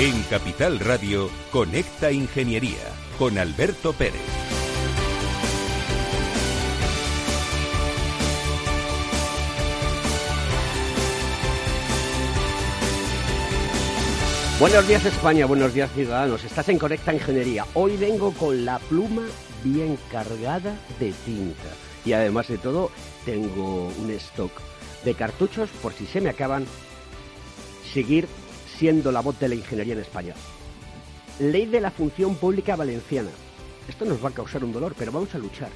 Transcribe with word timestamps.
En 0.00 0.22
Capital 0.30 0.80
Radio, 0.80 1.28
Conecta 1.52 2.10
Ingeniería 2.10 2.88
con 3.18 3.36
Alberto 3.36 3.92
Pérez. 3.92 4.14
Buenos 14.58 14.88
días 14.88 15.04
España, 15.04 15.44
buenos 15.44 15.74
días 15.74 15.92
ciudadanos. 15.92 16.44
Estás 16.44 16.70
en 16.70 16.78
Conecta 16.78 17.12
Ingeniería. 17.12 17.66
Hoy 17.74 17.98
vengo 17.98 18.32
con 18.32 18.64
la 18.64 18.78
pluma 18.78 19.26
bien 19.62 19.98
cargada 20.10 20.80
de 20.98 21.12
tinta. 21.26 21.74
Y 22.06 22.14
además 22.14 22.48
de 22.48 22.56
todo, 22.56 22.90
tengo 23.26 23.88
un 23.88 24.10
stock 24.12 24.52
de 25.04 25.12
cartuchos 25.12 25.68
por 25.82 25.92
si 25.92 26.06
se 26.06 26.22
me 26.22 26.30
acaban. 26.30 26.64
Seguir 27.92 28.26
siendo 28.80 29.12
la 29.12 29.20
voz 29.20 29.38
de 29.38 29.46
la 29.46 29.54
ingeniería 29.54 29.92
en 29.92 30.00
España. 30.00 30.34
Ley 31.38 31.66
de 31.66 31.82
la 31.82 31.90
función 31.90 32.34
pública 32.36 32.76
valenciana. 32.76 33.28
Esto 33.86 34.06
nos 34.06 34.24
va 34.24 34.30
a 34.30 34.32
causar 34.32 34.64
un 34.64 34.72
dolor, 34.72 34.94
pero 34.98 35.12
vamos 35.12 35.34
a 35.34 35.38
luchar. 35.38 35.68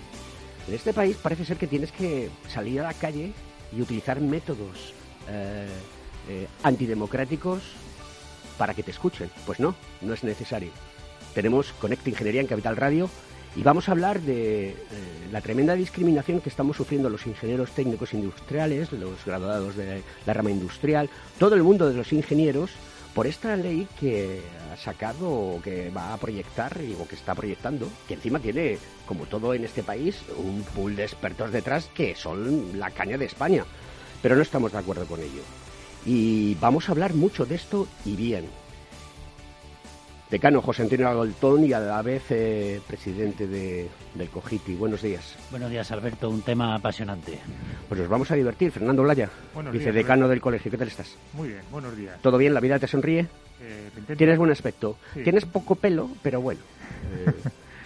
En 0.66 0.72
este 0.72 0.94
país 0.94 1.14
parece 1.22 1.44
ser 1.44 1.58
que 1.58 1.66
tienes 1.66 1.92
que 1.92 2.30
salir 2.48 2.80
a 2.80 2.84
la 2.84 2.94
calle 2.94 3.34
y 3.76 3.82
utilizar 3.82 4.22
métodos 4.22 4.94
eh, 5.28 5.66
eh, 6.30 6.46
antidemocráticos 6.62 7.60
para 8.56 8.72
que 8.72 8.82
te 8.82 8.92
escuchen. 8.92 9.30
Pues 9.44 9.60
no, 9.60 9.74
no 10.00 10.14
es 10.14 10.24
necesario. 10.24 10.70
Tenemos 11.34 11.74
Conecta 11.78 12.08
Ingeniería 12.08 12.40
en 12.40 12.46
Capital 12.46 12.74
Radio 12.74 13.10
y 13.54 13.62
vamos 13.62 13.90
a 13.90 13.92
hablar 13.92 14.22
de 14.22 14.70
eh, 14.70 14.74
la 15.30 15.42
tremenda 15.42 15.74
discriminación 15.74 16.40
que 16.40 16.48
estamos 16.48 16.78
sufriendo 16.78 17.10
los 17.10 17.26
ingenieros 17.26 17.70
técnicos 17.72 18.14
industriales, 18.14 18.90
los 18.92 19.22
graduados 19.26 19.76
de 19.76 20.02
la 20.24 20.32
rama 20.32 20.50
industrial, 20.50 21.10
todo 21.38 21.54
el 21.54 21.62
mundo 21.62 21.86
de 21.86 21.98
los 21.98 22.10
ingenieros 22.14 22.70
por 23.14 23.26
esta 23.26 23.56
ley 23.56 23.86
que 23.98 24.40
ha 24.72 24.76
sacado 24.76 25.60
que 25.62 25.90
va 25.90 26.12
a 26.12 26.18
proyectar 26.18 26.76
o 27.00 27.06
que 27.06 27.14
está 27.14 27.34
proyectando, 27.34 27.88
que 28.08 28.14
encima 28.14 28.40
tiene, 28.40 28.78
como 29.06 29.26
todo 29.26 29.54
en 29.54 29.64
este 29.64 29.82
país, 29.82 30.16
un 30.36 30.62
pool 30.74 30.96
de 30.96 31.04
expertos 31.04 31.52
detrás 31.52 31.88
que 31.94 32.16
son 32.16 32.78
la 32.78 32.90
caña 32.90 33.16
de 33.16 33.26
España. 33.26 33.64
Pero 34.20 34.34
no 34.34 34.42
estamos 34.42 34.72
de 34.72 34.78
acuerdo 34.78 35.06
con 35.06 35.20
ello. 35.20 35.42
Y 36.04 36.56
vamos 36.56 36.88
a 36.88 36.92
hablar 36.92 37.14
mucho 37.14 37.46
de 37.46 37.54
esto 37.54 37.86
y 38.04 38.16
bien. 38.16 38.46
Decano 40.34 40.60
José 40.62 40.82
Antonio 40.82 41.08
Agoltón 41.08 41.64
y 41.64 41.72
a 41.72 41.78
la 41.78 42.02
vez 42.02 42.24
eh, 42.30 42.80
presidente 42.88 43.46
de, 43.46 43.88
del 44.16 44.28
COGITI. 44.30 44.74
Buenos 44.74 45.00
días. 45.00 45.36
Buenos 45.52 45.70
días, 45.70 45.92
Alberto. 45.92 46.28
Un 46.28 46.42
tema 46.42 46.74
apasionante. 46.74 47.38
Pues 47.88 48.00
nos 48.00 48.10
vamos 48.10 48.32
a 48.32 48.34
divertir. 48.34 48.72
Fernando 48.72 49.04
Blaya, 49.04 49.30
vicedecano 49.70 50.26
del 50.26 50.40
colegio. 50.40 50.72
¿Qué 50.72 50.76
tal 50.76 50.88
estás? 50.88 51.16
Muy 51.34 51.50
bien, 51.50 51.60
buenos 51.70 51.96
días. 51.96 52.20
¿Todo 52.20 52.36
bien? 52.36 52.52
¿La 52.52 52.58
vida 52.58 52.80
te 52.80 52.88
sonríe? 52.88 53.28
Eh, 53.60 53.90
Tienes 54.16 54.36
buen 54.36 54.50
aspecto. 54.50 54.96
Tienes 55.22 55.44
poco 55.44 55.76
pelo, 55.76 56.10
pero 56.20 56.40
bueno. 56.40 56.60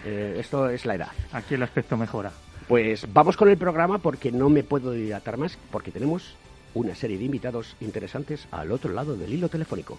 Eh, 0.04 0.36
eh, 0.36 0.36
esto 0.38 0.70
es 0.70 0.86
la 0.86 0.94
edad. 0.94 1.08
Aquí 1.32 1.54
el 1.54 1.62
aspecto 1.64 1.96
mejora. 1.96 2.32
Pues 2.66 3.12
vamos 3.12 3.36
con 3.36 3.50
el 3.50 3.58
programa 3.58 3.98
porque 3.98 4.32
no 4.32 4.48
me 4.48 4.62
puedo 4.62 4.92
dilatar 4.92 5.36
más 5.36 5.58
porque 5.70 5.90
tenemos 5.90 6.36
una 6.72 6.94
serie 6.94 7.18
de 7.18 7.24
invitados 7.24 7.76
interesantes 7.80 8.46
al 8.52 8.72
otro 8.72 8.94
lado 8.94 9.16
del 9.16 9.34
hilo 9.34 9.48
telefónico. 9.48 9.98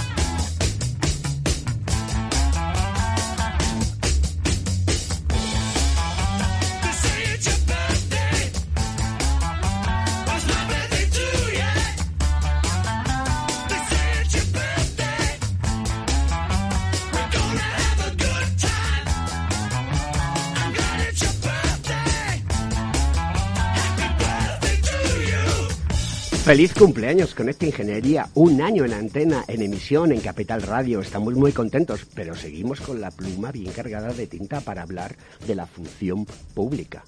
Feliz 26.43 26.73
cumpleaños 26.73 27.35
con 27.35 27.49
esta 27.49 27.67
ingeniería, 27.67 28.27
un 28.33 28.63
año 28.63 28.83
en 28.83 28.93
antena, 28.93 29.45
en 29.47 29.61
emisión, 29.61 30.11
en 30.11 30.21
Capital 30.21 30.63
Radio. 30.63 30.99
Estamos 30.99 31.35
muy 31.35 31.51
contentos, 31.51 32.07
pero 32.15 32.35
seguimos 32.35 32.81
con 32.81 32.99
la 32.99 33.11
pluma 33.11 33.51
bien 33.51 33.71
cargada 33.71 34.11
de 34.11 34.25
tinta 34.25 34.59
para 34.59 34.81
hablar 34.81 35.15
de 35.45 35.53
la 35.53 35.67
función 35.67 36.25
pública. 36.55 37.03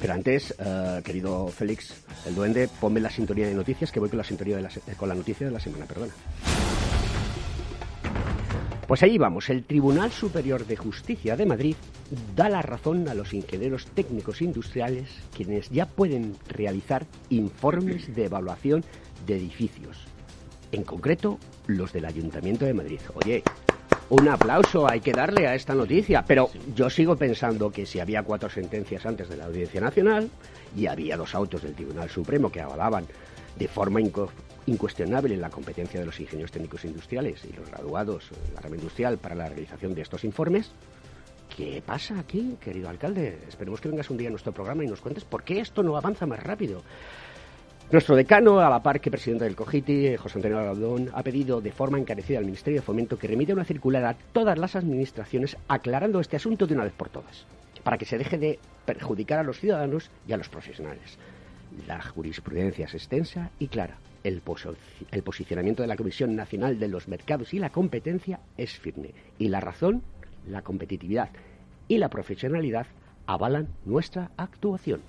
Pero 0.00 0.14
antes, 0.14 0.52
eh, 0.58 1.00
querido 1.04 1.46
Félix, 1.46 1.94
el 2.26 2.34
duende, 2.34 2.68
ponme 2.80 2.98
la 2.98 3.08
sintonía 3.08 3.46
de 3.46 3.54
noticias, 3.54 3.92
que 3.92 4.00
voy 4.00 4.08
con 4.08 4.18
la, 4.18 4.24
sintonía 4.24 4.56
de 4.56 4.62
la, 4.62 4.68
eh, 4.68 4.94
con 4.96 5.08
la 5.08 5.14
noticia 5.14 5.46
de 5.46 5.52
la 5.52 5.60
semana, 5.60 5.86
perdona. 5.86 6.12
Pues 8.86 9.02
ahí 9.02 9.16
vamos, 9.16 9.48
el 9.48 9.64
Tribunal 9.64 10.10
Superior 10.10 10.66
de 10.66 10.76
Justicia 10.76 11.36
de 11.36 11.46
Madrid 11.46 11.76
da 12.34 12.48
la 12.48 12.62
razón 12.62 13.08
a 13.08 13.14
los 13.14 13.32
ingenieros 13.32 13.86
técnicos 13.86 14.42
industriales 14.42 15.08
quienes 15.34 15.70
ya 15.70 15.86
pueden 15.86 16.36
realizar 16.48 17.06
informes 17.30 18.14
de 18.14 18.24
evaluación 18.24 18.84
de 19.26 19.36
edificios, 19.36 19.98
en 20.72 20.82
concreto 20.82 21.38
los 21.66 21.92
del 21.92 22.06
Ayuntamiento 22.06 22.64
de 22.64 22.74
Madrid. 22.74 23.00
Oye, 23.14 23.42
un 24.10 24.28
aplauso 24.28 24.90
hay 24.90 25.00
que 25.00 25.12
darle 25.12 25.46
a 25.46 25.54
esta 25.54 25.74
noticia, 25.74 26.24
pero 26.26 26.50
yo 26.74 26.90
sigo 26.90 27.16
pensando 27.16 27.70
que 27.70 27.86
si 27.86 28.00
había 28.00 28.24
cuatro 28.24 28.50
sentencias 28.50 29.06
antes 29.06 29.28
de 29.28 29.36
la 29.36 29.46
Audiencia 29.46 29.80
Nacional 29.80 30.28
y 30.76 30.86
había 30.86 31.16
dos 31.16 31.34
autos 31.34 31.62
del 31.62 31.74
Tribunal 31.74 32.10
Supremo 32.10 32.50
que 32.50 32.60
avalaban 32.60 33.06
de 33.56 33.68
forma 33.68 34.00
incuestionable 34.66 35.36
la 35.36 35.50
competencia 35.50 36.00
de 36.00 36.06
los 36.06 36.18
ingenieros 36.20 36.52
técnicos 36.52 36.84
industriales 36.84 37.44
y 37.44 37.52
los 37.52 37.68
graduados 37.68 38.30
en 38.48 38.54
la 38.54 38.60
rama 38.60 38.76
industrial 38.76 39.18
para 39.18 39.34
la 39.34 39.48
realización 39.48 39.94
de 39.94 40.02
estos 40.02 40.24
informes. 40.24 40.70
¿Qué 41.56 41.82
pasa 41.84 42.18
aquí, 42.18 42.56
querido 42.60 42.88
alcalde? 42.88 43.38
Esperemos 43.46 43.80
que 43.80 43.88
vengas 43.88 44.08
un 44.08 44.16
día 44.16 44.28
a 44.28 44.30
nuestro 44.30 44.52
programa 44.52 44.84
y 44.84 44.86
nos 44.86 45.00
cuentes 45.00 45.24
por 45.24 45.42
qué 45.42 45.60
esto 45.60 45.82
no 45.82 45.96
avanza 45.96 46.26
más 46.26 46.42
rápido. 46.42 46.82
Nuestro 47.90 48.16
decano, 48.16 48.58
a 48.60 48.70
la 48.70 48.82
par 48.82 49.02
que 49.02 49.10
presidente 49.10 49.44
del 49.44 49.54
COGITI, 49.54 50.06
eh, 50.06 50.16
José 50.16 50.38
Antonio 50.38 50.56
Gaudón, 50.56 51.10
ha 51.12 51.22
pedido 51.22 51.60
de 51.60 51.72
forma 51.72 51.98
encarecida 51.98 52.38
al 52.38 52.46
Ministerio 52.46 52.80
de 52.80 52.86
Fomento 52.86 53.18
que 53.18 53.26
remita 53.26 53.52
una 53.52 53.66
circular 53.66 54.04
a 54.06 54.16
todas 54.32 54.56
las 54.56 54.76
administraciones 54.76 55.58
aclarando 55.68 56.18
este 56.18 56.36
asunto 56.36 56.66
de 56.66 56.72
una 56.72 56.84
vez 56.84 56.94
por 56.94 57.10
todas, 57.10 57.44
para 57.84 57.98
que 57.98 58.06
se 58.06 58.16
deje 58.16 58.38
de 58.38 58.58
perjudicar 58.86 59.40
a 59.40 59.42
los 59.42 59.60
ciudadanos 59.60 60.10
y 60.26 60.32
a 60.32 60.38
los 60.38 60.48
profesionales. 60.48 61.18
La 61.86 62.00
jurisprudencia 62.00 62.86
es 62.86 62.94
extensa 62.94 63.50
y 63.58 63.68
clara. 63.68 63.98
El, 64.24 64.44
posi- 64.44 64.76
el 65.10 65.22
posicionamiento 65.22 65.82
de 65.82 65.88
la 65.88 65.96
Comisión 65.96 66.36
Nacional 66.36 66.78
de 66.78 66.88
los 66.88 67.08
Mercados 67.08 67.52
y 67.54 67.58
la 67.58 67.70
Competencia 67.70 68.40
es 68.56 68.78
firme. 68.78 69.10
Y 69.38 69.48
la 69.48 69.60
razón, 69.60 70.02
la 70.48 70.62
competitividad 70.62 71.30
y 71.88 71.98
la 71.98 72.08
profesionalidad 72.08 72.86
avalan 73.26 73.68
nuestra 73.84 74.30
actuación. 74.36 75.00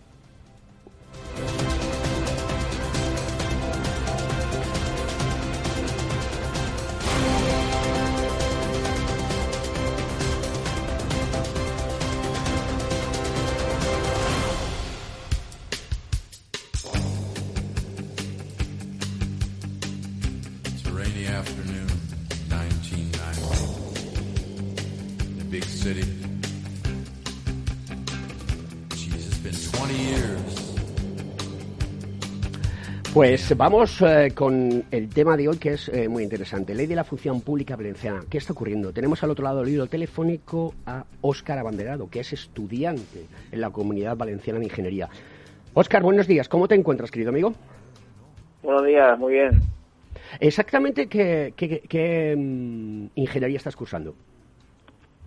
Pues 33.23 33.55
vamos 33.55 34.01
eh, 34.01 34.31
con 34.35 34.83
el 34.91 35.07
tema 35.07 35.37
de 35.37 35.47
hoy 35.47 35.55
que 35.57 35.75
es 35.75 35.87
eh, 35.87 36.09
muy 36.09 36.23
interesante. 36.23 36.75
Ley 36.75 36.87
de 36.87 36.95
la 36.97 37.05
Función 37.05 37.39
Pública 37.39 37.77
Valenciana. 37.77 38.19
¿Qué 38.29 38.37
está 38.37 38.51
ocurriendo? 38.51 38.91
Tenemos 38.91 39.23
al 39.23 39.29
otro 39.29 39.45
lado 39.45 39.61
del 39.63 39.69
hilo 39.73 39.87
telefónico 39.87 40.73
a 40.85 41.05
Óscar 41.21 41.57
Abanderado, 41.57 42.09
que 42.09 42.19
es 42.19 42.33
estudiante 42.33 43.21
en 43.49 43.61
la 43.61 43.69
Comunidad 43.69 44.17
Valenciana 44.17 44.59
de 44.59 44.65
Ingeniería. 44.65 45.07
Óscar, 45.73 46.03
buenos 46.03 46.27
días. 46.27 46.49
¿Cómo 46.49 46.67
te 46.67 46.75
encuentras, 46.75 47.11
querido 47.11 47.29
amigo? 47.29 47.53
Buenos 48.61 48.85
días, 48.85 49.17
muy 49.17 49.31
bien. 49.35 49.51
Exactamente 50.41 51.07
qué, 51.07 51.53
qué- 51.55 51.79
qué, 51.87 52.35
mm, 52.37 53.05
ingeniería 53.15 53.55
estás 53.55 53.77
cursando. 53.77 54.15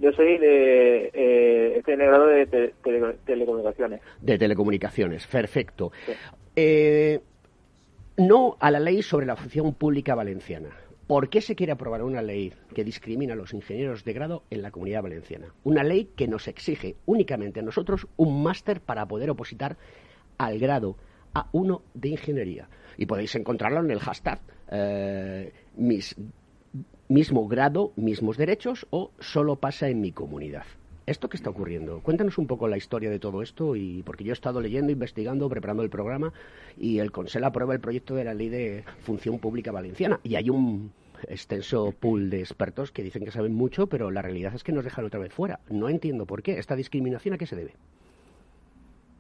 Yo 0.01 0.13
soy 0.13 0.37
de, 0.37 1.11
eh, 1.15 1.75
estoy 1.79 1.95
en 1.95 2.03
el 2.03 2.07
grado 2.09 2.27
de 2.27 2.45
te- 2.45 2.75
tele- 2.85 3.17
telecomunicaciones. 3.25 4.03
De 4.21 4.37
telecomunicaciones, 4.37 5.27
perfecto. 5.27 5.93
Sí. 6.05 6.13
Eh, 6.57 7.21
no 8.17 8.57
a 8.61 8.71
la 8.71 8.81
ley 8.81 9.03
sobre 9.03 9.27
la 9.27 9.37
función 9.37 9.75
pública 9.75 10.15
valenciana. 10.15 10.71
¿Por 11.07 11.29
qué 11.29 11.41
se 11.41 11.55
quiere 11.55 11.73
aprobar 11.73 12.03
una 12.03 12.21
ley 12.21 12.53
que 12.75 12.83
discrimina 12.83 13.35
a 13.35 13.37
los 13.37 13.55
ingenieros 13.55 14.05
de 14.05 14.13
grado 14.13 14.43
en 14.51 14.63
la 14.63 14.73
comunidad 14.73 15.03
valenciana? 15.03 15.55
Una 15.63 15.85
ley 15.85 16.11
que 16.17 16.27
nos 16.27 16.49
exige 16.49 16.97
únicamente 17.07 17.61
a 17.61 17.63
nosotros 17.63 18.09
un 18.17 18.43
máster 18.43 18.81
para 18.81 19.07
poder 19.07 19.31
opositar 19.31 19.77
al 20.39 20.59
grado 20.59 20.97
A1 21.33 21.81
de 21.95 22.09
ingeniería. 22.09 22.69
Y 22.97 23.07
podéis 23.07 23.35
encontrarlo 23.37 23.81
en 23.81 23.91
el 23.93 24.01
hashtag 24.01 24.41
eh, 24.73 25.53
mis- 25.77 26.17
mismo 27.09 27.47
grado, 27.47 27.93
mismos 27.95 28.37
derechos 28.37 28.87
o 28.91 29.13
solo 29.21 29.57
pasa 29.57 29.89
en 29.89 30.01
mi 30.01 30.11
comunidad. 30.11 30.65
¿Esto 31.07 31.29
qué 31.29 31.37
está 31.37 31.51
ocurriendo? 31.51 32.01
Cuéntanos 32.01 32.37
un 32.37 32.49
poco 32.49 32.67
la 32.67 32.77
historia 32.77 33.11
de 33.11 33.21
todo 33.21 33.41
esto 33.41 33.77
y 33.77 34.03
porque 34.03 34.25
yo 34.25 34.33
he 34.33 34.33
estado 34.33 34.61
leyendo, 34.61 34.91
investigando, 34.91 35.49
preparando 35.49 35.85
el 35.85 35.91
programa 35.91 36.33
y 36.77 36.99
el 36.99 37.13
Consell 37.13 37.45
aprueba 37.45 37.75
el 37.75 37.81
proyecto 37.81 38.17
de 38.17 38.25
la 38.25 38.35
Ley 38.35 38.49
de 38.49 38.83
Función 39.03 39.39
Pública 39.39 39.71
Valenciana 39.71 40.19
y 40.25 40.35
hay 40.35 40.51
un 40.51 40.91
extenso 41.29 41.93
pool 41.99 42.29
de 42.29 42.41
expertos 42.41 42.91
que 42.91 43.05
dicen 43.05 43.25
que 43.25 43.31
saben 43.31 43.55
mucho, 43.55 43.87
pero 43.87 44.11
la 44.11 44.21
realidad 44.21 44.53
es 44.57 44.65
que 44.65 44.73
nos 44.73 44.83
dejan 44.85 45.05
otra 45.05 45.21
vez 45.21 45.33
fuera. 45.33 45.61
No 45.71 45.89
entiendo 45.89 46.27
por 46.27 46.43
qué. 46.43 46.59
¿Esta 46.59 46.75
discriminación 46.75 47.35
a 47.35 47.39
qué 47.39 47.47
se 47.47 47.55
debe? 47.57 47.71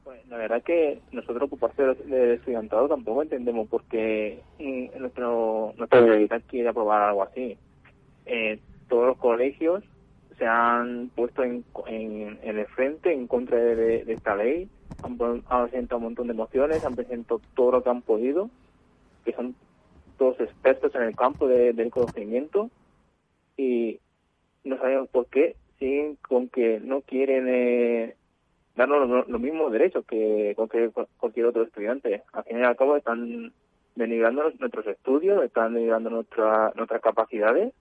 Pues, 0.02 0.26
la 0.26 0.38
verdad 0.38 0.64
que 0.64 1.00
nosotros 1.12 1.48
del- 1.76 2.10
del 2.10 2.30
estudiantado 2.32 2.88
tampoco 2.88 3.22
entendemos 3.22 3.68
por 3.68 3.84
qué 3.84 4.40
mm, 4.58 4.98
nuestro, 4.98 5.72
nuestra 5.78 6.00
universidad 6.02 6.42
quiere 6.48 6.68
aprobar 6.68 7.02
algo 7.10 7.22
así. 7.22 7.56
Eh, 8.26 8.58
todos 8.88 9.06
los 9.06 9.18
colegios 9.18 9.84
se 10.38 10.46
han 10.46 11.10
puesto 11.14 11.42
en, 11.42 11.64
en, 11.86 12.38
el 12.42 12.66
frente 12.66 13.12
en 13.12 13.26
contra 13.26 13.58
de, 13.58 14.04
esta 14.12 14.36
ley, 14.36 14.68
han, 15.02 15.16
presentado 15.16 15.98
un 15.98 16.04
montón 16.04 16.26
de 16.28 16.34
mociones, 16.34 16.84
han 16.84 16.96
presentado 16.96 17.40
todo 17.54 17.72
lo 17.72 17.82
que 17.82 17.90
han 17.90 18.02
podido, 18.02 18.50
que 19.24 19.32
son 19.32 19.56
todos 20.18 20.40
expertos 20.40 20.94
en 20.94 21.02
el 21.02 21.14
campo 21.14 21.46
de- 21.48 21.72
del 21.72 21.90
conocimiento. 21.90 22.70
Y 23.56 24.00
no 24.64 24.78
sabemos 24.78 25.08
por 25.08 25.26
qué 25.28 25.56
siguen 25.78 26.16
con 26.28 26.48
que 26.48 26.80
no 26.80 27.02
quieren 27.02 27.46
eh, 27.48 28.16
darnos 28.74 29.08
los, 29.08 29.28
los 29.28 29.40
mismos 29.40 29.72
derechos 29.72 30.04
que 30.06 30.52
cualquier, 30.56 30.90
cualquier 31.18 31.46
otro 31.46 31.62
estudiante. 31.62 32.22
Al 32.32 32.44
fin 32.44 32.58
y 32.60 32.62
al 32.62 32.76
cabo 32.76 32.96
están 32.96 33.52
denigrando 33.94 34.42
nuestros 34.58 34.86
estudios, 34.86 35.42
están 35.44 35.74
denigrando 35.74 36.10
nuestra, 36.10 36.72
nuestras 36.74 37.00
capacidades 37.00 37.72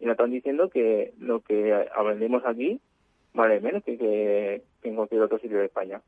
y 0.00 0.06
nos 0.06 0.12
están 0.14 0.30
diciendo 0.30 0.70
que 0.70 1.12
lo 1.18 1.40
que 1.40 1.86
aprendemos 1.94 2.42
aquí 2.46 2.80
vale 3.34 3.60
menos 3.60 3.84
que, 3.84 3.96
que, 3.98 4.62
que 4.82 4.88
en 4.88 4.96
cualquier 4.96 5.22
otro 5.22 5.38
sitio 5.38 5.58
de 5.58 5.66
España. 5.66 6.00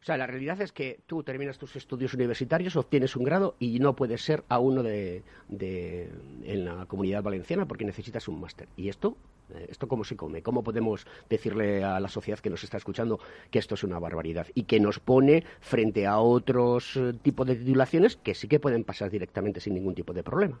O 0.00 0.02
sea, 0.02 0.16
la 0.16 0.26
realidad 0.26 0.58
es 0.62 0.72
que 0.72 0.98
tú 1.06 1.22
terminas 1.22 1.58
tus 1.58 1.76
estudios 1.76 2.14
universitarios, 2.14 2.74
obtienes 2.74 3.16
un 3.16 3.24
grado 3.24 3.54
y 3.58 3.80
no 3.80 3.94
puedes 3.94 4.22
ser 4.22 4.42
a 4.48 4.58
uno 4.58 4.82
de, 4.82 5.22
de- 5.48 6.08
en 6.44 6.64
la 6.64 6.86
comunidad 6.86 7.22
valenciana 7.22 7.66
porque 7.66 7.84
necesitas 7.84 8.26
un 8.26 8.40
máster. 8.40 8.66
¿Y 8.78 8.88
esto? 8.88 9.18
Eh, 9.54 9.66
¿Esto 9.68 9.88
cómo 9.88 10.04
se 10.04 10.16
come? 10.16 10.42
¿Cómo 10.42 10.62
podemos 10.64 11.06
decirle 11.28 11.84
a 11.84 12.00
la 12.00 12.08
sociedad 12.08 12.38
que 12.38 12.48
nos 12.48 12.64
está 12.64 12.78
escuchando 12.78 13.20
que 13.50 13.58
esto 13.58 13.74
es 13.74 13.84
una 13.84 13.98
barbaridad 13.98 14.46
y 14.54 14.62
que 14.62 14.80
nos 14.80 15.00
pone 15.00 15.44
frente 15.60 16.06
a 16.06 16.18
otros 16.20 16.96
eh, 16.96 17.12
tipos 17.22 17.46
de 17.46 17.56
titulaciones 17.56 18.16
que 18.16 18.34
sí 18.34 18.48
que 18.48 18.58
pueden 18.58 18.84
pasar 18.84 19.10
directamente 19.10 19.60
sin 19.60 19.74
ningún 19.74 19.94
tipo 19.94 20.14
de 20.14 20.22
problema? 20.22 20.58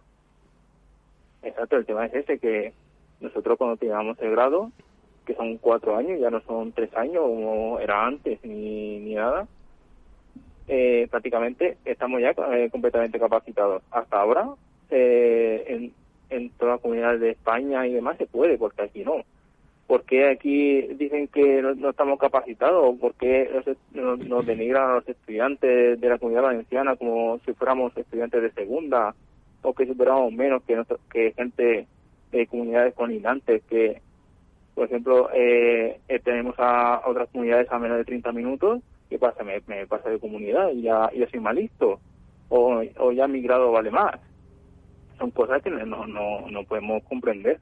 Exacto, 1.42 1.76
el 1.76 1.86
tema 1.86 2.06
es 2.06 2.14
ese, 2.14 2.38
que 2.38 2.72
nosotros 3.20 3.56
cuando 3.58 3.76
teníamos 3.76 4.18
el 4.20 4.30
grado, 4.30 4.70
que 5.24 5.34
son 5.34 5.58
cuatro 5.58 5.96
años, 5.96 6.20
ya 6.20 6.30
no 6.30 6.40
son 6.42 6.72
tres 6.72 6.94
años 6.96 7.22
como 7.22 7.78
era 7.80 8.06
antes 8.06 8.38
ni, 8.44 8.98
ni 9.00 9.14
nada, 9.14 9.46
eh, 10.68 11.08
prácticamente 11.10 11.78
estamos 11.84 12.20
ya 12.20 12.30
eh, 12.52 12.68
completamente 12.70 13.18
capacitados. 13.18 13.82
Hasta 13.90 14.20
ahora, 14.20 14.50
eh, 14.90 15.64
en, 15.66 15.92
en 16.30 16.50
toda 16.50 16.72
la 16.72 16.78
comunidad 16.78 17.18
de 17.18 17.30
España 17.30 17.86
y 17.86 17.92
demás 17.92 18.16
se 18.18 18.26
puede, 18.26 18.56
porque 18.56 18.82
aquí 18.82 19.04
no. 19.04 19.24
¿Por 19.86 20.04
qué 20.04 20.28
aquí 20.28 20.82
dicen 20.94 21.26
que 21.26 21.60
no, 21.62 21.74
no 21.74 21.90
estamos 21.90 22.20
capacitados? 22.20 22.96
¿Por 23.00 23.14
qué 23.14 23.50
nos, 23.94 24.18
nos 24.20 24.46
denigran 24.46 24.90
a 24.90 24.94
los 24.94 25.08
estudiantes 25.08 26.00
de 26.00 26.08
la 26.08 26.18
comunidad 26.18 26.42
valenciana 26.42 26.94
como 26.94 27.40
si 27.44 27.52
fuéramos 27.54 27.96
estudiantes 27.96 28.40
de 28.40 28.52
segunda? 28.52 29.14
O 29.62 29.74
que 29.74 29.86
superamos 29.86 30.32
menos 30.32 30.62
que, 30.64 30.76
nosotros- 30.76 31.00
que 31.10 31.32
gente 31.32 31.86
de 32.32 32.46
comunidades 32.46 32.94
colindantes 32.94 33.62
que, 33.64 34.00
por 34.74 34.86
ejemplo, 34.86 35.30
eh, 35.34 36.00
eh, 36.08 36.18
tenemos 36.20 36.54
a 36.58 37.02
otras 37.06 37.28
comunidades 37.30 37.70
a 37.70 37.78
menos 37.78 37.98
de 37.98 38.04
30 38.04 38.32
minutos, 38.32 38.82
¿qué 39.08 39.18
pasa? 39.18 39.42
Me, 39.44 39.60
pasa 39.86 40.10
de 40.10 40.18
comunidad 40.18 40.70
y 40.70 40.82
ya, 40.82 41.10
ya 41.12 41.28
soy 41.30 41.40
más 41.40 41.54
listo, 41.54 42.00
o, 42.48 42.82
o 42.98 43.12
ya 43.12 43.26
mi 43.26 43.42
grado 43.42 43.72
vale 43.72 43.90
más. 43.90 44.20
Son 45.18 45.30
cosas 45.32 45.62
que 45.62 45.70
no, 45.70 46.06
no, 46.06 46.48
no 46.50 46.64
podemos 46.64 47.02
comprender. 47.04 47.60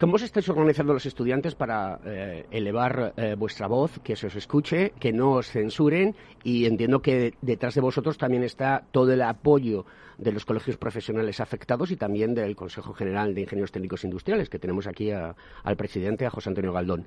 ¿Cómo 0.00 0.16
os 0.16 0.22
estáis 0.22 0.48
organizando 0.48 0.92
los 0.92 1.06
estudiantes 1.06 1.54
para 1.54 2.00
eh, 2.04 2.46
elevar 2.50 3.14
eh, 3.16 3.36
vuestra 3.38 3.68
voz, 3.68 4.00
que 4.02 4.16
se 4.16 4.26
os 4.26 4.34
escuche, 4.34 4.92
que 4.98 5.12
no 5.12 5.32
os 5.32 5.48
censuren? 5.48 6.16
Y 6.42 6.66
entiendo 6.66 7.00
que 7.00 7.34
detrás 7.40 7.74
de 7.76 7.80
vosotros 7.82 8.18
también 8.18 8.42
está 8.42 8.82
todo 8.90 9.12
el 9.12 9.22
apoyo 9.22 9.84
de 10.18 10.32
los 10.32 10.44
colegios 10.44 10.76
profesionales 10.76 11.38
afectados 11.40 11.90
y 11.92 11.96
también 11.96 12.34
del 12.34 12.56
Consejo 12.56 12.94
General 12.94 13.32
de 13.34 13.42
Ingenieros 13.42 13.70
Técnicos 13.70 14.02
Industriales, 14.02 14.48
que 14.48 14.58
tenemos 14.58 14.88
aquí 14.88 15.12
a- 15.12 15.36
al 15.62 15.76
presidente, 15.76 16.26
a 16.26 16.30
José 16.30 16.48
Antonio 16.50 16.72
Galdón. 16.72 17.06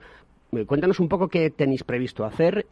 Eh, 0.53 0.65
Cuéntanos 0.65 1.01
un 1.01 1.09
poco 1.09 1.27
qué 1.27 1.49
tenéis 1.49 1.83
previsto 1.83 2.23
hacer, 2.23 2.65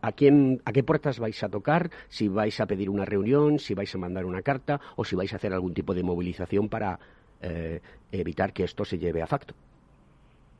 a, 0.00 0.12
quién, 0.12 0.62
a 0.64 0.72
qué 0.72 0.82
puertas 0.84 1.18
vais 1.18 1.42
a 1.42 1.50
tocar, 1.50 1.90
si 2.08 2.28
vais 2.28 2.58
a 2.60 2.66
pedir 2.66 2.88
una 2.88 3.04
reunión, 3.04 3.58
si 3.58 3.74
vais 3.74 3.94
a 3.94 3.98
mandar 3.98 4.24
una 4.24 4.40
carta 4.40 4.80
o 4.96 5.04
si 5.04 5.16
vais 5.16 5.32
a 5.34 5.36
hacer 5.36 5.52
algún 5.52 5.74
tipo 5.74 5.92
de 5.92 6.02
movilización 6.02 6.68
para 6.70 6.98
eh, 7.48 7.80
evitar 8.12 8.52
que 8.52 8.64
esto 8.64 8.84
se 8.84 8.98
lleve 8.98 9.22
a 9.22 9.26
facto. 9.26 9.54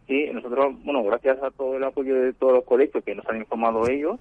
Sí, 0.06 0.30
nosotros, 0.32 0.74
bueno, 0.84 1.02
gracias 1.02 1.42
a 1.42 1.50
todo 1.50 1.76
el 1.76 1.84
apoyo 1.84 2.14
de 2.14 2.32
todos 2.32 2.52
los 2.52 2.64
colegios 2.64 3.02
que 3.02 3.14
nos 3.14 3.26
han 3.28 3.38
informado 3.38 3.88
ellos, 3.88 4.20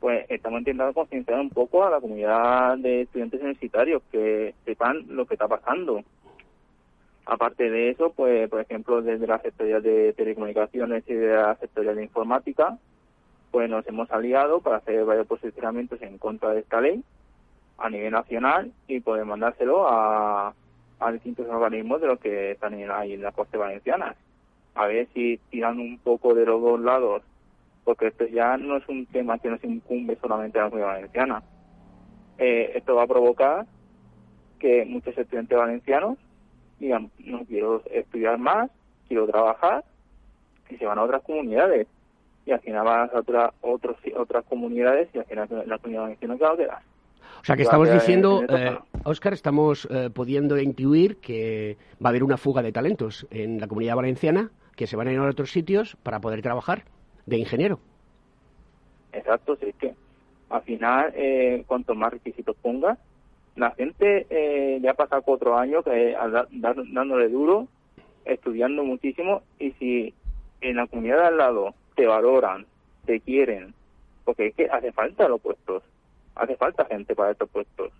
pues 0.00 0.26
estamos 0.28 0.58
intentando 0.58 0.92
concienciar 0.92 1.40
un 1.40 1.50
poco 1.50 1.84
a 1.84 1.90
la 1.90 2.00
comunidad 2.00 2.76
de 2.78 3.02
estudiantes 3.02 3.40
universitarios 3.40 4.02
que 4.10 4.54
sepan 4.64 5.04
lo 5.08 5.26
que 5.26 5.34
está 5.34 5.46
pasando. 5.46 6.02
Aparte 7.24 7.70
de 7.70 7.90
eso, 7.90 8.12
pues, 8.14 8.48
por 8.48 8.60
ejemplo, 8.60 9.02
desde 9.02 9.26
la 9.26 9.40
sectoría 9.40 9.80
de 9.80 10.12
telecomunicaciones 10.12 11.04
y 11.08 11.14
de 11.14 11.34
la 11.34 11.56
sectoría 11.56 11.94
de 11.94 12.02
informática, 12.02 12.78
pues 13.50 13.70
nos 13.70 13.86
hemos 13.86 14.10
aliado 14.10 14.60
para 14.60 14.76
hacer 14.76 15.04
varios 15.04 15.26
posicionamientos 15.26 16.02
en 16.02 16.18
contra 16.18 16.50
de 16.50 16.60
esta 16.60 16.80
ley 16.80 17.02
a 17.78 17.90
nivel 17.90 18.12
nacional 18.12 18.72
y 18.88 19.00
poder 19.00 19.24
mandárselo 19.24 19.88
a, 19.88 20.54
a 20.98 21.12
distintos 21.12 21.46
organismos 21.48 22.00
de 22.00 22.06
los 22.06 22.20
que 22.20 22.56
en, 22.60 22.90
ahí 22.90 23.14
en 23.14 23.22
la 23.22 23.32
costa 23.32 23.58
valenciana. 23.58 24.14
A 24.74 24.86
ver 24.86 25.08
si 25.14 25.38
tiran 25.50 25.78
un 25.78 25.98
poco 25.98 26.34
de 26.34 26.46
los 26.46 26.60
dos 26.60 26.80
lados, 26.80 27.22
porque 27.84 28.08
esto 28.08 28.26
ya 28.26 28.56
no 28.56 28.76
es 28.76 28.88
un 28.88 29.06
tema 29.06 29.38
que 29.38 29.50
nos 29.50 29.62
incumbe 29.64 30.16
solamente 30.20 30.58
a 30.58 30.64
la 30.64 30.70
comunidad 30.70 30.94
valenciana. 30.94 31.42
Eh, 32.38 32.72
esto 32.74 32.94
va 32.94 33.04
a 33.04 33.06
provocar 33.06 33.66
que 34.58 34.84
muchos 34.84 35.16
estudiantes 35.16 35.56
valencianos 35.56 36.18
digan, 36.78 37.10
no 37.18 37.44
quiero 37.44 37.82
estudiar 37.90 38.38
más, 38.38 38.70
quiero 39.08 39.26
trabajar, 39.26 39.84
y 40.68 40.76
se 40.76 40.86
van 40.86 40.98
a 40.98 41.04
otras 41.04 41.22
comunidades. 41.22 41.86
Y 42.44 42.52
al 42.52 42.60
final 42.60 42.84
van 42.84 43.10
a 43.12 43.18
otras 43.18 43.52
otras 43.62 44.44
comunidades 44.44 45.08
y 45.12 45.18
al 45.18 45.24
final 45.24 45.48
la 45.66 45.78
comunidad 45.78 46.02
valenciana 46.02 46.36
queda. 46.56 46.82
O 47.40 47.44
sea 47.44 47.56
que 47.56 47.62
estamos 47.62 47.90
diciendo, 47.90 48.44
en- 48.48 48.56
en 48.56 48.62
eh, 48.66 48.70
esto. 48.70 48.86
Óscar, 49.10 49.32
estamos 49.32 49.86
eh, 49.90 50.10
pudiendo 50.12 50.58
intuir 50.58 51.16
que 51.18 51.76
va 52.04 52.08
a 52.08 52.10
haber 52.10 52.24
una 52.24 52.36
fuga 52.36 52.62
de 52.62 52.72
talentos 52.72 53.26
en 53.30 53.60
la 53.60 53.68
comunidad 53.68 53.96
valenciana 53.96 54.50
que 54.74 54.86
se 54.86 54.96
van 54.96 55.08
a 55.08 55.12
ir 55.12 55.18
a 55.18 55.24
otros 55.28 55.50
sitios 55.52 55.96
para 56.02 56.20
poder 56.20 56.42
trabajar 56.42 56.84
de 57.24 57.38
ingeniero. 57.38 57.78
Exacto, 59.12 59.56
sí, 59.56 59.66
es 59.68 59.74
que 59.76 59.94
al 60.50 60.62
final, 60.62 61.12
eh, 61.16 61.64
cuanto 61.66 61.94
más 61.94 62.12
requisitos 62.12 62.56
pongas, 62.60 62.98
la 63.56 63.70
gente 63.72 64.26
eh, 64.28 64.78
ya 64.82 64.94
pasa 64.94 65.20
cuatro 65.22 65.56
años 65.56 65.84
que, 65.84 66.12
dar- 66.12 66.48
dándole 66.92 67.28
duro, 67.28 67.68
estudiando 68.24 68.84
muchísimo, 68.84 69.42
y 69.58 69.70
si 69.72 70.14
en 70.60 70.76
la 70.76 70.86
comunidad 70.86 71.18
de 71.20 71.26
al 71.28 71.36
lado 71.38 71.74
te 71.94 72.06
valoran, 72.06 72.66
te 73.06 73.20
quieren, 73.20 73.72
porque 74.24 74.48
es 74.48 74.54
que 74.54 74.66
hace 74.70 74.92
falta 74.92 75.28
los 75.28 75.40
puestos, 75.40 75.82
hace 76.36 76.56
falta 76.56 76.84
gente 76.86 77.14
para 77.14 77.32
estos 77.32 77.48
puestos. 77.50 77.92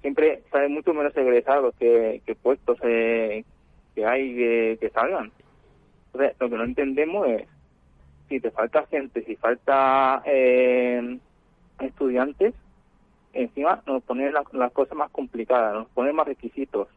Siempre 0.00 0.42
salen 0.50 0.72
mucho 0.72 0.94
menos 0.94 1.14
egresados 1.16 1.74
que, 1.78 2.22
que 2.24 2.34
puestos 2.34 2.78
eh, 2.82 3.44
que 3.94 4.06
hay 4.06 4.34
que, 4.34 4.78
que 4.80 4.90
salgan. 4.90 5.30
Entonces, 6.06 6.36
lo 6.40 6.48
que 6.48 6.56
no 6.56 6.64
entendemos 6.64 7.28
es 7.28 7.46
si 8.28 8.40
te 8.40 8.50
falta 8.50 8.86
gente, 8.86 9.22
si 9.24 9.36
falta 9.36 10.22
eh, 10.24 11.18
estudiantes, 11.80 12.54
encima 13.32 13.82
nos 13.86 14.02
ponen 14.04 14.32
la- 14.32 14.44
las 14.52 14.72
cosas 14.72 14.96
más 14.96 15.10
complicadas, 15.10 15.74
nos 15.74 15.88
ponen 15.88 16.14
más 16.16 16.26
requisitos. 16.26 16.88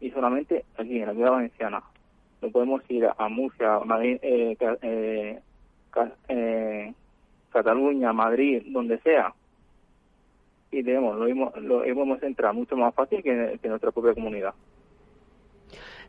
Y 0.00 0.10
solamente 0.10 0.64
aquí, 0.76 1.00
en 1.00 1.06
la 1.06 1.14
ciudad 1.14 1.32
valenciana. 1.32 1.82
No 2.40 2.50
podemos 2.50 2.82
ir 2.88 3.08
a 3.16 3.28
Murcia, 3.28 3.80
Madrid, 3.80 4.18
eh, 4.22 4.56
eh, 4.82 5.40
eh, 6.28 6.94
Cataluña, 7.50 8.12
Madrid, 8.12 8.62
donde 8.66 8.98
sea. 9.00 9.34
Y 10.70 10.82
tenemos, 10.82 11.16
lo 11.18 11.24
mismo, 11.24 11.52
lo 11.56 11.78
podemos 11.80 12.22
entrar 12.22 12.54
mucho 12.54 12.76
más 12.76 12.94
fácil 12.94 13.22
que, 13.22 13.58
que 13.60 13.66
en 13.66 13.70
nuestra 13.70 13.90
propia 13.90 14.14
comunidad. 14.14 14.54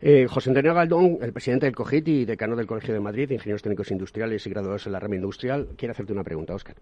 Eh, 0.01 0.27
José 0.29 0.49
Antonio 0.49 0.73
Galdón, 0.73 1.17
el 1.21 1.33
presidente 1.33 1.65
del 1.65 1.75
COGIT 1.75 2.07
y 2.07 2.25
decano 2.25 2.55
del 2.55 2.67
Colegio 2.67 2.93
de 2.93 3.01
Madrid 3.01 3.31
Ingenieros 3.31 3.61
Técnicos 3.61 3.91
Industriales 3.91 4.45
y 4.45 4.49
graduados 4.49 4.85
en 4.85 4.93
la 4.93 4.99
rama 4.99 5.15
industrial, 5.15 5.69
quiere 5.77 5.91
hacerte 5.91 6.13
una 6.13 6.23
pregunta, 6.23 6.53
Óscar. 6.53 6.75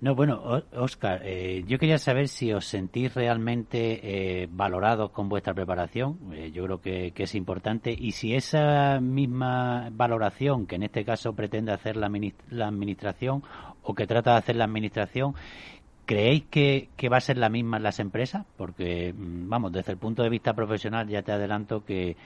No, 0.00 0.14
bueno, 0.14 0.40
Óscar, 0.76 1.22
eh, 1.24 1.64
yo 1.66 1.76
quería 1.76 1.98
saber 1.98 2.28
si 2.28 2.52
os 2.52 2.64
sentís 2.66 3.12
realmente 3.14 3.98
eh, 4.42 4.48
valorados 4.48 5.10
con 5.10 5.28
vuestra 5.28 5.54
preparación. 5.54 6.18
Eh, 6.32 6.52
yo 6.52 6.64
creo 6.66 6.80
que, 6.80 7.10
que 7.10 7.24
es 7.24 7.34
importante. 7.34 7.92
Y 7.98 8.12
si 8.12 8.32
esa 8.32 9.00
misma 9.00 9.88
valoración, 9.90 10.68
que 10.68 10.76
en 10.76 10.84
este 10.84 11.04
caso 11.04 11.32
pretende 11.32 11.72
hacer 11.72 11.96
la, 11.96 12.08
la 12.50 12.68
Administración 12.68 13.42
o 13.82 13.92
que 13.96 14.06
trata 14.06 14.32
de 14.32 14.38
hacer 14.38 14.54
la 14.54 14.66
Administración, 14.66 15.34
¿creéis 16.08 16.44
que, 16.44 16.88
va 17.12 17.18
a 17.18 17.20
ser 17.20 17.36
la 17.36 17.50
misma 17.50 17.76
en 17.76 17.82
las 17.82 18.00
empresas? 18.00 18.46
Porque, 18.56 19.12
mm, 19.12 19.46
vamos, 19.46 19.72
desde 19.72 19.92
el 19.92 19.98
punto 19.98 20.22
de 20.22 20.30
vista 20.30 20.54
profesional 20.54 21.06
ya 21.06 21.20
te 21.22 21.32
adelanto 21.32 21.84
que, 21.84 22.16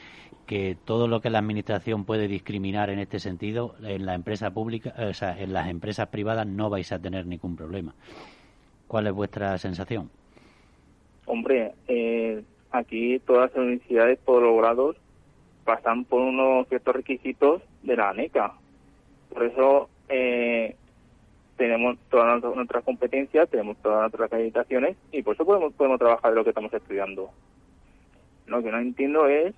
todo 0.84 1.08
lo 1.08 1.20
que 1.20 1.30
la 1.30 1.38
Administración 1.38 2.04
puede 2.04 2.28
discriminar 2.28 2.90
en 2.90 2.98
este 2.98 3.18
sentido, 3.18 3.74
en 3.82 4.04
la 4.04 4.14
empresa 4.14 4.50
pública, 4.50 4.94
o 4.98 5.14
sea, 5.14 5.40
en 5.40 5.54
las 5.54 5.68
empresas 5.68 6.08
privadas 6.08 6.46
no 6.46 6.68
vais 6.68 6.92
a 6.92 7.00
tener 7.00 7.26
ningún 7.26 7.56
problema. 7.56 7.94
¿Cuál 8.86 9.06
es 9.06 9.14
vuestra 9.14 9.56
sensación? 9.56 10.10
Hombre, 11.24 11.72
eh, 11.88 12.44
aquí 12.70 13.18
todas 13.20 13.50
las 13.50 13.56
universidades, 13.56 14.18
todos 14.26 14.42
los 14.42 14.56
grados, 14.58 14.96
pasan 15.64 16.04
por 16.04 16.20
unos 16.20 16.68
ciertos 16.68 16.94
requisitos 16.96 17.62
de 17.82 17.96
la 17.96 18.10
ANECA. 18.10 18.52
Por 19.32 19.44
eso 19.44 19.88
eh, 20.10 20.76
tenemos 21.56 21.98
todas 22.10 22.42
nuestras- 22.54 22.84
competencias, 22.84 23.48
tenemos 23.50 23.76
todas 23.82 24.00
nuestras 24.00 24.26
acreditaciones 24.32 24.96
y 25.12 25.22
por 25.22 25.34
eso 25.34 25.44
podemos, 25.44 25.72
podemos 25.74 25.98
trabajar 25.98 26.30
de 26.30 26.36
lo 26.36 26.44
que 26.44 26.50
estamos 26.50 26.72
estudiando. 26.72 27.30
Lo 28.46 28.62
que 28.62 28.70
no 28.70 28.78
entiendo 28.78 29.26
es 29.28 29.54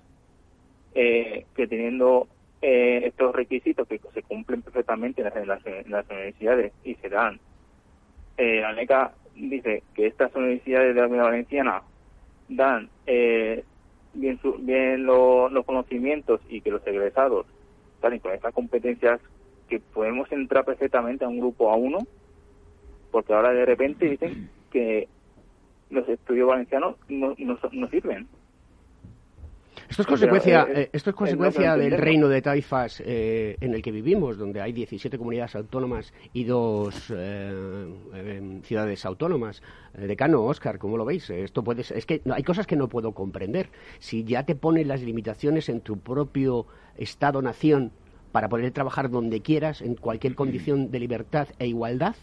eh, 0.93 1.45
que 1.55 1.67
teniendo 1.67 2.27
eh, 2.61 3.01
estos 3.05 3.35
requisitos 3.35 3.87
que 3.87 3.99
se 4.13 4.23
cumplen 4.23 4.61
perfectamente 4.61 5.21
en 5.21 5.47
las, 5.47 5.65
en 5.65 5.91
las- 5.91 6.09
universidades 6.09 6.71
y 6.83 6.95
se 6.95 7.09
dan 7.09 7.39
eh, 8.37 8.59
la 8.61 8.69
ANECA 8.69 9.13
dice 9.35 9.83
que 9.93 10.07
estas 10.07 10.33
universidades 10.35 10.93
de 10.95 11.01
la 11.01 11.07
Comunidad 11.07 11.25
Valenciana 11.31 11.81
dan 12.49 12.89
eh, 13.07 13.63
bien, 14.13 14.39
su- 14.41 14.55
bien 14.59 15.05
lo- 15.05 15.49
los 15.49 15.65
conocimientos 15.65 16.41
y 16.49 16.61
que 16.61 16.71
los 16.71 16.85
egresados 16.87 17.45
salen 18.01 18.19
con 18.19 18.33
estas 18.33 18.53
competencias 18.53 19.19
que 19.69 19.79
podemos 19.79 20.31
entrar 20.31 20.65
perfectamente 20.65 21.25
a 21.25 21.27
un 21.27 21.39
grupo 21.39 21.71
a 21.71 21.75
uno, 21.75 21.99
porque 23.11 23.33
ahora 23.33 23.51
de 23.51 23.65
repente 23.65 24.05
dicen 24.09 24.49
que 24.71 25.07
los 25.89 26.07
estudios 26.09 26.47
valencianos 26.47 26.95
no, 27.09 27.35
no, 27.37 27.57
no 27.71 27.89
sirven. 27.89 28.27
Esto 29.87 30.01
es 30.01 30.07
consecuencia, 30.07 30.63
eh, 30.63 30.81
eh, 30.81 30.89
esto 30.93 31.11
es 31.11 31.15
consecuencia 31.15 31.77
del 31.77 31.91
reino 31.97 32.27
de 32.27 32.41
taifas 32.41 33.03
eh, 33.05 33.55
en 33.61 33.75
el 33.75 33.83
que 33.83 33.91
vivimos, 33.91 34.35
donde 34.37 34.59
hay 34.59 34.73
17 34.73 35.15
comunidades 35.17 35.55
autónomas 35.55 36.11
y 36.33 36.43
dos 36.43 37.13
eh, 37.15 37.87
eh, 38.15 38.59
ciudades 38.63 39.05
autónomas. 39.05 39.61
Eh, 39.95 40.07
decano, 40.07 40.41
Óscar, 40.43 40.79
¿cómo 40.79 40.97
lo 40.97 41.05
veis? 41.05 41.29
Esto 41.29 41.63
puede 41.63 41.83
ser- 41.83 41.97
es 41.97 42.07
que 42.07 42.19
no, 42.25 42.33
hay 42.33 42.41
cosas 42.41 42.65
que 42.65 42.75
no 42.75 42.87
puedo 42.89 43.11
comprender. 43.11 43.69
Si 43.99 44.23
ya 44.23 44.43
te 44.43 44.55
ponen 44.55 44.87
las 44.87 45.03
limitaciones 45.03 45.69
en 45.69 45.81
tu 45.81 45.99
propio 45.99 46.65
Estado-nación 46.97 47.91
para 48.35 48.49
poder 48.49 48.69
trabajar 48.71 49.09
donde 49.09 49.41
quieras, 49.41 49.81
en 49.81 49.95
cualquier 49.95 50.35
condición 50.35 50.91
de 50.91 50.99
libertad 50.99 51.47
e 51.57 51.67
igualdad 51.67 52.17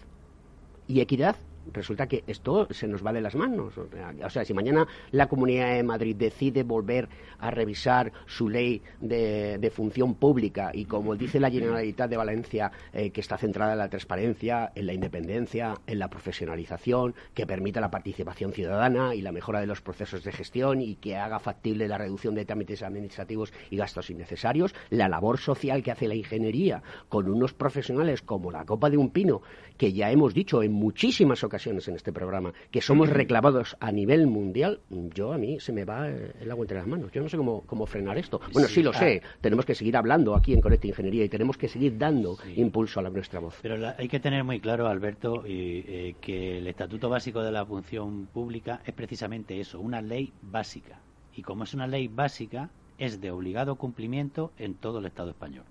y 0.86 1.00
equidad, 1.00 1.36
resulta 1.72 2.06
que 2.06 2.24
esto 2.26 2.66
se 2.70 2.88
nos 2.88 3.04
va 3.04 3.12
de 3.12 3.20
las 3.20 3.34
manos. 3.34 3.74
O 3.78 4.30
sea, 4.30 4.44
si 4.44 4.54
mañana 4.54 4.86
la 5.10 5.28
Comunidad 5.28 5.74
de 5.74 5.82
Madrid 5.82 6.16
decide 6.16 6.62
volver 6.62 7.08
a 7.38 7.50
revisar 7.50 8.12
su 8.26 8.48
ley 8.48 8.82
de, 9.00 9.58
de 9.58 9.70
función 9.70 10.14
pública 10.14 10.70
y 10.72 10.84
como 10.84 11.16
dice 11.16 11.40
la 11.40 11.50
Generalitat 11.50 12.10
de 12.10 12.16
Valencia, 12.16 12.72
eh, 12.92 13.10
que 13.10 13.20
está 13.20 13.38
centrada 13.38 13.72
en 13.72 13.78
la 13.78 13.88
transparencia, 13.88 14.72
en 14.74 14.86
la 14.86 14.92
independencia, 14.92 15.74
en 15.86 15.98
la 15.98 16.08
profesionalización, 16.08 17.14
que 17.34 17.46
permita 17.46 17.80
la 17.80 17.90
participación 17.90 18.52
ciudadana 18.52 19.14
y 19.14 19.22
la 19.22 19.32
mejora 19.32 19.60
de 19.60 19.66
los 19.66 19.80
procesos 19.80 20.24
de 20.24 20.32
gestión 20.32 20.80
y 20.80 20.96
que 20.96 21.16
haga 21.16 21.38
factible 21.38 21.88
la 21.88 21.98
reducción 21.98 22.34
de 22.34 22.44
trámites 22.44 22.82
administrativos 22.82 23.52
y 23.70 23.76
gastos 23.76 24.10
innecesarios, 24.10 24.74
la 24.90 25.08
labor 25.08 25.38
social 25.38 25.82
que 25.82 25.90
hace 25.90 26.08
la 26.08 26.14
ingeniería 26.14 26.82
con 27.08 27.28
unos 27.28 27.52
profesionales 27.54 28.22
como 28.22 28.50
la 28.50 28.64
Copa 28.64 28.90
de 28.90 28.96
un 28.96 29.10
Pino, 29.10 29.42
que 29.82 29.92
ya 29.92 30.12
hemos 30.12 30.32
dicho 30.32 30.62
en 30.62 30.70
muchísimas 30.72 31.42
ocasiones 31.42 31.88
en 31.88 31.96
este 31.96 32.12
programa, 32.12 32.52
que 32.70 32.80
somos 32.80 33.08
reclamados 33.10 33.76
a 33.80 33.90
nivel 33.90 34.28
mundial, 34.28 34.78
yo 35.12 35.32
a 35.32 35.38
mí 35.38 35.58
se 35.58 35.72
me 35.72 35.84
va 35.84 36.06
el 36.06 36.48
agua 36.52 36.62
entre 36.62 36.78
las 36.78 36.86
manos. 36.86 37.10
Yo 37.10 37.20
no 37.20 37.28
sé 37.28 37.36
cómo, 37.36 37.62
cómo 37.66 37.84
frenar 37.86 38.16
esto. 38.16 38.40
Bueno, 38.52 38.68
sí, 38.68 38.74
Sí, 38.74 38.82
lo 38.84 38.90
ah. 38.90 38.94
sé. 39.00 39.22
Tenemos 39.40 39.66
que 39.66 39.74
seguir 39.74 39.96
hablando 39.96 40.36
aquí 40.36 40.54
en 40.54 40.60
Conecta 40.60 40.86
Ingeniería 40.86 41.24
y 41.24 41.28
tenemos 41.28 41.56
que 41.56 41.66
seguir 41.66 41.98
dando 41.98 42.38
impulso 42.54 43.00
a 43.00 43.02
la, 43.02 43.10
nuestra 43.10 43.40
voz. 43.40 43.58
Pero 43.60 43.76
la- 43.76 43.96
hay 43.98 44.06
que 44.06 44.20
tener 44.20 44.44
muy 44.44 44.60
claro, 44.60 44.86
Alberto, 44.86 45.44
y, 45.44 45.82
eh, 45.84 46.14
que 46.20 46.58
el 46.58 46.68
Estatuto 46.68 47.08
Básico 47.08 47.42
de 47.42 47.50
la 47.50 47.66
Función 47.66 48.26
Pública 48.32 48.82
es 48.86 48.94
precisamente 48.94 49.58
eso, 49.58 49.80
una 49.80 50.00
ley 50.00 50.32
básica. 50.42 51.00
Y 51.34 51.42
como 51.42 51.64
es 51.64 51.74
una 51.74 51.88
ley 51.88 52.06
básica, 52.06 52.70
es 52.98 53.20
de 53.20 53.32
obligado 53.32 53.74
cumplimiento 53.74 54.52
en 54.58 54.74
todo 54.74 55.00
el 55.00 55.06
Estado 55.06 55.30
español. 55.30 55.64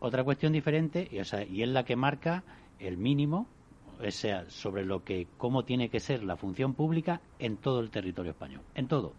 Otra 0.00 0.22
cuestión 0.22 0.52
diferente, 0.52 1.08
y, 1.10 1.18
o 1.20 1.24
sea, 1.24 1.44
y 1.46 1.62
es 1.62 1.68
la 1.70 1.82
que 1.86 1.96
marca 1.96 2.44
el 2.80 2.96
mínimo, 2.98 3.46
o 4.04 4.10
sea, 4.10 4.44
sobre 4.48 4.84
lo 4.84 5.02
que 5.04 5.26
cómo 5.38 5.64
tiene 5.64 5.88
que 5.88 6.00
ser 6.00 6.22
la 6.22 6.36
función 6.36 6.74
pública 6.74 7.20
en 7.38 7.56
todo 7.56 7.80
el 7.80 7.90
territorio 7.90 8.32
español, 8.32 8.60
en 8.74 8.88
todo. 8.88 9.12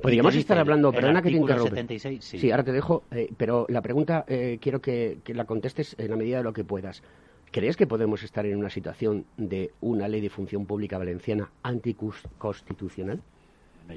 Podríamos 0.00 0.34
estar 0.36 0.56
hablando, 0.58 0.92
perdona 0.92 1.20
que 1.20 1.30
te 1.30 1.36
interrumpa. 1.36 1.70
76, 1.70 2.24
sí. 2.24 2.50
ahora 2.52 2.62
te 2.62 2.70
dejo, 2.72 3.02
eh, 3.10 3.28
pero 3.36 3.66
la 3.68 3.82
pregunta 3.82 4.24
eh, 4.28 4.58
quiero 4.60 4.80
que, 4.80 5.18
que 5.24 5.34
la 5.34 5.44
contestes 5.46 5.96
en 5.98 6.10
la 6.10 6.16
medida 6.16 6.38
de 6.38 6.44
lo 6.44 6.52
que 6.52 6.62
puedas. 6.64 7.02
¿Crees 7.50 7.76
que 7.76 7.88
podemos 7.88 8.22
estar 8.22 8.46
en 8.46 8.56
una 8.56 8.70
situación 8.70 9.26
de 9.36 9.72
una 9.80 10.06
ley 10.06 10.20
de 10.20 10.30
función 10.30 10.66
pública 10.66 10.96
valenciana 10.98 11.50
anticonstitucional? 11.64 13.20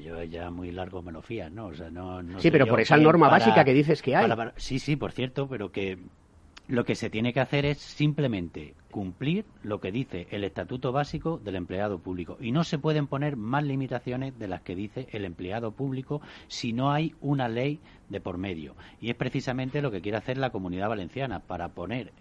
Yo 0.04 0.24
ya 0.24 0.50
muy 0.50 0.72
largo 0.72 1.04
me 1.04 1.12
lo 1.12 1.22
fías, 1.22 1.52
¿no? 1.52 1.68
O 1.68 1.74
sea, 1.76 1.92
no, 1.92 2.24
no 2.24 2.40
Sí, 2.40 2.50
pero 2.50 2.66
por 2.66 2.80
esa 2.82 2.98
norma 2.98 3.30
para- 3.30 3.46
básica 3.46 3.64
que 3.64 3.74
dices 3.74 4.02
que 4.02 4.16
hay. 4.16 4.24
para- 4.24 4.36
para- 4.36 4.54
sí, 4.58 4.80
sí, 4.80 4.96
por 4.96 5.12
cierto, 5.12 5.48
pero 5.48 5.72
que 5.72 6.00
lo 6.68 6.86
que 6.86 6.96
se 6.96 7.10
tiene 7.10 7.34
que 7.34 7.42
hacer 7.42 7.66
es 7.66 7.80
simplemente 7.80 8.74
cumplir 8.90 9.46
lo 9.64 9.82
que 9.82 9.92
dice 9.92 10.28
el 10.32 10.44
Estatuto 10.44 10.92
Básico 10.92 11.38
del 11.44 11.56
Empleado 11.56 12.00
Público. 12.00 12.38
Y 12.40 12.52
no 12.52 12.64
se 12.64 12.80
pueden 12.80 13.08
poner 13.08 13.36
más 13.36 13.64
limitaciones 13.64 14.38
de 14.40 14.48
las 14.48 14.62
que 14.62 14.76
dice 14.76 15.08
el 15.12 15.26
empleado 15.26 15.72
público 15.72 16.22
si 16.48 16.72
no 16.72 16.92
hay 16.92 17.16
una 17.20 17.50
ley 17.50 17.80
de 18.10 18.22
por 18.22 18.38
medio. 18.38 18.76
Y 19.02 19.10
es 19.10 19.16
precisamente 19.16 19.82
lo 19.82 19.92
que 19.92 20.02
quiere 20.02 20.18
hacer 20.18 20.38
la 20.38 20.52
Comunidad 20.52 20.90
Valenciana 20.90 21.40
para 21.40 21.70
poner 21.70 22.12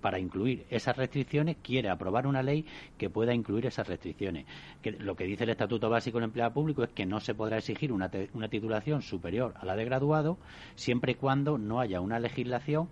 para 0.00 0.18
incluir 0.18 0.66
esas 0.70 0.96
restricciones, 0.96 1.56
quiere 1.62 1.88
aprobar 1.88 2.26
una 2.26 2.42
ley 2.42 2.64
que 2.98 3.10
pueda 3.10 3.34
incluir 3.34 3.66
esas 3.66 3.86
restricciones. 3.86 4.46
Que 4.82 4.92
lo 4.92 5.14
que 5.14 5.24
dice 5.24 5.44
el 5.44 5.50
Estatuto 5.50 5.90
Básico 5.90 6.18
del 6.18 6.24
Empleado 6.24 6.52
Público 6.52 6.82
es 6.82 6.90
que 6.90 7.06
no 7.06 7.20
se 7.20 7.34
podrá 7.34 7.58
exigir 7.58 7.92
una, 7.92 8.10
una 8.34 8.48
titulación 8.48 9.02
superior 9.02 9.54
a 9.60 9.64
la 9.64 9.76
de 9.76 9.84
graduado 9.84 10.38
siempre 10.74 11.12
y 11.12 11.16
cuando 11.16 11.58
no 11.58 11.80
haya 11.80 12.00
una 12.00 12.18
legislación 12.18 12.88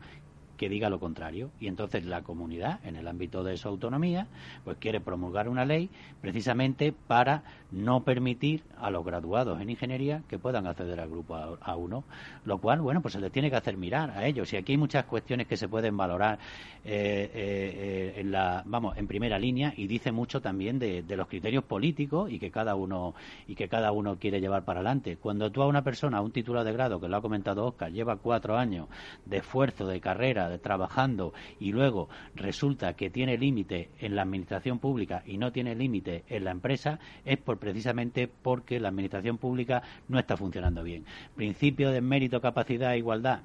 que 0.59 0.69
diga 0.69 0.91
lo 0.91 1.01
contrario. 1.01 1.51
Y 1.61 1.69
entonces 1.69 2.05
la 2.05 2.21
comunidad, 2.23 2.81
en 2.85 2.97
el 2.97 3.09
ámbito 3.09 3.43
de 3.43 3.57
su 3.57 3.69
autonomía, 3.69 4.27
pues 4.65 4.77
quiere 4.79 5.01
promulgar 5.01 5.49
una 5.49 5.65
ley 5.65 5.89
precisamente 6.21 6.93
para 6.93 7.43
no 7.71 8.03
permitir 8.03 8.63
a 8.79 8.91
los 8.91 9.05
graduados 9.05 9.61
en 9.61 9.71
ingeniería 9.71 10.23
que 10.29 10.39
puedan 10.39 10.67
acceder 10.67 11.01
al 11.01 11.09
grupo 11.09 11.35
A- 11.37 11.59
A1, 11.61 12.03
lo 12.45 12.59
cual, 12.59 12.81
bueno, 12.81 13.01
pues 13.01 13.15
se 13.15 13.21
les 13.21 13.33
tiene 13.33 13.51
que 13.51 13.57
hacer 13.57 13.77
mirar 13.77 14.11
a 14.11 14.27
ellos. 14.27 14.53
Y 14.53 14.57
aquí 14.57 14.73
hay 14.73 14.79
muchas 14.79 15.05
cuestiones 15.05 15.47
que 15.47 15.57
se 15.57 15.69
pueden 15.69 15.97
valorar 15.97 16.39
eh, 16.85 17.31
eh, 17.35 18.13
eh, 18.15 18.21
en 18.21 18.31
la, 18.33 18.63
vamos, 18.67 18.97
en 18.97 19.07
primera 19.07 19.39
línea 19.39 19.73
y 19.77 19.87
dice 19.87 20.13
mucho 20.13 20.41
también 20.41 20.79
de, 20.79 21.03
de 21.03 21.17
los 21.17 21.29
criterios 21.29 21.65
políticos 21.65 22.31
y 22.31 22.39
que 22.39 22.51
cada 22.51 22.75
uno 22.75 23.15
y 23.47 23.55
que 23.55 23.69
cada 23.69 23.93
uno 23.93 24.17
quiere 24.19 24.41
llevar 24.41 24.65
para 24.65 24.81
adelante. 24.81 25.17
Cuando 25.17 25.51
tú 25.51 25.63
a 25.63 25.67
una 25.67 25.83
persona, 25.83 26.19
a 26.19 26.21
un 26.21 26.33
titular 26.33 26.65
de 26.65 26.73
grado, 26.73 27.01
que 27.01 27.09
lo 27.09 27.17
ha 27.17 27.23
comentado 27.23 27.67
Oscar, 27.67 27.93
lleva 27.93 28.17
cuatro 28.17 28.57
años 28.57 28.89
de 29.27 29.39
esfuerzo, 29.39 29.87
de 29.87 30.01
carrera, 30.01 30.48
trabajando 30.57 31.35
y 31.61 31.73
luego 31.73 32.09
resulta 32.35 32.95
que 32.95 33.11
tiene 33.11 33.37
límite 33.37 33.91
en 33.99 34.17
la 34.17 34.23
administración 34.23 34.79
pública 34.79 35.23
y 35.27 35.37
no 35.37 35.53
tiene 35.53 35.75
límite 35.75 36.25
en 36.29 36.45
la 36.45 36.51
empresa, 36.53 36.99
es 37.25 37.37
por 37.37 37.59
precisamente 37.59 38.29
porque 38.29 38.81
la 38.81 38.89
administración 38.89 39.37
pública 39.37 39.83
no 40.09 40.19
está 40.19 40.37
funcionando 40.37 40.83
bien. 40.83 41.05
Principio 41.37 41.91
de 41.91 42.01
mérito, 42.01 42.41
capacidad 42.41 42.95
e 42.95 42.99
igualdad 42.99 43.41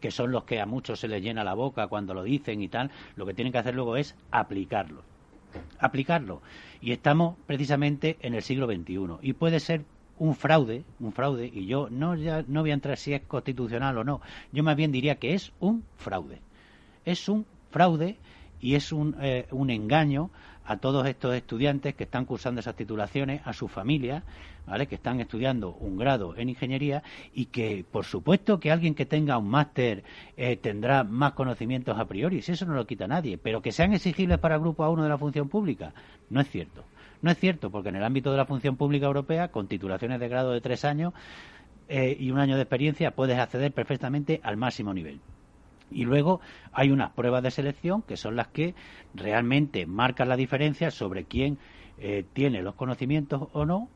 que 0.00 0.12
son 0.12 0.30
los 0.30 0.44
que 0.44 0.60
a 0.60 0.66
muchos 0.66 1.00
se 1.00 1.08
les 1.08 1.22
llena 1.22 1.42
la 1.42 1.54
boca 1.54 1.88
cuando 1.88 2.14
lo 2.14 2.22
dicen 2.22 2.62
y 2.62 2.68
tal, 2.68 2.90
lo 3.16 3.26
que 3.26 3.34
tienen 3.34 3.52
que 3.52 3.58
hacer 3.58 3.74
luego 3.74 3.96
es 3.96 4.16
aplicarlo. 4.30 5.02
Aplicarlo. 5.78 6.42
Y 6.80 6.92
estamos 6.92 7.36
precisamente 7.46 8.16
en 8.20 8.34
el 8.34 8.42
siglo 8.42 8.66
XXI. 8.66 9.18
Y 9.22 9.32
puede 9.32 9.58
ser 9.58 9.84
un 10.20 10.34
fraude, 10.34 10.84
un 11.00 11.12
fraude, 11.12 11.50
y 11.52 11.66
yo 11.66 11.88
no, 11.90 12.14
ya, 12.14 12.44
no 12.46 12.60
voy 12.60 12.70
a 12.70 12.74
entrar 12.74 12.98
si 12.98 13.14
es 13.14 13.22
constitucional 13.22 13.96
o 13.96 14.04
no, 14.04 14.20
yo 14.52 14.62
más 14.62 14.76
bien 14.76 14.92
diría 14.92 15.16
que 15.16 15.32
es 15.32 15.50
un 15.60 15.82
fraude. 15.96 16.40
Es 17.06 17.26
un 17.28 17.46
fraude 17.70 18.18
y 18.60 18.74
es 18.74 18.92
un, 18.92 19.16
eh, 19.22 19.46
un 19.50 19.70
engaño 19.70 20.30
a 20.66 20.76
todos 20.76 21.06
estos 21.06 21.34
estudiantes 21.34 21.94
que 21.94 22.04
están 22.04 22.26
cursando 22.26 22.60
esas 22.60 22.76
titulaciones, 22.76 23.40
a 23.46 23.54
sus 23.54 23.72
familias, 23.72 24.22
¿vale? 24.66 24.86
que 24.86 24.96
están 24.96 25.20
estudiando 25.20 25.70
un 25.70 25.96
grado 25.96 26.36
en 26.36 26.50
ingeniería 26.50 27.02
y 27.32 27.46
que, 27.46 27.82
por 27.90 28.04
supuesto, 28.04 28.60
que 28.60 28.70
alguien 28.70 28.94
que 28.94 29.06
tenga 29.06 29.38
un 29.38 29.48
máster 29.48 30.04
eh, 30.36 30.56
tendrá 30.58 31.02
más 31.02 31.32
conocimientos 31.32 31.98
a 31.98 32.04
priori, 32.04 32.42
si 32.42 32.52
eso 32.52 32.66
no 32.66 32.74
lo 32.74 32.86
quita 32.86 33.06
nadie, 33.06 33.38
pero 33.38 33.62
que 33.62 33.72
sean 33.72 33.94
exigibles 33.94 34.38
para 34.38 34.56
el 34.56 34.60
grupo 34.60 34.84
A1 34.84 35.02
de 35.02 35.08
la 35.08 35.16
función 35.16 35.48
pública, 35.48 35.94
no 36.28 36.42
es 36.42 36.50
cierto. 36.50 36.84
No 37.22 37.30
es 37.30 37.38
cierto, 37.38 37.70
porque 37.70 37.90
en 37.90 37.96
el 37.96 38.04
ámbito 38.04 38.30
de 38.30 38.38
la 38.38 38.46
función 38.46 38.76
pública 38.76 39.06
europea, 39.06 39.48
con 39.48 39.68
titulaciones 39.68 40.20
de 40.20 40.28
grado 40.28 40.52
de 40.52 40.60
tres 40.60 40.84
años 40.84 41.12
eh, 41.88 42.16
y 42.18 42.30
un 42.30 42.38
año 42.38 42.56
de 42.56 42.62
experiencia, 42.62 43.10
puedes 43.10 43.38
acceder 43.38 43.72
perfectamente 43.72 44.40
al 44.42 44.56
máximo 44.56 44.94
nivel. 44.94 45.20
Y 45.90 46.04
luego 46.04 46.40
hay 46.72 46.90
unas 46.90 47.10
pruebas 47.10 47.42
de 47.42 47.50
selección 47.50 48.02
que 48.02 48.16
son 48.16 48.36
las 48.36 48.48
que 48.48 48.74
realmente 49.14 49.86
marcan 49.86 50.28
la 50.28 50.36
diferencia 50.36 50.90
sobre 50.90 51.24
quién 51.24 51.58
eh, 51.98 52.24
tiene 52.32 52.62
los 52.62 52.76
conocimientos 52.76 53.48
o 53.52 53.66
no 53.66 53.88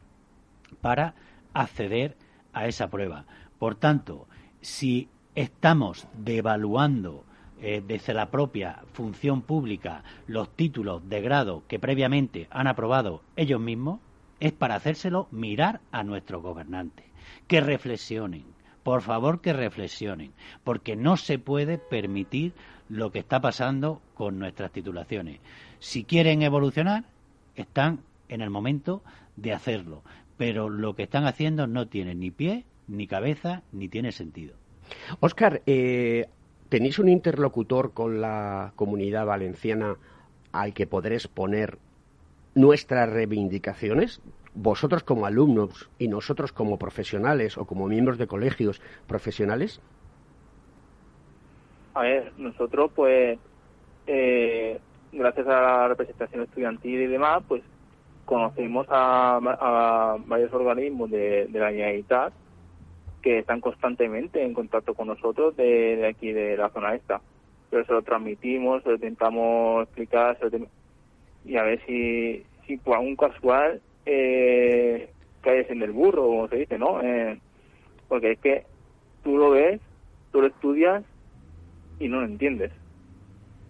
para 0.80 1.14
acceder 1.54 2.16
a 2.52 2.66
esa 2.66 2.88
prueba. 2.88 3.24
Por 3.58 3.76
tanto, 3.76 4.26
si 4.60 5.08
estamos 5.34 6.06
devaluando 6.14 7.24
eh, 7.66 7.82
desde 7.82 8.12
la 8.12 8.30
propia 8.30 8.82
función 8.92 9.40
pública 9.40 10.04
los 10.26 10.54
títulos 10.54 11.08
de 11.08 11.22
grado 11.22 11.62
que 11.66 11.78
previamente 11.78 12.46
han 12.50 12.66
aprobado 12.66 13.22
ellos 13.36 13.58
mismos, 13.58 14.00
es 14.38 14.52
para 14.52 14.74
hacérselo 14.74 15.28
mirar 15.30 15.80
a 15.90 16.02
nuestros 16.02 16.42
gobernantes, 16.42 17.06
que 17.46 17.62
reflexionen, 17.62 18.44
por 18.82 19.00
favor 19.00 19.40
que 19.40 19.54
reflexionen, 19.54 20.34
porque 20.62 20.94
no 20.94 21.16
se 21.16 21.38
puede 21.38 21.78
permitir 21.78 22.52
lo 22.90 23.10
que 23.10 23.20
está 23.20 23.40
pasando 23.40 24.02
con 24.12 24.38
nuestras 24.38 24.70
titulaciones. 24.70 25.40
Si 25.78 26.04
quieren 26.04 26.42
evolucionar, 26.42 27.04
están 27.56 28.00
en 28.28 28.42
el 28.42 28.50
momento 28.50 29.02
de 29.36 29.54
hacerlo, 29.54 30.02
pero 30.36 30.68
lo 30.68 30.94
que 30.94 31.04
están 31.04 31.26
haciendo 31.26 31.66
no 31.66 31.88
tiene 31.88 32.14
ni 32.14 32.30
pie, 32.30 32.66
ni 32.88 33.06
cabeza, 33.06 33.62
ni 33.72 33.88
tiene 33.88 34.12
sentido. 34.12 34.54
Óscar, 35.20 35.62
eh, 35.64 36.26
¿tenéis 36.68 36.98
un 36.98 37.08
interlocutor 37.08 37.92
con 37.92 38.20
la 38.20 38.72
comunidad 38.76 39.26
valenciana 39.26 39.96
al 40.52 40.74
que 40.74 40.86
podré 40.86 41.16
exponer 41.16 41.78
nuestras 42.54 43.10
reivindicaciones? 43.10 44.20
vosotros 44.54 45.02
como 45.02 45.26
alumnos 45.26 45.90
y 45.98 46.08
nosotros 46.08 46.52
como 46.52 46.78
profesionales 46.78 47.58
o 47.58 47.66
como 47.66 47.88
miembros 47.88 48.18
de 48.18 48.26
colegios 48.26 48.80
profesionales? 49.06 49.80
A 51.94 52.02
ver, 52.02 52.32
nosotros 52.38 52.90
pues, 52.94 53.38
eh, 54.06 54.80
gracias 55.12 55.46
a 55.46 55.60
la 55.60 55.88
representación 55.88 56.42
estudiantil 56.42 57.02
y 57.02 57.06
demás, 57.06 57.42
pues 57.46 57.62
conocemos 58.24 58.86
a, 58.90 59.36
a 59.36 60.16
varios 60.26 60.52
organismos 60.52 61.10
de, 61.10 61.46
de 61.48 61.58
la 61.58 61.70
Generalitat 61.70 62.32
que 63.24 63.38
están 63.38 63.62
constantemente 63.62 64.44
en 64.44 64.52
contacto 64.52 64.92
con 64.92 65.08
nosotros 65.08 65.56
de, 65.56 66.06
aquí, 66.06 66.30
de 66.30 66.58
la 66.58 66.68
zona 66.68 66.94
esta. 66.94 67.22
Pero 67.70 67.82
se 67.86 67.92
lo 67.94 68.02
transmitimos, 68.02 68.82
se 68.82 68.90
lo 68.90 68.96
intentamos 68.96 69.84
explicar, 69.84 70.38
se 70.38 70.50
lo 70.50 70.66
y 71.46 71.56
a 71.56 71.62
ver 71.62 71.80
si, 71.86 72.44
si 72.66 72.76
por 72.76 72.96
algún 72.96 73.16
casual 73.16 73.80
eh, 74.04 75.08
caes 75.40 75.70
en 75.70 75.82
el 75.82 75.92
burro, 75.92 76.26
como 76.26 76.48
se 76.48 76.56
dice, 76.56 76.78
¿no? 76.78 77.00
Eh, 77.02 77.38
porque 78.08 78.32
es 78.32 78.38
que 78.40 78.64
tú 79.22 79.38
lo 79.38 79.50
ves, 79.50 79.80
tú 80.30 80.42
lo 80.42 80.48
estudias 80.48 81.02
y 81.98 82.08
no 82.08 82.20
lo 82.20 82.26
entiendes. 82.26 82.72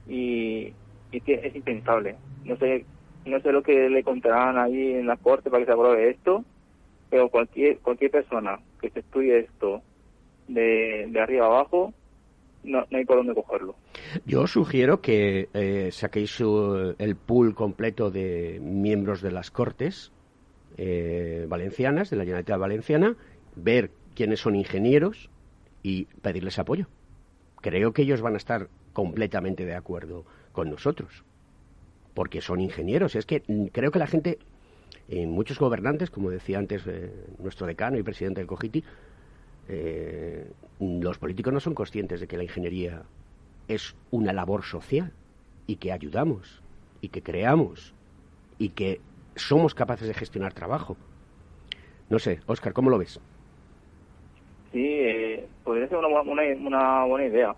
Y, 0.08 0.72
y 1.12 1.20
que 1.20 1.34
es 1.44 1.54
impensable. 1.54 2.16
No 2.44 2.56
sé, 2.56 2.86
no 3.24 3.38
sé 3.38 3.52
lo 3.52 3.62
que 3.62 3.88
le 3.88 4.02
contarán 4.02 4.58
ahí 4.58 4.94
en 4.94 5.06
la 5.06 5.16
corte 5.16 5.48
para 5.48 5.60
que 5.60 5.66
se 5.66 5.72
apruebe 5.72 6.10
esto, 6.10 6.44
pero 7.14 7.28
cualquier 7.28 7.78
cualquier 7.78 8.10
persona 8.10 8.58
que 8.80 8.90
se 8.90 8.98
estudie 8.98 9.38
esto 9.38 9.82
de, 10.48 11.06
de 11.08 11.20
arriba 11.20 11.46
abajo, 11.46 11.94
no, 12.64 12.84
no 12.90 12.98
hay 12.98 13.04
por 13.04 13.18
dónde 13.18 13.34
cogerlo. 13.34 13.76
Yo 14.26 14.48
sugiero 14.48 15.00
que 15.00 15.48
eh, 15.54 15.92
saquéis 15.92 16.40
el 16.40 17.14
pool 17.14 17.54
completo 17.54 18.10
de 18.10 18.58
miembros 18.60 19.22
de 19.22 19.30
las 19.30 19.52
Cortes 19.52 20.10
eh, 20.76 21.46
valencianas, 21.48 22.10
de 22.10 22.16
la 22.16 22.24
Generalitat 22.24 22.58
Valenciana, 22.58 23.14
ver 23.54 23.92
quiénes 24.16 24.40
son 24.40 24.56
ingenieros 24.56 25.30
y 25.84 26.06
pedirles 26.20 26.58
apoyo. 26.58 26.88
Creo 27.60 27.92
que 27.92 28.02
ellos 28.02 28.22
van 28.22 28.34
a 28.34 28.38
estar 28.38 28.70
completamente 28.92 29.64
de 29.64 29.76
acuerdo 29.76 30.24
con 30.50 30.68
nosotros, 30.68 31.22
porque 32.12 32.40
son 32.40 32.60
ingenieros. 32.60 33.14
Es 33.14 33.24
que 33.24 33.44
mm, 33.46 33.66
creo 33.66 33.92
que 33.92 34.00
la 34.00 34.08
gente, 34.08 34.38
eh, 35.08 35.26
muchos 35.26 35.58
gobernantes, 35.58 36.10
como 36.10 36.30
decía 36.30 36.58
antes 36.58 36.86
eh, 36.86 37.12
nuestro 37.38 37.66
decano 37.66 37.98
y 37.98 38.02
presidente 38.02 38.40
del 38.40 38.48
COGITI, 38.48 38.84
eh, 39.68 40.50
los 40.80 41.18
políticos 41.18 41.52
no 41.52 41.60
son 41.60 41.74
conscientes 41.74 42.20
de 42.20 42.26
que 42.26 42.36
la 42.36 42.44
ingeniería 42.44 43.02
es 43.68 43.94
una 44.10 44.32
labor 44.32 44.64
social 44.64 45.12
y 45.66 45.76
que 45.76 45.92
ayudamos 45.92 46.62
y 47.00 47.08
que 47.08 47.22
creamos 47.22 47.94
y 48.58 48.70
que 48.70 49.00
somos 49.36 49.74
capaces 49.74 50.08
de 50.08 50.14
gestionar 50.14 50.52
trabajo. 50.52 50.96
No 52.08 52.18
sé, 52.18 52.40
Óscar, 52.46 52.72
¿cómo 52.72 52.90
lo 52.90 52.98
ves? 52.98 53.20
Sí, 54.72 54.84
eh, 54.84 55.46
podría 55.62 55.88
ser 55.88 55.98
una, 55.98 56.20
una, 56.20 56.42
una 56.42 57.04
buena 57.04 57.26
idea. 57.26 57.54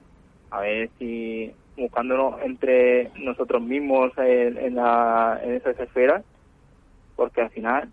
A 0.51 0.61
ver 0.61 0.91
si 0.99 1.53
buscándonos 1.77 2.41
entre 2.43 3.11
nosotros 3.17 3.63
mismos 3.63 4.13
en, 4.19 4.57
en, 4.59 4.75
la, 4.77 5.41
en 5.43 5.55
esas 5.55 5.79
esferas, 5.79 6.23
porque 7.17 7.43
al 7.43 7.51
final, 7.51 7.93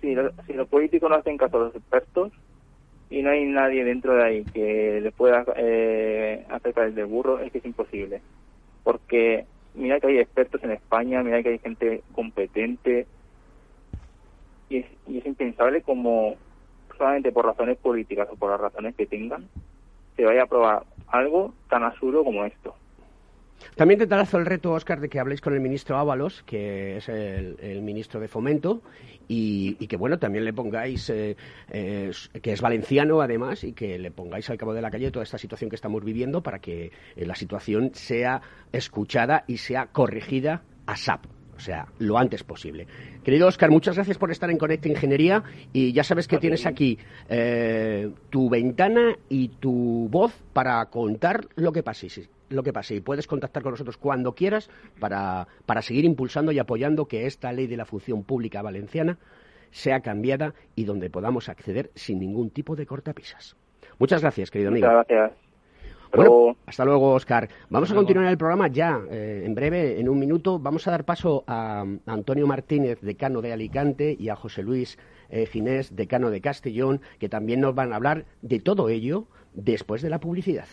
si, 0.00 0.14
lo- 0.14 0.32
si 0.46 0.54
los 0.54 0.68
políticos 0.68 1.10
no 1.10 1.16
hacen 1.16 1.38
caso 1.38 1.58
a 1.58 1.60
los 1.66 1.76
expertos 1.76 2.32
y 3.10 3.22
no 3.22 3.30
hay 3.30 3.44
nadie 3.46 3.84
dentro 3.84 4.14
de 4.16 4.24
ahí 4.24 4.46
que 4.46 5.00
le 5.02 5.12
pueda 5.12 5.44
eh, 5.56 6.46
hacer 6.50 6.74
caer 6.74 6.94
del 6.94 7.06
burro, 7.06 7.40
es 7.40 7.52
que 7.52 7.58
es 7.58 7.66
imposible. 7.66 8.22
Porque 8.84 9.48
mira 9.74 10.00
que 10.00 10.08
hay 10.08 10.18
expertos 10.20 10.62
en 10.64 10.72
España, 10.72 11.22
mira 11.22 11.42
que 11.42 11.50
hay 11.50 11.58
gente 11.60 12.04
competente, 12.12 13.08
y 14.68 14.78
es, 14.78 14.86
y 15.06 15.18
es 15.18 15.26
impensable 15.26 15.82
como 15.82 16.38
solamente 16.98 17.32
por 17.32 17.46
razones 17.46 17.78
políticas 17.78 18.28
o 18.30 18.36
por 18.36 18.50
las 18.50 18.60
razones 18.60 18.96
que 18.96 19.06
tengan, 19.06 19.50
se 20.16 20.24
vaya 20.24 20.42
a 20.42 20.44
aprobar 20.44 20.86
algo 21.08 21.56
tan 21.68 21.84
absurdo 21.84 22.24
como 22.24 22.44
esto. 22.44 22.76
También 23.76 24.00
te 24.00 24.06
trazo 24.06 24.38
el 24.38 24.46
reto, 24.46 24.72
Óscar, 24.72 25.00
de 25.00 25.10
que 25.10 25.20
habléis 25.20 25.42
con 25.42 25.52
el 25.52 25.60
ministro 25.60 25.98
Ábalos, 25.98 26.42
que 26.44 26.96
es 26.96 27.10
el, 27.10 27.56
el 27.60 27.82
ministro 27.82 28.18
de 28.18 28.26
Fomento, 28.26 28.80
y, 29.28 29.76
y 29.78 29.86
que, 29.86 29.98
bueno, 29.98 30.18
también 30.18 30.46
le 30.46 30.54
pongáis, 30.54 31.10
eh, 31.10 31.36
eh, 31.70 32.10
que 32.40 32.52
es 32.52 32.62
valenciano 32.62 33.20
además, 33.20 33.64
y 33.64 33.74
que 33.74 33.98
le 33.98 34.10
pongáis 34.10 34.48
al 34.48 34.56
cabo 34.56 34.72
de 34.72 34.80
la 34.80 34.90
calle 34.90 35.10
toda 35.10 35.24
esta 35.24 35.36
situación 35.36 35.68
que 35.68 35.76
estamos 35.76 36.02
viviendo 36.02 36.42
para 36.42 36.58
que 36.58 36.90
eh, 37.16 37.26
la 37.26 37.34
situación 37.34 37.90
sea 37.92 38.40
escuchada 38.72 39.44
y 39.46 39.58
sea 39.58 39.88
corregida 39.88 40.62
a 40.86 40.96
SAP. 40.96 41.26
O 41.54 41.60
sea, 41.60 41.86
lo 41.98 42.16
antes 42.16 42.44
posible. 42.44 42.86
Querido 43.24 43.46
Oscar, 43.46 43.70
muchas 43.70 43.96
gracias 43.96 44.16
por 44.16 44.30
estar 44.30 44.50
en 44.50 44.56
Conecta 44.56 44.88
Ingeniería 44.88 45.42
y 45.74 45.92
ya 45.92 46.02
sabes 46.02 46.28
que 46.28 46.38
tienes 46.38 46.64
aquí 46.64 46.98
eh, 47.28 48.10
tu 48.30 48.48
ventana 48.48 49.16
y 49.28 49.48
tu 49.48 50.08
voz 50.10 50.32
para 50.54 50.84
contar 50.86 51.46
lo 51.56 51.72
que 51.72 51.82
pase. 51.82 52.08
Lo 52.48 52.62
que 52.62 52.72
pase. 52.72 52.94
Y 52.94 53.00
puedes 53.00 53.26
contactar 53.26 53.62
con 53.62 53.72
nosotros 53.72 53.96
cuando 53.96 54.34
quieras 54.34 54.70
para, 55.00 55.48
para 55.66 55.82
seguir 55.82 56.04
impulsando 56.04 56.52
y 56.52 56.58
apoyando 56.58 57.06
que 57.06 57.26
esta 57.26 57.52
ley 57.52 57.66
de 57.66 57.76
la 57.76 57.84
función 57.84 58.22
pública 58.22 58.62
valenciana 58.62 59.18
sea 59.72 60.00
cambiada 60.00 60.54
y 60.74 60.84
donde 60.84 61.10
podamos 61.10 61.48
acceder 61.48 61.90
sin 61.94 62.20
ningún 62.20 62.50
tipo 62.50 62.76
de 62.76 62.86
cortapisas. 62.86 63.56
Muchas 63.98 64.22
gracias, 64.22 64.50
querido 64.50 64.70
amigo. 64.70 64.86
Muchas 64.86 65.06
gracias. 65.08 65.38
Hasta 66.04 66.16
Bueno, 66.18 66.30
luego. 66.30 66.56
hasta 66.66 66.84
luego, 66.84 67.12
Oscar. 67.14 67.48
Vamos 67.68 67.90
a 67.90 67.94
continuar 67.96 68.28
el 68.28 68.38
programa 68.38 68.68
ya, 68.68 69.00
eh, 69.10 69.42
en 69.44 69.54
breve, 69.56 69.98
en 70.00 70.08
un 70.08 70.18
minuto. 70.18 70.58
Vamos 70.60 70.86
a 70.86 70.92
dar 70.92 71.04
paso 71.04 71.42
a, 71.48 71.80
a 71.80 72.12
Antonio 72.12 72.46
Martínez, 72.46 73.00
decano 73.00 73.42
de 73.42 73.52
Alicante, 73.52 74.16
y 74.18 74.28
a 74.28 74.36
José 74.36 74.62
Luis 74.62 74.98
eh, 75.30 75.46
Ginés, 75.46 75.96
decano 75.96 76.30
de 76.30 76.40
Castellón, 76.40 77.00
que 77.18 77.28
también 77.28 77.60
nos 77.60 77.74
van 77.74 77.92
a 77.92 77.96
hablar 77.96 78.24
de 78.40 78.60
todo 78.60 78.88
ello 78.88 79.26
después 79.52 80.00
de 80.00 80.10
la 80.10 80.20
publicidad. 80.20 80.66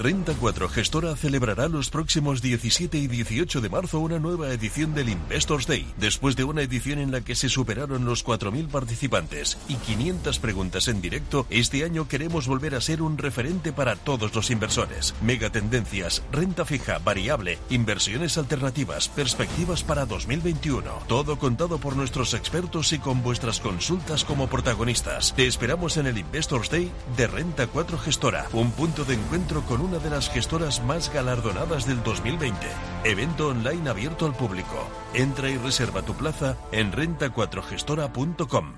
Renta 0.00 0.32
4 0.32 0.70
Gestora 0.70 1.14
celebrará 1.14 1.68
los 1.68 1.90
próximos 1.90 2.40
17 2.40 2.96
y 2.96 3.06
18 3.06 3.60
de 3.60 3.68
marzo 3.68 3.98
una 3.98 4.18
nueva 4.18 4.48
edición 4.48 4.94
del 4.94 5.10
Investors 5.10 5.66
Day, 5.66 5.86
después 5.98 6.36
de 6.36 6.44
una 6.44 6.62
edición 6.62 7.00
en 7.00 7.12
la 7.12 7.20
que 7.20 7.34
se 7.34 7.50
superaron 7.50 8.06
los 8.06 8.24
4.000 8.24 8.68
participantes 8.68 9.58
y 9.68 9.74
500 9.74 10.38
preguntas 10.38 10.88
en 10.88 11.02
directo. 11.02 11.46
Este 11.50 11.84
año 11.84 12.08
queremos 12.08 12.48
volver 12.48 12.76
a 12.76 12.80
ser 12.80 13.02
un 13.02 13.18
referente 13.18 13.74
para 13.74 13.94
todos 13.94 14.34
los 14.34 14.50
inversores. 14.50 15.14
Megatendencias, 15.20 16.22
renta 16.32 16.64
fija, 16.64 16.98
variable, 16.98 17.58
inversiones 17.68 18.38
alternativas, 18.38 19.10
perspectivas 19.10 19.84
para 19.84 20.06
2021. 20.06 20.82
Todo 21.08 21.38
contado 21.38 21.76
por 21.76 21.94
nuestros 21.94 22.32
expertos 22.32 22.94
y 22.94 23.00
con 23.00 23.22
vuestras 23.22 23.60
consultas 23.60 24.24
como 24.24 24.48
protagonistas. 24.48 25.34
Te 25.36 25.46
esperamos 25.46 25.98
en 25.98 26.06
el 26.06 26.16
Investors 26.16 26.70
Day 26.70 26.90
de 27.18 27.26
Renta 27.26 27.66
4 27.66 27.98
Gestora, 27.98 28.48
un 28.54 28.72
punto 28.72 29.04
de 29.04 29.12
encuentro 29.12 29.60
con 29.60 29.89
una 29.90 29.98
de 29.98 30.10
las 30.10 30.30
gestoras 30.30 30.84
más 30.84 31.12
galardonadas 31.12 31.84
del 31.84 32.00
2020. 32.04 32.56
Evento 33.02 33.48
online 33.48 33.90
abierto 33.90 34.24
al 34.24 34.36
público. 34.36 34.88
Entra 35.14 35.50
y 35.50 35.56
reserva 35.56 36.02
tu 36.02 36.14
plaza 36.14 36.56
en 36.70 36.92
renta4gestora.com. 36.92 38.74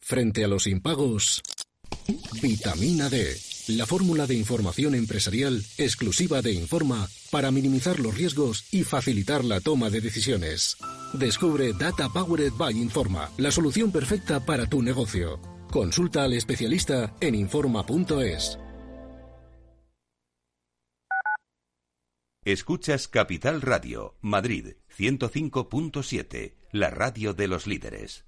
Frente 0.00 0.44
a 0.44 0.48
los 0.48 0.68
impagos, 0.68 1.42
vitamina 2.40 3.08
D, 3.08 3.36
la 3.68 3.86
fórmula 3.86 4.28
de 4.28 4.36
información 4.36 4.94
empresarial 4.94 5.64
exclusiva 5.78 6.42
de 6.42 6.52
Informa 6.52 7.08
para 7.32 7.50
minimizar 7.50 7.98
los 7.98 8.16
riesgos 8.16 8.66
y 8.70 8.84
facilitar 8.84 9.44
la 9.44 9.60
toma 9.60 9.90
de 9.90 10.00
decisiones. 10.00 10.76
Descubre 11.12 11.72
Data 11.72 12.08
Powered 12.08 12.52
by 12.52 12.72
Informa, 12.76 13.30
la 13.36 13.50
solución 13.50 13.90
perfecta 13.90 14.46
para 14.46 14.66
tu 14.66 14.80
negocio. 14.80 15.59
Consulta 15.70 16.24
al 16.24 16.32
especialista 16.32 17.14
en 17.20 17.36
Informa.es. 17.36 18.58
Escuchas 22.44 23.06
Capital 23.06 23.62
Radio, 23.62 24.16
Madrid 24.20 24.74
105.7, 24.98 26.56
la 26.72 26.90
radio 26.90 27.34
de 27.34 27.46
los 27.46 27.68
líderes. 27.68 28.24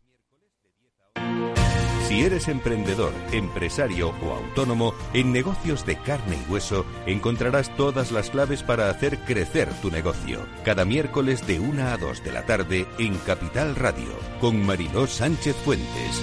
Si 2.06 2.20
eres 2.20 2.46
emprendedor, 2.46 3.12
empresario 3.32 4.10
o 4.22 4.32
autónomo, 4.34 4.94
en 5.12 5.32
negocios 5.32 5.84
de 5.84 5.96
carne 5.96 6.36
y 6.46 6.52
hueso 6.52 6.86
encontrarás 7.06 7.74
todas 7.76 8.12
las 8.12 8.30
claves 8.30 8.62
para 8.62 8.88
hacer 8.88 9.18
crecer 9.20 9.68
tu 9.80 9.90
negocio. 9.90 10.46
Cada 10.64 10.84
miércoles 10.84 11.44
de 11.46 11.58
1 11.58 11.88
a 11.88 11.96
2 11.96 12.22
de 12.22 12.32
la 12.32 12.46
tarde 12.46 12.86
en 13.00 13.16
Capital 13.18 13.74
Radio, 13.74 14.16
con 14.40 14.64
Mariló 14.64 15.08
Sánchez 15.08 15.56
Fuentes. 15.64 16.22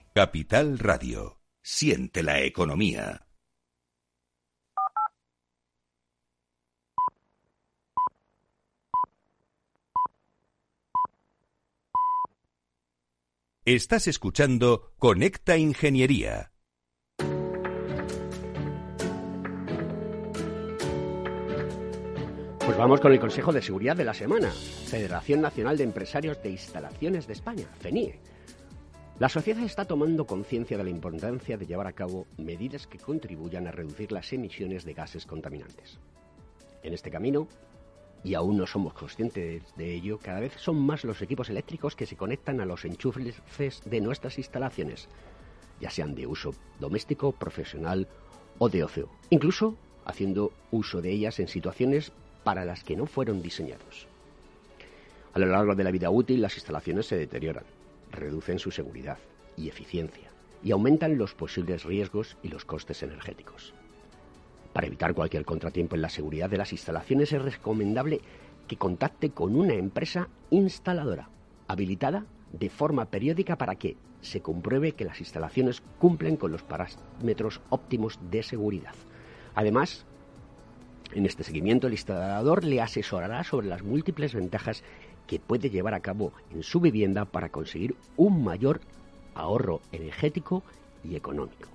Capital 0.13 0.77
Radio. 0.77 1.39
Siente 1.61 2.21
la 2.21 2.41
economía. 2.41 3.27
Estás 13.63 14.07
escuchando 14.07 14.91
Conecta 14.97 15.55
Ingeniería. 15.55 16.51
Pues 22.59 22.77
vamos 22.77 22.99
con 22.99 23.13
el 23.13 23.19
Consejo 23.21 23.53
de 23.53 23.61
Seguridad 23.61 23.95
de 23.95 24.03
la 24.03 24.13
Semana. 24.13 24.51
Federación 24.51 25.39
Nacional 25.39 25.77
de 25.77 25.85
Empresarios 25.85 26.43
de 26.43 26.49
Instalaciones 26.49 27.27
de 27.27 27.33
España, 27.33 27.67
FENIE. 27.79 28.19
La 29.21 29.29
sociedad 29.29 29.63
está 29.63 29.85
tomando 29.85 30.25
conciencia 30.25 30.79
de 30.79 30.83
la 30.83 30.89
importancia 30.89 31.55
de 31.55 31.67
llevar 31.67 31.85
a 31.85 31.93
cabo 31.93 32.25
medidas 32.39 32.87
que 32.87 32.97
contribuyan 32.97 33.67
a 33.67 33.71
reducir 33.71 34.11
las 34.11 34.33
emisiones 34.33 34.83
de 34.83 34.95
gases 34.95 35.27
contaminantes. 35.27 35.99
En 36.81 36.91
este 36.95 37.11
camino, 37.11 37.47
y 38.23 38.33
aún 38.33 38.57
no 38.57 38.65
somos 38.65 38.93
conscientes 38.95 39.61
de 39.75 39.93
ello, 39.93 40.17
cada 40.17 40.39
vez 40.39 40.53
son 40.57 40.81
más 40.81 41.03
los 41.03 41.21
equipos 41.21 41.51
eléctricos 41.51 41.95
que 41.95 42.07
se 42.07 42.15
conectan 42.15 42.61
a 42.61 42.65
los 42.65 42.83
enchufes 42.83 43.83
de 43.85 44.01
nuestras 44.01 44.39
instalaciones, 44.39 45.07
ya 45.79 45.91
sean 45.91 46.15
de 46.15 46.25
uso 46.25 46.55
doméstico, 46.79 47.31
profesional 47.31 48.07
o 48.57 48.69
de 48.69 48.83
ocio, 48.83 49.07
incluso 49.29 49.77
haciendo 50.03 50.51
uso 50.71 50.99
de 50.99 51.11
ellas 51.11 51.39
en 51.39 51.47
situaciones 51.47 52.11
para 52.43 52.65
las 52.65 52.83
que 52.83 52.95
no 52.95 53.05
fueron 53.05 53.43
diseñados. 53.43 54.07
A 55.33 55.37
lo 55.37 55.45
largo 55.45 55.75
de 55.75 55.83
la 55.83 55.91
vida 55.91 56.09
útil, 56.09 56.41
las 56.41 56.55
instalaciones 56.55 57.05
se 57.05 57.17
deterioran, 57.17 57.65
reducen 58.11 58.59
su 58.59 58.71
seguridad 58.71 59.17
y 59.57 59.69
eficiencia 59.69 60.29
y 60.63 60.71
aumentan 60.71 61.17
los 61.17 61.33
posibles 61.33 61.83
riesgos 61.83 62.37
y 62.43 62.49
los 62.49 62.65
costes 62.65 63.03
energéticos. 63.03 63.73
Para 64.73 64.87
evitar 64.87 65.13
cualquier 65.13 65.43
contratiempo 65.43 65.95
en 65.95 66.01
la 66.01 66.09
seguridad 66.09 66.49
de 66.49 66.57
las 66.57 66.71
instalaciones 66.71 67.33
es 67.33 67.41
recomendable 67.41 68.21
que 68.67 68.77
contacte 68.77 69.31
con 69.31 69.55
una 69.55 69.73
empresa 69.73 70.29
instaladora 70.49 71.29
habilitada 71.67 72.25
de 72.53 72.69
forma 72.69 73.05
periódica 73.05 73.57
para 73.57 73.75
que 73.75 73.97
se 74.21 74.41
compruebe 74.41 74.93
que 74.93 75.05
las 75.05 75.19
instalaciones 75.19 75.81
cumplen 75.99 76.37
con 76.37 76.51
los 76.51 76.63
parámetros 76.63 77.61
óptimos 77.69 78.19
de 78.29 78.43
seguridad. 78.43 78.93
Además, 79.55 80.05
en 81.13 81.25
este 81.25 81.43
seguimiento 81.43 81.87
el 81.87 81.93
instalador 81.93 82.63
le 82.63 82.81
asesorará 82.81 83.43
sobre 83.43 83.67
las 83.67 83.83
múltiples 83.83 84.33
ventajas 84.33 84.83
que 85.27 85.39
puede 85.39 85.69
llevar 85.69 85.93
a 85.93 85.99
cabo 85.99 86.31
en 86.51 86.63
su 86.63 86.79
vivienda 86.79 87.25
para 87.25 87.49
conseguir 87.49 87.95
un 88.17 88.43
mayor 88.43 88.81
ahorro 89.35 89.81
energético 89.91 90.63
y 91.03 91.15
económico. 91.15 91.69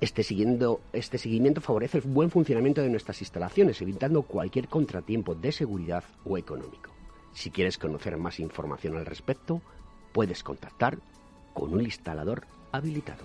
Este, 0.00 0.24
este, 0.92 1.18
seguimiento 1.18 1.60
favorece 1.60 1.98
el 1.98 2.04
buen 2.04 2.30
funcionamiento 2.30 2.82
de 2.82 2.88
nuestras 2.88 3.20
instalaciones, 3.20 3.82
evitando 3.82 4.22
cualquier 4.22 4.68
contratiempo 4.68 5.34
de 5.34 5.50
seguridad 5.50 6.04
o 6.24 6.38
económico. 6.38 6.92
Si 7.32 7.50
quieres 7.50 7.78
conocer 7.78 8.16
más 8.16 8.38
información 8.38 8.96
al 8.96 9.06
respecto, 9.06 9.60
puedes 10.12 10.44
contactar 10.44 10.98
con 11.52 11.72
un 11.72 11.80
instalador 11.80 12.46
habilitado. 12.70 13.24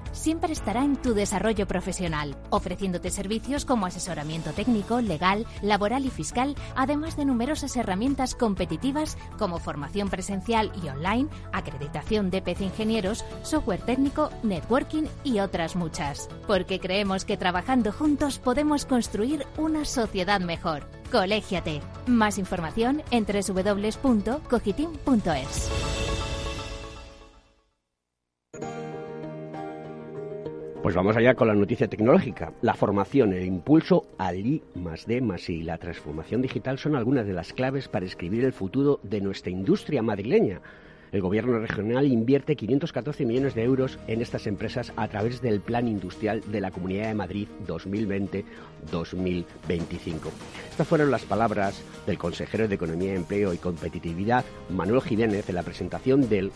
Siempre 0.11 0.53
estará 0.53 0.83
en 0.83 0.95
tu 0.97 1.13
desarrollo 1.13 1.67
profesional, 1.67 2.35
ofreciéndote 2.49 3.09
servicios 3.09 3.65
como 3.65 3.85
asesoramiento 3.85 4.51
técnico, 4.51 5.01
legal, 5.01 5.45
laboral 5.61 6.05
y 6.05 6.09
fiscal, 6.09 6.55
además 6.75 7.15
de 7.17 7.25
numerosas 7.25 7.75
herramientas 7.77 8.35
competitivas 8.35 9.17
como 9.37 9.59
formación 9.59 10.09
presencial 10.09 10.71
y 10.83 10.89
online, 10.89 11.29
acreditación 11.53 12.29
de 12.29 12.41
PC 12.41 12.65
ingenieros, 12.65 13.23
software 13.43 13.81
técnico, 13.81 14.29
networking 14.43 15.03
y 15.23 15.39
otras 15.39 15.75
muchas. 15.75 16.29
Porque 16.47 16.79
creemos 16.79 17.25
que 17.25 17.37
trabajando 17.37 17.91
juntos 17.91 18.39
podemos 18.39 18.85
construir 18.85 19.45
una 19.57 19.85
sociedad 19.85 20.39
mejor. 20.39 20.87
Colégiate. 21.11 21.81
Más 22.07 22.37
información 22.37 23.03
en 23.11 23.25
www.cogitim.es. 23.25 24.31
Pues 30.81 30.95
vamos 30.95 31.15
allá 31.15 31.35
con 31.35 31.47
la 31.47 31.53
noticia 31.53 31.87
tecnológica. 31.87 32.53
La 32.63 32.73
formación, 32.73 33.33
el 33.33 33.45
impulso 33.45 34.07
al 34.17 34.39
I 34.39 34.63
más 34.73 35.05
D 35.05 35.21
más 35.21 35.47
I 35.47 35.57
y 35.57 35.63
la 35.63 35.77
transformación 35.77 36.41
digital 36.41 36.79
son 36.79 36.95
algunas 36.95 37.27
de 37.27 37.33
las 37.33 37.53
claves 37.53 37.87
para 37.87 38.07
escribir 38.07 38.43
el 38.45 38.53
futuro 38.53 38.99
de 39.03 39.21
nuestra 39.21 39.51
industria 39.51 40.01
madrileña. 40.01 40.59
El 41.11 41.21
gobierno 41.21 41.59
regional 41.59 42.07
invierte 42.07 42.55
514 42.55 43.27
millones 43.27 43.53
de 43.53 43.63
euros 43.63 43.99
en 44.07 44.23
estas 44.23 44.47
empresas 44.47 44.91
a 44.95 45.07
través 45.07 45.39
del 45.39 45.61
Plan 45.61 45.87
Industrial 45.87 46.41
de 46.47 46.61
la 46.61 46.71
Comunidad 46.71 47.09
de 47.09 47.13
Madrid 47.13 47.47
2020-2025. 47.67 48.43
Estas 50.71 50.87
fueron 50.87 51.11
las 51.11 51.25
palabras 51.25 51.83
del 52.07 52.17
consejero 52.17 52.67
de 52.67 52.73
Economía, 52.73 53.13
Empleo 53.13 53.53
y 53.53 53.57
Competitividad, 53.57 54.45
Manuel 54.71 55.01
Jiménez, 55.01 55.47
en 55.47 55.55
la 55.55 55.63
presentación 55.63 56.27
del 56.27 56.51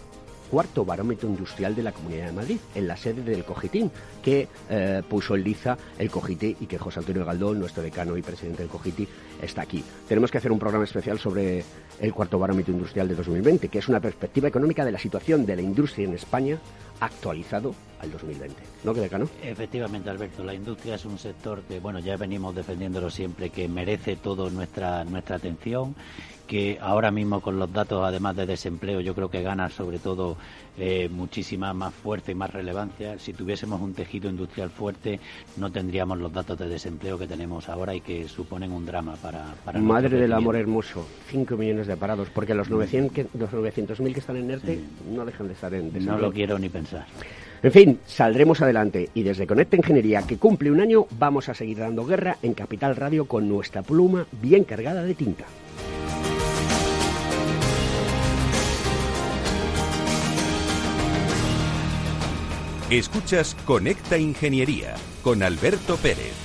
cuarto 0.50 0.86
barómetro 0.86 1.28
industrial 1.30 1.76
de 1.76 1.84
la 1.84 1.92
Comunidad 1.92 2.28
de 2.28 2.32
Madrid, 2.32 2.58
en 2.74 2.88
la 2.88 2.98
sede 2.98 3.22
del 3.24 3.44
Cogitín, 3.44 3.92
que 4.24 4.48
eh, 4.70 5.02
puso 5.08 5.36
en 5.36 5.44
liza 5.44 5.78
el 5.98 6.10
Cogiti 6.10 6.56
y 6.60 6.66
que 6.66 6.78
José 6.78 7.00
Antonio 7.00 7.26
Galdón, 7.26 7.60
nuestro 7.60 7.84
decano 7.84 8.18
y 8.18 8.22
presidente 8.22 8.64
del 8.64 8.72
Cogiti, 8.72 9.08
está 9.42 9.62
aquí. 9.62 9.84
Tenemos 10.08 10.32
que 10.32 10.38
hacer 10.38 10.52
un 10.52 10.60
programa 10.60 10.84
especial 10.84 11.20
sobre 11.20 11.64
el 12.00 12.14
cuarto 12.14 12.40
barómetro 12.40 12.74
industrial 12.74 13.08
de 13.08 13.16
2020, 13.16 13.68
que 13.70 13.80
es 13.80 13.88
una 13.88 14.00
perspectiva 14.00 14.48
económica 14.48 14.86
de 14.86 14.92
la 14.92 15.00
situación 15.00 15.46
de 15.46 15.56
la 15.56 15.62
industria 15.62 16.08
en 16.08 16.14
España 16.14 16.60
actualizado 17.00 17.76
al 18.00 18.12
2020. 18.12 18.56
¿No, 18.84 18.94
que 18.94 19.02
decano? 19.02 19.28
Efectivamente, 19.42 20.10
Alberto, 20.10 20.44
la 20.44 20.54
industria 20.54 20.96
es 20.96 21.06
un 21.06 21.18
sector 21.18 21.62
que, 21.64 21.80
bueno, 21.80 22.00
ya 22.00 22.18
venimos 22.18 22.56
defendiéndolo 22.56 23.10
siempre, 23.10 23.50
que 23.50 23.68
merece 23.68 24.16
toda 24.16 24.50
nuestra, 24.50 25.04
nuestra 25.04 25.38
atención 25.38 25.96
que 26.46 26.78
ahora 26.82 27.12
mismo 27.12 27.42
con 27.42 27.60
los 27.60 27.72
datos, 27.72 28.04
además 28.04 28.36
de 28.36 28.46
desempleo, 28.46 29.02
yo 29.02 29.16
creo 29.16 29.30
que 29.30 29.42
gana 29.42 29.70
sobre 29.70 30.00
todo 30.00 30.38
eh, 30.78 31.10
muchísima 31.10 31.74
más 31.74 31.94
fuerza 31.94 32.32
y 32.32 32.36
más 32.36 32.52
relevancia. 32.52 33.18
Si 33.20 33.34
tuviésemos 33.34 33.82
un 33.82 33.94
tejido 33.94 34.30
industrial 34.30 34.70
fuerte, 34.70 35.20
no 35.58 35.72
tendríamos 35.72 36.18
los 36.20 36.32
datos 36.32 36.58
de 36.58 36.70
desempleo 36.70 37.18
que 37.18 37.28
tenemos 37.28 37.70
ahora 37.70 37.96
y 37.96 38.02
que 38.02 38.28
suponen 38.28 38.72
un 38.72 38.86
drama 38.86 39.16
para... 39.26 39.56
para 39.66 39.80
Madre 39.80 40.18
del 40.18 40.34
amor 40.34 40.56
hermoso, 40.56 41.06
5 41.30 41.58
millones 41.58 41.88
de 41.88 41.98
parados, 41.98 42.30
porque 42.30 42.54
los 42.54 42.70
900.000 42.70 43.28
los 43.34 43.52
900 43.52 44.00
que 44.00 44.20
están 44.20 44.38
en 44.38 44.52
ERTE 44.52 44.80
no 45.12 45.26
dejan 45.26 45.48
de 45.48 45.54
estar 45.54 45.74
en 45.74 45.92
desempleo. 45.92 46.16
No 46.16 46.22
lo 46.22 46.32
quiero 46.32 46.60
ni 46.60 46.70
pensar. 46.70 47.06
En 47.64 47.72
fin, 47.72 48.00
saldremos 48.06 48.62
adelante 48.62 49.10
y 49.16 49.24
desde 49.24 49.48
Conecta 49.48 49.76
Ingeniería, 49.76 50.22
que 50.22 50.38
cumple 50.38 50.70
un 50.70 50.82
año, 50.82 51.08
vamos 51.18 51.50
a 51.50 51.56
seguir 51.56 51.80
dando 51.80 52.06
guerra 52.06 52.38
en 52.44 52.54
Capital 52.54 52.96
Radio 52.96 53.26
con 53.26 53.50
nuestra 53.50 53.82
pluma 53.82 54.28
bien 54.42 54.64
cargada 54.64 55.04
de 55.04 55.16
tinta. 55.16 55.46
Escuchas 62.92 63.56
Conecta 63.66 64.20
Ingeniería 64.20 64.94
con 65.24 65.42
Alberto 65.42 65.98
Pérez. 65.98 66.45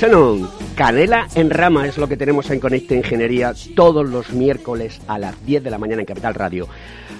Sí, 0.00 0.06
Senon, 0.06 0.48
canela 0.76 1.28
en 1.34 1.50
rama 1.50 1.86
es 1.86 1.98
lo 1.98 2.08
que 2.08 2.16
tenemos 2.16 2.50
en 2.50 2.58
Conecta 2.58 2.94
Ingeniería 2.94 3.52
todos 3.76 4.08
los 4.08 4.32
miércoles 4.32 4.98
a 5.06 5.18
las 5.18 5.44
10 5.44 5.62
de 5.62 5.70
la 5.70 5.76
mañana 5.76 6.00
en 6.00 6.06
Capital 6.06 6.32
Radio. 6.32 6.68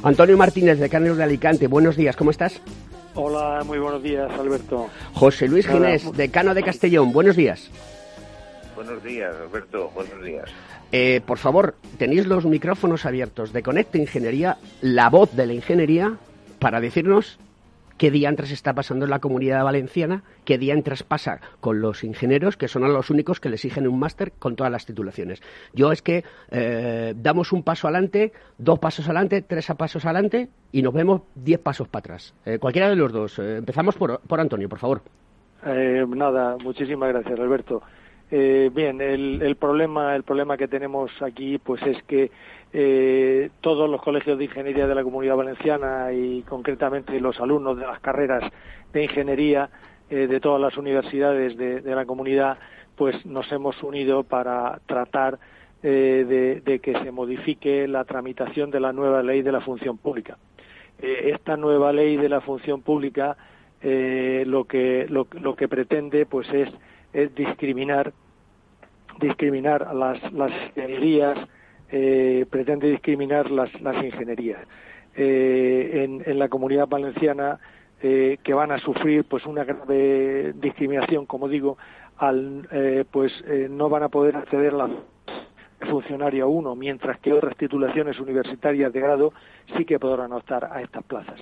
Antonio 0.03 0.39
Martínez 0.39 0.79
de 0.79 0.89
Canelo 0.89 1.15
de 1.15 1.25
Alicante, 1.25 1.67
buenos 1.67 1.95
días, 1.95 2.17
¿cómo 2.17 2.31
estás? 2.31 2.63
Hola, 3.15 3.65
muy 3.67 3.79
buenos 3.79 4.03
días, 4.03 4.33
Alberto. 4.33 4.89
José 5.13 5.47
Luis 5.47 5.67
Ginés, 5.67 6.11
de 6.11 6.31
Cano 6.31 6.55
de 6.55 6.63
Castellón, 6.63 7.13
buenos 7.13 7.37
días. 7.37 7.71
Buenos 8.75 9.05
días, 9.05 9.35
Alberto. 9.37 9.91
Buenos 9.95 10.25
días. 10.25 10.49
Eh, 10.91 11.21
por 11.27 11.37
favor, 11.37 11.75
tenéis 11.99 12.27
los 12.27 12.47
micrófonos 12.47 13.05
abiertos 13.05 13.53
de 13.53 13.63
Conecta 13.63 13.99
Ingeniería, 13.99 14.57
la 14.81 15.11
voz 15.11 15.37
de 15.37 15.47
la 15.47 15.53
ingeniería, 15.53 16.15
para 16.59 16.81
decirnos 16.81 17.39
qué 18.01 18.11
diantres 18.11 18.51
está 18.51 18.73
pasando 18.73 19.05
en 19.05 19.11
la 19.11 19.19
comunidad 19.19 19.63
valenciana, 19.63 20.23
qué 20.47 20.57
diantres 20.57 21.03
pasa 21.03 21.43
con 21.61 21.83
los 21.83 22.03
ingenieros, 22.03 22.57
que 22.57 22.67
son 22.67 22.91
los 22.91 23.11
únicos 23.11 23.41
que 23.41 23.51
le 23.51 23.57
exigen 23.57 23.87
un 23.87 23.99
máster 23.99 24.33
con 24.39 24.57
todas 24.57 24.73
las 24.73 24.87
titulaciones. 24.87 25.43
Yo 25.75 25.93
es 25.93 26.01
que 26.01 26.25
eh, 26.51 27.13
damos 27.15 27.53
un 27.53 27.63
paso 27.63 27.89
adelante, 27.89 28.33
dos 28.57 28.79
pasos 28.79 29.05
adelante, 29.05 29.43
tres 29.43 29.71
pasos 29.77 30.07
adelante 30.07 30.49
y 30.73 30.81
nos 30.81 30.95
vemos 30.95 31.25
diez 31.35 31.61
pasos 31.61 31.89
para 31.89 32.01
atrás. 32.01 32.35
Eh, 32.47 32.59
cualquiera 32.59 32.89
de 32.89 32.97
los 32.97 33.13
dos. 33.13 33.39
Eh, 33.39 33.59
empezamos 33.59 33.95
por, 33.97 34.19
por 34.21 34.41
Antonio, 34.41 34.71
por 34.71 34.79
favor. 34.79 35.03
Nada, 35.63 36.57
muchísimas 36.57 37.11
gracias, 37.11 37.39
Alberto. 37.39 37.83
Eh, 38.33 38.71
bien, 38.73 39.01
el, 39.01 39.57
problema, 39.57 40.15
el 40.15 40.23
problema 40.23 40.57
que 40.57 40.69
tenemos 40.69 41.11
aquí, 41.21 41.59
pues 41.59 41.83
es 41.83 42.01
que 42.05 42.31
eh, 42.73 43.51
todos 43.61 43.91
los 43.91 44.01
colegios 44.01 44.39
de 44.39 44.45
ingeniería 44.45 44.87
de 44.87 44.95
la 44.95 45.03
Comunidad 45.03 45.37
Valenciana 45.37 46.13
y 46.13 46.43
concretamente 46.43 47.19
los 47.19 47.41
alumnos 47.41 47.77
de 47.77 47.87
las 47.87 47.99
carreras 47.99 48.45
de 48.93 49.03
ingeniería 49.03 49.69
eh, 50.09 50.29
de 50.29 50.39
todas 50.39 50.61
las 50.61 50.77
universidades 50.77 51.57
de, 51.57 51.83
la 51.83 52.07
comunidad, 52.07 52.59
pues 52.95 53.27
nos 53.27 53.51
hemos 53.51 53.83
unido 53.83 54.23
para 54.23 54.81
tratar 54.87 55.41
eh, 55.83 56.25
de, 56.29 56.61
de 56.61 56.79
que 56.79 56.93
se 57.03 57.11
modifique 57.11 57.89
la 57.89 58.05
tramitación 58.05 58.71
de 58.71 58.79
la 58.79 58.93
nueva 58.93 59.25
ley 59.25 59.43
de 59.43 59.51
la 59.51 59.61
función 59.61 59.99
pública. 59.99 60.39
Esta 61.03 61.57
nueva 61.57 61.95
ley 61.95 62.19
de 62.19 62.29
la 62.29 62.43
función 62.43 62.83
pública 62.83 63.35
lo 63.83 64.65
que 64.65 65.07
lo, 65.09 65.27
lo 65.41 65.57
que 65.57 65.67
pretende 65.67 66.27
pues 66.27 66.47
es, 66.53 66.69
es 67.13 67.35
discriminar 67.35 68.13
discriminar 69.21 69.95
las, 69.95 70.33
las 70.33 70.51
ingenierías 70.69 71.39
eh, 71.91 72.47
pretende 72.49 72.89
discriminar 72.89 73.51
las, 73.51 73.81
las 73.81 74.03
ingenierías 74.05 74.61
Eh, 75.17 76.05
en, 76.05 76.23
en 76.25 76.39
la 76.39 76.49
comunidad 76.49 76.87
valenciana 76.87 77.59
eh, 78.01 78.39
que 78.45 78.55
van 78.55 78.71
a 78.71 78.79
sufrir 78.79 79.25
pues 79.25 79.45
una 79.45 79.65
grave 79.65 80.53
discriminación 80.55 81.27
como 81.27 81.49
digo 81.49 81.79
al 82.17 82.69
eh, 82.71 83.05
pues 83.11 83.33
no 83.71 83.89
van 83.89 84.05
a 84.05 84.09
poder 84.09 84.37
acceder 84.37 84.73
a 84.75 84.77
la 84.77 84.91
funcionario 85.91 86.49
1, 86.49 86.77
mientras 86.77 87.19
que 87.19 87.33
otras 87.33 87.57
titulaciones 87.57 88.21
universitarias 88.21 88.93
de 88.93 89.01
grado 89.01 89.33
sí 89.77 89.85
que 89.85 89.99
podrán 89.99 90.33
optar 90.33 90.71
a 90.71 90.81
estas 90.81 91.03
plazas. 91.03 91.41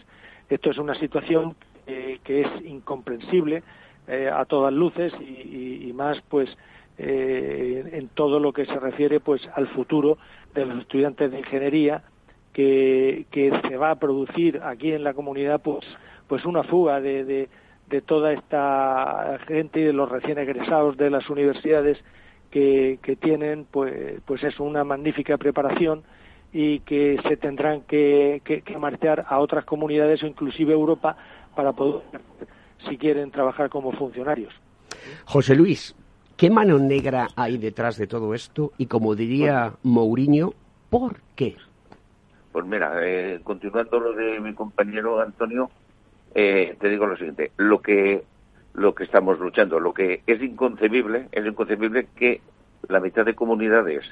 Esto 0.48 0.70
es 0.70 0.78
una 0.78 0.94
situación 0.94 1.54
que 1.84 2.40
es 2.40 2.48
incomprensible 2.64 3.62
eh, 4.08 4.30
a 4.32 4.44
todas 4.46 4.72
luces 4.72 5.12
y, 5.20 5.24
y- 5.24 5.88
y 5.88 5.92
más 5.92 6.20
pues 6.28 6.48
eh, 6.96 7.90
en 7.92 8.08
todo 8.08 8.40
lo 8.40 8.52
que 8.52 8.66
se 8.66 8.78
refiere 8.80 9.20
pues 9.20 9.40
al 9.54 9.68
futuro 9.68 10.18
de 10.54 10.66
los 10.66 10.80
estudiantes 10.80 11.30
de 11.30 11.38
ingeniería 11.38 12.02
que, 12.52 13.26
se 13.68 13.76
va 13.76 13.90
a 13.92 13.98
producir 14.00 14.60
aquí 14.64 14.92
en 14.92 15.04
la 15.04 15.14
comunidad 15.14 15.60
pues 15.62 15.84
pues 16.26 16.44
una 16.44 16.64
fuga 16.64 17.00
de, 17.00 17.48
de, 17.86 18.00
toda 18.02 18.32
esta 18.32 19.38
gente 19.46 19.80
de 19.80 19.92
los 19.92 20.08
recién 20.08 20.38
egresados 20.38 20.96
de 20.96 21.10
las 21.10 21.28
universidades 21.30 21.98
que, 22.50 22.98
que 23.02 23.14
tienen 23.14 23.66
pues 23.70 24.20
pues 24.24 24.42
es 24.42 24.58
una 24.58 24.82
magnífica 24.84 25.36
preparación 25.36 26.02
y 26.52 26.80
que 26.80 27.20
se 27.28 27.36
tendrán 27.36 27.82
que, 27.82 28.40
que, 28.44 28.62
que 28.62 28.78
marchar 28.78 29.26
a 29.28 29.38
otras 29.38 29.64
comunidades 29.64 30.22
o 30.22 30.26
inclusive 30.26 30.72
Europa 30.72 31.16
para 31.54 31.72
poder 31.72 32.02
si 32.86 32.96
quieren 32.96 33.30
trabajar 33.30 33.70
como 33.70 33.92
funcionarios. 33.92 34.52
José 35.24 35.54
Luis, 35.54 35.94
¿qué 36.36 36.50
mano 36.50 36.78
negra 36.78 37.28
hay 37.36 37.58
detrás 37.58 37.96
de 37.96 38.06
todo 38.06 38.34
esto? 38.34 38.72
Y 38.78 38.86
como 38.86 39.14
diría 39.14 39.72
Mourinho, 39.82 40.54
¿por 40.90 41.20
qué? 41.34 41.56
Pues 42.52 42.64
mira, 42.66 42.92
eh, 43.02 43.40
continuando 43.42 44.00
lo 44.00 44.12
de 44.12 44.40
mi 44.40 44.54
compañero 44.54 45.20
Antonio, 45.20 45.70
eh, 46.34 46.76
te 46.80 46.88
digo 46.88 47.06
lo 47.06 47.16
siguiente: 47.16 47.52
lo 47.56 47.80
que 47.80 48.24
lo 48.74 48.94
que 48.94 49.04
estamos 49.04 49.38
luchando, 49.40 49.80
lo 49.80 49.92
que 49.92 50.22
es 50.26 50.40
inconcebible, 50.40 51.28
es 51.32 51.44
inconcebible 51.44 52.08
que 52.14 52.40
la 52.88 53.00
mitad 53.00 53.24
de 53.24 53.34
comunidades 53.34 54.04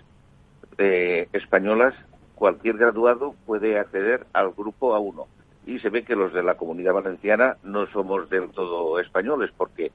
eh, 0.79 1.29
españolas, 1.33 1.95
cualquier 2.35 2.77
graduado 2.77 3.35
puede 3.47 3.79
acceder 3.79 4.27
al 4.33 4.51
grupo 4.51 4.95
A1. 4.97 5.25
Y 5.67 5.81
se 5.81 5.91
ve 5.91 6.05
que 6.05 6.17
los 6.17 6.33
de 6.33 6.43
la 6.43 6.55
comunidad 6.55 6.95
valenciana 6.95 7.57
no 7.65 7.87
somos 7.89 8.31
del 8.31 8.51
todo 8.51 8.99
españoles, 9.01 9.51
porque 9.57 9.91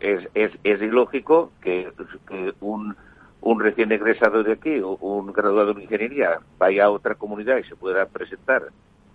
es, 0.00 0.28
es, 0.34 0.52
es 0.62 0.82
ilógico 0.82 1.50
que, 1.62 1.90
un, 2.60 2.94
un 3.40 3.60
recién 3.60 3.90
egresado 3.90 4.42
de 4.42 4.52
aquí 4.52 4.80
o 4.80 4.96
un 4.96 5.32
graduado 5.32 5.72
en 5.72 5.82
ingeniería 5.82 6.38
vaya 6.58 6.84
a 6.84 6.90
otra 6.90 7.14
comunidad 7.14 7.56
y 7.58 7.64
se 7.64 7.76
pueda 7.76 8.06
presentar 8.06 8.68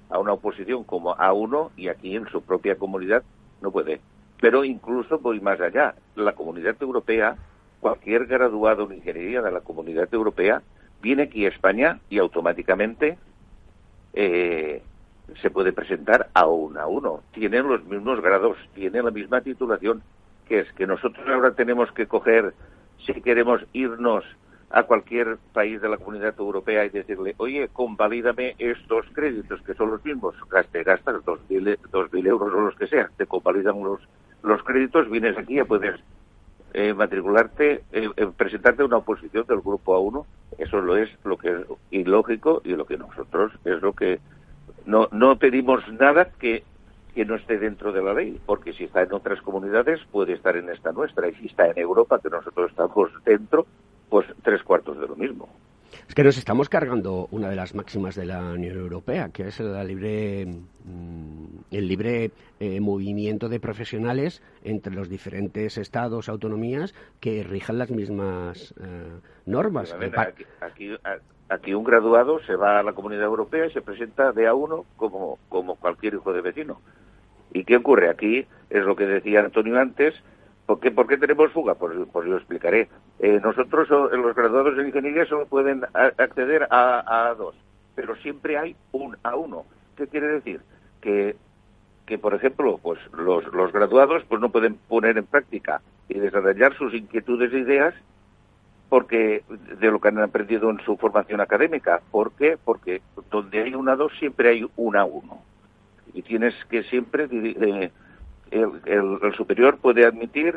a 0.09 0.19
una 0.19 0.33
oposición 0.33 0.83
como 0.83 1.15
A1 1.15 1.71
y 1.75 1.87
aquí 1.87 2.15
en 2.15 2.27
su 2.27 2.41
propia 2.41 2.75
comunidad 2.75 3.23
no 3.61 3.71
puede. 3.71 3.99
Pero 4.39 4.63
incluso 4.63 5.19
voy 5.19 5.39
más 5.39 5.59
allá. 5.59 5.95
La 6.15 6.33
comunidad 6.33 6.75
europea, 6.81 7.35
cualquier 7.79 8.25
graduado 8.25 8.85
en 8.85 8.97
ingeniería 8.97 9.41
de 9.41 9.51
la 9.51 9.61
comunidad 9.61 10.07
europea 10.13 10.61
viene 11.01 11.23
aquí 11.23 11.45
a 11.45 11.49
España 11.49 11.99
y 12.09 12.19
automáticamente 12.19 13.17
eh, 14.13 14.83
se 15.41 15.49
puede 15.49 15.73
presentar 15.73 16.29
a 16.33 16.47
un 16.47 16.75
A1. 16.75 17.21
Tienen 17.33 17.67
los 17.67 17.83
mismos 17.85 18.21
grados, 18.21 18.57
tienen 18.73 19.05
la 19.05 19.11
misma 19.11 19.41
titulación, 19.41 20.03
que 20.47 20.59
es 20.59 20.71
que 20.73 20.87
nosotros 20.87 21.25
ahora 21.27 21.53
tenemos 21.53 21.91
que 21.91 22.07
coger, 22.07 22.53
si 23.05 23.13
queremos 23.21 23.61
irnos 23.73 24.23
a 24.73 24.83
cualquier 24.83 25.37
país 25.53 25.79
de 25.81 25.87
la 25.87 25.97
comunidad 25.97 26.33
europea 26.37 26.83
y 26.85 26.89
decirle, 26.89 27.35
oye, 27.37 27.69
convalídame 27.71 28.55
estos 28.57 29.05
créditos 29.13 29.61
que 29.61 29.75
son 29.75 29.91
los 29.91 30.03
mismos, 30.03 30.35
gaste, 30.49 30.83
gastas 30.83 31.23
dos 31.23 31.39
mil, 31.47 31.77
dos 31.91 32.11
mil 32.11 32.25
euros 32.25 32.51
o 32.51 32.59
los 32.59 32.75
que 32.75 32.87
sea, 32.87 33.09
te 33.15 33.27
convalidan 33.27 33.83
los, 33.83 34.01
los 34.41 34.63
créditos, 34.63 35.09
vienes 35.11 35.37
aquí 35.37 35.59
y 35.59 35.63
puedes 35.63 35.99
eh, 36.73 36.91
matricularte, 36.95 37.83
eh, 37.91 38.09
eh, 38.17 38.27
presentarte 38.35 38.81
a 38.81 38.85
una 38.85 38.97
oposición 38.97 39.45
del 39.45 39.61
grupo 39.61 39.95
A1, 39.95 40.25
eso 40.57 40.81
lo 40.81 40.97
es 40.97 41.09
lo 41.23 41.37
que 41.37 41.49
es 41.49 41.57
ilógico 41.91 42.63
y 42.65 42.69
lo 42.69 42.85
que 42.85 42.97
nosotros 42.97 43.51
es 43.65 43.79
lo 43.79 43.93
que 43.93 44.19
no, 44.85 45.07
no 45.11 45.37
pedimos 45.37 45.81
nada 45.93 46.29
que, 46.39 46.63
que 47.13 47.25
no 47.25 47.35
esté 47.35 47.57
dentro 47.57 47.91
de 47.91 48.01
la 48.01 48.13
ley, 48.13 48.39
porque 48.45 48.73
si 48.73 48.85
está 48.85 49.01
en 49.01 49.13
otras 49.13 49.41
comunidades 49.41 49.99
puede 50.11 50.33
estar 50.33 50.55
en 50.57 50.69
esta 50.69 50.91
nuestra, 50.91 51.27
y 51.27 51.35
si 51.35 51.47
está 51.47 51.67
en 51.67 51.77
Europa, 51.77 52.19
que 52.21 52.29
nosotros 52.29 52.71
estamos 52.71 53.11
dentro, 53.25 53.65
pues 54.09 54.27
tres 54.43 54.63
cuartos 54.63 54.99
de 54.99 55.07
lo 55.07 55.15
mismo. 55.15 55.49
Es 56.07 56.15
que 56.15 56.23
nos 56.23 56.37
estamos 56.37 56.69
cargando 56.69 57.27
una 57.31 57.49
de 57.49 57.55
las 57.55 57.75
máximas 57.75 58.15
de 58.15 58.25
la 58.25 58.53
Unión 58.53 58.77
Europea, 58.77 59.29
que 59.29 59.47
es 59.47 59.59
la 59.59 59.83
libre, 59.83 60.45
mm, 60.45 61.45
el 61.71 61.87
libre 61.87 62.31
eh, 62.59 62.79
movimiento 62.79 63.47
de 63.47 63.59
profesionales 63.59 64.41
entre 64.63 64.93
los 64.93 65.09
diferentes 65.09 65.77
estados, 65.77 66.29
autonomías, 66.29 66.93
que 67.19 67.43
rijan 67.43 67.77
las 67.77 67.91
mismas 67.91 68.73
eh, 68.79 69.19
normas. 69.45 69.97
Ver, 69.97 70.13
aquí, 70.19 70.91
aquí 71.53 71.73
un 71.73 71.83
graduado 71.83 72.39
se 72.43 72.55
va 72.55 72.79
a 72.79 72.83
la 72.83 72.93
comunidad 72.93 73.23
europea 73.25 73.65
y 73.65 73.71
se 73.71 73.81
presenta 73.81 74.31
de 74.31 74.49
A1 74.49 74.85
como, 74.97 75.39
como 75.49 75.75
cualquier 75.75 76.15
hijo 76.15 76.33
de 76.33 76.41
vecino. 76.41 76.81
¿Y 77.53 77.63
qué 77.65 77.77
ocurre? 77.77 78.09
Aquí 78.09 78.45
es 78.69 78.83
lo 78.83 78.95
que 78.95 79.05
decía 79.05 79.41
Antonio 79.41 79.79
antes. 79.79 80.13
¿Por 80.65 80.79
qué, 80.79 80.91
por 80.91 81.07
qué 81.07 81.17
tenemos 81.17 81.51
fuga? 81.51 81.75
Pues, 81.75 81.93
pues 82.11 82.27
yo 82.27 82.37
explicaré. 82.37 82.89
Eh, 83.19 83.39
nosotros, 83.43 83.89
los 83.89 84.35
graduados 84.35 84.77
de 84.77 84.87
ingeniería, 84.87 85.25
solo 85.25 85.45
pueden 85.45 85.83
a- 85.93 86.11
acceder 86.17 86.67
a, 86.69 86.99
a 87.29 87.35
A2, 87.35 87.53
pero 87.95 88.15
siempre 88.17 88.57
hay 88.57 88.75
un 88.91 89.15
A1. 89.23 89.63
¿Qué 89.97 90.07
quiere 90.07 90.27
decir? 90.27 90.61
Que, 91.01 91.35
que 92.05 92.17
por 92.17 92.33
ejemplo, 92.33 92.79
pues 92.81 92.99
los, 93.13 93.45
los 93.53 93.71
graduados 93.71 94.23
pues 94.29 94.41
no 94.41 94.49
pueden 94.49 94.75
poner 94.87 95.17
en 95.17 95.25
práctica 95.25 95.81
y 96.09 96.17
desarrollar 96.19 96.73
sus 96.77 96.93
inquietudes 96.93 97.53
e 97.53 97.59
ideas 97.59 97.93
porque 98.93 99.41
de 99.49 99.89
lo 99.89 99.99
que 99.99 100.09
han 100.09 100.19
aprendido 100.19 100.69
en 100.69 100.79
su 100.81 100.97
formación 100.97 101.41
académica. 101.41 101.99
¿Por 102.11 102.31
qué? 102.33 102.59
Porque 102.63 103.01
donde 103.31 103.63
hay 103.63 103.73
una 103.73 103.95
dos 103.95 104.11
siempre 104.19 104.49
hay 104.49 104.67
una 104.75 105.03
uno. 105.03 105.41
Y 106.13 106.21
tienes 106.21 106.53
que 106.69 106.83
siempre, 106.83 107.27
eh, 107.31 107.89
el, 108.51 108.69
el- 108.85 109.17
el 109.23 109.33
superior 109.35 109.79
puede 109.79 110.05
admitir 110.05 110.55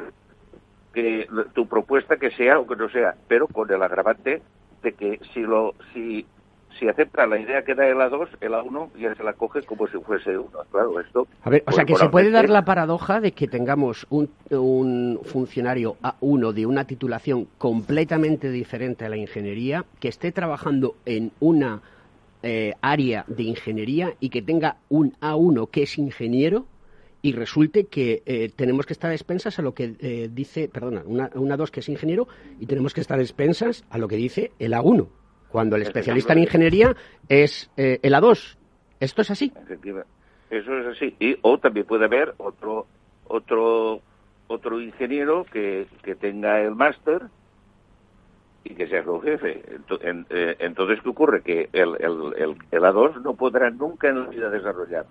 que 0.93 1.27
tu 1.55 1.67
propuesta 1.67 2.19
que 2.19 2.31
sea 2.33 2.59
o 2.59 2.67
que 2.67 2.77
no 2.77 2.91
sea, 2.91 3.15
pero 3.27 3.47
con 3.47 3.73
el 3.73 3.83
agravante 3.83 4.43
de 4.83 4.93
que 4.93 5.19
si 5.33 5.41
lo 5.41 5.75
si 5.95 6.27
si 6.79 6.89
acepta 6.89 7.27
la 7.27 7.39
idea 7.39 7.63
que 7.63 7.75
da 7.75 7.87
el 7.87 7.97
A2, 7.97 8.29
el 8.41 8.53
A1 8.53 8.91
ya 8.99 9.15
se 9.15 9.23
la 9.23 9.33
coge 9.33 9.63
como 9.63 9.87
si 9.87 9.99
fuese 9.99 10.37
uno. 10.37 10.59
Claro, 10.71 11.01
esto. 11.01 11.27
A 11.43 11.51
ver, 11.51 11.63
o 11.67 11.73
sea, 11.73 11.85
que 11.85 11.97
se 11.97 12.09
puede 12.09 12.31
dar 12.31 12.49
la 12.49 12.65
paradoja 12.65 13.21
de 13.21 13.33
que 13.33 13.49
tengamos 13.49 14.07
un, 14.11 14.31
un 14.51 15.21
funcionario 15.25 15.97
A1 16.03 16.53
de 16.53 16.67
una 16.67 16.85
titulación 16.85 17.49
completamente 17.59 18.51
diferente 18.51 19.05
a 19.05 19.09
la 19.09 19.17
ingeniería, 19.17 19.85
que 20.01 20.09
esté 20.09 20.33
trabajando 20.33 20.95
en 21.05 21.33
una 21.41 21.81
eh, 22.43 22.75
área 22.81 23.25
de 23.27 23.43
ingeniería 23.43 24.15
y 24.21 24.29
que 24.29 24.43
tenga 24.43 24.77
un 24.89 25.13
A1 25.21 25.71
que 25.71 25.83
es 25.83 25.99
ingeniero 25.99 26.67
y 27.23 27.33
resulte 27.33 27.87
que 27.87 28.23
eh, 28.27 28.51
tenemos 28.55 28.87
que 28.87 28.93
estar 28.93 29.11
expensas 29.11 29.59
a 29.59 29.63
lo 29.63 29.75
que 29.75 29.97
eh, 29.99 30.29
dice, 30.31 30.69
perdona, 30.69 31.03
una, 31.07 31.31
una 31.35 31.57
2 31.57 31.71
que 31.71 31.81
es 31.81 31.89
ingeniero 31.89 32.29
y 32.61 32.67
tenemos 32.67 32.95
que 32.95 33.01
estar 33.01 33.19
expensas 33.19 33.85
a 33.91 33.99
lo 33.99 34.07
que 34.07 34.17
dice 34.17 34.53
el 34.59 34.75
A1, 34.75 35.09
cuando 35.51 35.77
el 35.77 35.83
especialista 35.83 36.33
en 36.33 36.41
ingeniería 36.41 36.95
es 37.29 37.71
eh, 37.77 37.99
el 38.03 38.15
A2. 38.15 38.57
¿Esto 39.01 39.23
es 39.23 39.31
así? 39.31 39.53
Eso 40.51 40.79
es 40.79 40.87
así. 40.87 41.17
Y, 41.19 41.37
o 41.43 41.59
también 41.59 41.87
puede 41.87 42.05
haber 42.05 42.35
otro 42.39 42.87
otro 43.29 44.01
otro 44.49 44.81
ingeniero 44.81 45.45
que, 45.45 45.87
que 46.03 46.15
tenga 46.15 46.61
el 46.61 46.75
máster 46.75 47.23
y 48.65 48.75
que 48.75 48.89
sea 48.89 49.05
su 49.05 49.21
jefe. 49.21 49.63
Eh, 50.01 50.57
Entonces, 50.61 51.01
¿qué 51.03 51.09
ocurre? 51.09 51.43
Que 51.43 51.69
el, 51.73 51.97
el, 51.99 52.35
el, 52.37 52.57
el 52.71 52.83
A2 52.83 53.23
no 53.23 53.35
podrá 53.35 53.71
nunca 53.71 54.09
en 54.09 54.25
la 54.25 54.29
vida 54.29 54.51
desarrollar, 54.51 55.07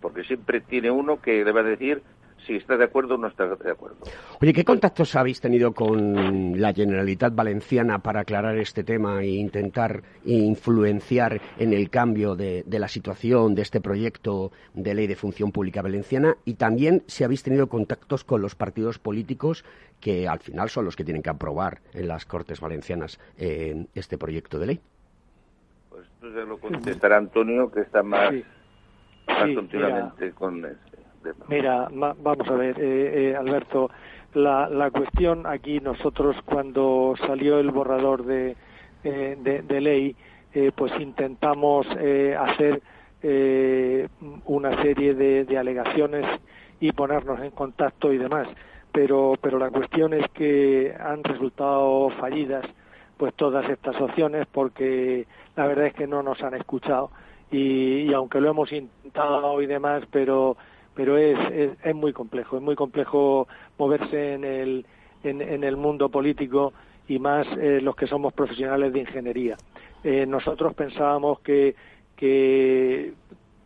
porque 0.00 0.24
siempre 0.24 0.60
tiene 0.60 0.90
uno 0.90 1.20
que 1.20 1.44
le 1.44 1.52
va 1.52 1.60
a 1.60 1.64
decir 1.64 2.02
si 2.46 2.56
está 2.56 2.76
de 2.76 2.84
acuerdo 2.84 3.14
o 3.14 3.18
no 3.18 3.28
está 3.28 3.46
de 3.46 3.70
acuerdo. 3.70 3.98
Oye, 4.40 4.52
¿qué 4.52 4.64
contactos 4.64 5.14
habéis 5.16 5.40
tenido 5.40 5.72
con 5.72 6.60
la 6.60 6.72
Generalitat 6.72 7.34
Valenciana 7.34 7.98
para 7.98 8.20
aclarar 8.20 8.56
este 8.58 8.84
tema 8.84 9.22
e 9.22 9.28
intentar 9.28 10.02
influenciar 10.24 11.40
en 11.58 11.72
el 11.72 11.90
cambio 11.90 12.36
de, 12.36 12.62
de 12.66 12.78
la 12.78 12.88
situación 12.88 13.54
de 13.54 13.62
este 13.62 13.80
proyecto 13.80 14.52
de 14.74 14.94
ley 14.94 15.06
de 15.06 15.16
función 15.16 15.52
pública 15.52 15.82
valenciana? 15.82 16.36
Y 16.44 16.54
también 16.54 17.02
si 17.06 17.24
habéis 17.24 17.42
tenido 17.42 17.68
contactos 17.68 18.24
con 18.24 18.40
los 18.42 18.54
partidos 18.54 18.98
políticos 18.98 19.64
que 20.00 20.26
al 20.26 20.40
final 20.40 20.70
son 20.70 20.84
los 20.86 20.96
que 20.96 21.04
tienen 21.04 21.22
que 21.22 21.30
aprobar 21.30 21.80
en 21.92 22.08
las 22.08 22.24
Cortes 22.24 22.60
Valencianas 22.60 23.20
eh, 23.36 23.86
este 23.94 24.16
proyecto 24.18 24.58
de 24.58 24.66
ley. 24.66 24.80
Pues 25.90 26.06
entonces 26.14 26.48
lo 26.48 26.58
contestará 26.58 27.18
Antonio, 27.18 27.70
que 27.70 27.80
está 27.80 28.02
más, 28.02 28.30
Sí. 28.30 28.44
más 29.28 29.46
Sí, 29.48 29.54
continuamente 29.54 30.32
con. 30.32 30.64
Mira, 31.48 31.88
ma- 31.90 32.14
vamos 32.18 32.48
a 32.48 32.54
ver, 32.54 32.76
eh, 32.80 33.30
eh, 33.30 33.36
Alberto, 33.36 33.90
la, 34.34 34.68
la 34.70 34.90
cuestión 34.90 35.46
aquí 35.46 35.80
nosotros 35.80 36.36
cuando 36.46 37.14
salió 37.26 37.58
el 37.58 37.70
borrador 37.70 38.24
de, 38.24 38.56
eh, 39.04 39.36
de, 39.38 39.62
de 39.62 39.80
ley, 39.80 40.16
eh, 40.52 40.72
pues 40.74 40.92
intentamos 40.98 41.86
eh, 41.98 42.34
hacer 42.38 42.82
eh, 43.22 44.08
una 44.44 44.80
serie 44.82 45.14
de, 45.14 45.44
de 45.44 45.58
alegaciones 45.58 46.24
y 46.80 46.92
ponernos 46.92 47.40
en 47.40 47.50
contacto 47.50 48.12
y 48.12 48.18
demás, 48.18 48.48
pero, 48.92 49.34
pero 49.42 49.58
la 49.58 49.70
cuestión 49.70 50.14
es 50.14 50.26
que 50.30 50.94
han 50.98 51.22
resultado 51.22 52.08
fallidas 52.18 52.64
pues 53.18 53.34
todas 53.34 53.68
estas 53.68 54.00
opciones 54.00 54.46
porque 54.50 55.26
la 55.54 55.66
verdad 55.66 55.86
es 55.86 55.94
que 55.94 56.06
no 56.06 56.22
nos 56.22 56.42
han 56.42 56.54
escuchado. 56.54 57.10
Y, 57.50 58.02
y 58.08 58.12
aunque 58.14 58.40
lo 58.40 58.48
hemos 58.50 58.72
intentado 58.72 59.60
y 59.60 59.66
demás, 59.66 60.04
pero 60.10 60.56
pero 60.94 61.16
es, 61.16 61.38
es, 61.82 61.94
muy 61.94 62.12
complejo, 62.12 62.56
es 62.56 62.62
muy 62.62 62.74
complejo 62.74 63.48
moverse 63.78 64.34
en 64.34 64.44
el, 64.44 64.86
en, 65.22 65.64
el 65.64 65.76
mundo 65.76 66.08
político 66.08 66.72
y 67.08 67.18
más 67.18 67.46
eh, 67.58 67.80
los 67.80 67.96
que 67.96 68.06
somos 68.06 68.32
profesionales 68.32 68.92
de 68.92 69.00
ingeniería. 69.00 69.56
Eh, 70.04 70.26
nosotros 70.26 70.74
pensábamos 70.74 71.40
que, 71.40 71.74
que 72.16 73.12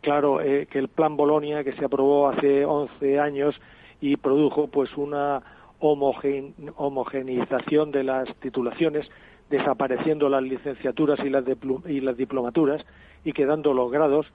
claro, 0.01 0.41
eh, 0.41 0.67
que 0.69 0.79
el 0.79 0.87
plan 0.87 1.17
Bolonia 1.17 1.63
que 1.63 1.73
se 1.73 1.85
aprobó 1.85 2.29
hace 2.29 2.65
11 2.65 3.19
años 3.19 3.55
y 4.01 4.17
produjo 4.17 4.67
pues 4.67 4.95
una 4.97 5.41
homogen- 5.79 6.53
homogeneización 6.77 7.91
de 7.91 8.03
las 8.03 8.33
titulaciones, 8.35 9.09
desapareciendo 9.49 10.29
las 10.29 10.43
licenciaturas 10.43 11.19
y 11.19 11.29
las, 11.29 11.43
y 11.87 12.01
las 12.01 12.17
diplomaturas 12.17 12.85
y 13.23 13.33
quedando 13.33 13.73
los 13.73 13.91
grados, 13.91 14.27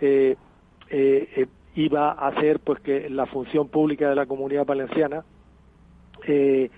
eh, 0.00 0.36
eh, 0.90 1.46
iba 1.74 2.10
a 2.12 2.28
hacer 2.28 2.60
pues 2.60 2.80
que 2.80 3.08
la 3.10 3.26
función 3.26 3.68
pública 3.68 4.08
de 4.08 4.14
la 4.14 4.26
comunidad 4.26 4.66
valenciana 4.66 5.24
eh, 6.26 6.70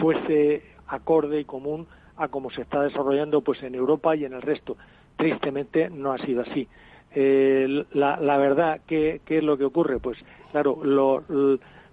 fuese 0.00 0.64
acorde 0.88 1.40
y 1.40 1.44
común 1.44 1.86
a 2.16 2.28
cómo 2.28 2.50
se 2.50 2.62
está 2.62 2.82
desarrollando 2.82 3.42
pues 3.42 3.62
en 3.62 3.74
Europa 3.74 4.16
y 4.16 4.24
en 4.24 4.32
el 4.32 4.42
resto. 4.42 4.76
Tristemente 5.16 5.90
no 5.90 6.12
ha 6.12 6.18
sido 6.18 6.42
así. 6.42 6.68
Eh, 7.10 7.84
la, 7.92 8.18
la 8.20 8.36
verdad, 8.36 8.82
¿qué, 8.86 9.22
¿qué 9.24 9.38
es 9.38 9.44
lo 9.44 9.56
que 9.56 9.64
ocurre? 9.64 9.98
Pues 9.98 10.18
claro, 10.50 10.78
lo- 10.82 11.24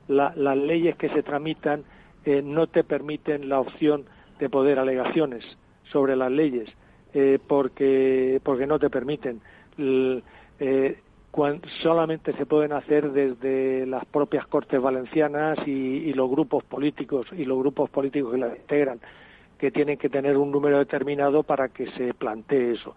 la- 0.08 0.34
las 0.36 0.58
leyes 0.58 0.96
que 0.98 1.10
se 1.10 1.24
tramitan 1.24 1.86
eh, 2.26 2.42
no 2.44 2.68
te 2.68 2.84
permiten 2.84 3.50
la 3.50 3.60
opción 3.60 4.06
de 4.40 4.50
poder 4.50 4.80
alegaciones 4.80 5.44
sobre 5.92 6.16
las 6.16 6.32
leyes 6.32 6.70
eh, 7.14 7.40
porque 7.48 8.42
porque 8.44 8.68
no 8.68 8.80
te 8.80 8.90
permiten. 8.90 9.42
L- 9.78 10.24
eh, 11.36 11.60
cuan- 11.60 11.62
solamente 11.82 12.34
se 12.34 12.46
pueden 12.46 12.72
hacer 12.72 13.12
desde 13.12 13.86
las 13.86 14.06
propias 14.06 14.48
Cortes 14.48 14.82
Valencianas 14.82 15.58
y, 15.68 16.14
los 16.14 16.30
grupos 16.30 16.64
políticos 16.64 17.28
y 17.32 17.46
los 17.46 17.60
grupos 17.60 17.90
políticos 17.90 18.32
que 18.34 18.38
las 18.40 18.56
integran, 18.56 19.00
que 19.58 19.72
tienen 19.72 19.98
que 19.98 20.10
tener 20.10 20.38
un 20.38 20.52
número 20.52 20.78
determinado 20.80 21.44
para 21.44 21.70
que 21.70 21.92
se 21.92 22.14
plantee 22.14 22.72
eso. 22.72 22.96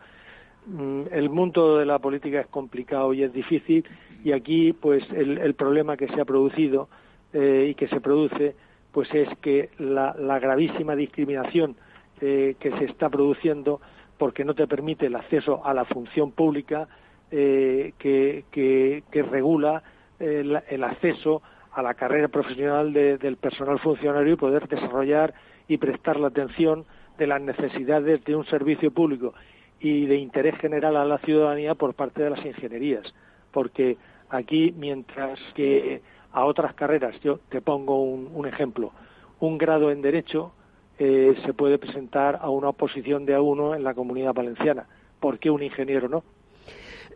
Mm, 0.67 1.03
El 1.11 1.31
mundo 1.31 1.79
de 1.79 1.87
la 1.87 1.99
política 1.99 2.41
es 2.41 2.47
complicado 2.47 3.13
y 3.13 3.23
es 3.23 3.33
difícil 3.33 3.85
y 4.25 4.33
aquí 4.33 4.73
pues 4.73 5.03
el, 5.11 5.39
el 5.39 5.55
problema 5.55 5.97
que 5.97 6.09
se 6.09 6.21
ha 6.21 6.25
producido 6.25 6.89
eh, 7.33 7.69
y 7.71 7.75
que 7.75 7.89
se 7.89 8.01
produce 8.01 8.55
pues 8.93 9.13
es 9.15 9.29
que 9.41 9.71
la, 9.79 10.15
la 10.19 10.39
gravísima 10.39 10.95
discriminación 10.97 11.77
eh, 12.21 12.57
que 12.59 12.71
se 12.79 12.85
está 12.85 13.09
produciendo 13.09 13.81
porque 14.19 14.45
no 14.45 14.55
te 14.55 14.67
permite 14.67 15.07
el 15.07 15.17
acceso 15.17 15.65
a 15.65 15.73
la 15.75 15.85
función 15.85 16.33
pública 16.33 16.89
eh, 17.31 17.93
que, 17.99 18.45
que- 18.51 19.23
regula 19.23 19.83
eh, 20.21 20.43
la- 20.45 20.65
el 20.69 20.83
acceso 20.85 21.43
a 21.73 21.83
la 21.83 21.95
carrera 21.95 22.29
profesional 22.29 22.93
de- 22.93 23.19
del 23.19 23.37
personal 23.37 23.79
funcionario 23.79 24.33
y 24.35 24.37
poder 24.37 24.67
desarrollar 24.69 25.35
y 25.69 25.77
prestar 25.79 26.19
la 26.19 26.29
atención 26.29 26.85
de 27.19 27.27
las 27.27 27.41
necesidades 27.41 28.25
de 28.25 28.35
un 28.37 28.45
servicio 28.47 28.91
público 28.91 29.35
y 29.81 30.07
de 30.07 30.17
interés 30.17 30.57
general 30.59 30.97
a 30.97 31.05
la 31.05 31.19
ciudadanía 31.19 31.75
por 31.75 31.95
parte 31.95 32.23
de 32.23 32.31
las 32.31 32.45
ingenierías. 32.45 33.15
Porque 33.53 33.97
aquí, 34.31 34.73
mientras 34.77 35.39
que 35.55 36.01
a 36.33 36.45
otras 36.45 36.75
carreras, 36.75 37.19
yo 37.21 37.39
te 37.49 37.61
pongo 37.61 38.03
un, 38.03 38.31
un 38.35 38.47
ejemplo, 38.47 38.93
un 39.41 39.57
grado 39.59 39.91
en 39.91 40.03
Derecho 40.03 40.53
eh, 40.99 41.37
se 41.45 41.53
puede 41.55 41.79
presentar 41.79 42.39
a 42.43 42.51
una 42.51 42.71
oposición 42.71 43.25
de 43.25 43.37
A1 43.39 43.77
en 43.77 43.85
la 43.85 43.95
comunidad 43.95 44.35
valenciana. 44.35 44.87
¿Por 45.21 45.39
qué 45.39 45.51
un 45.51 45.63
ingeniero 45.63 46.09
no? 46.09 46.25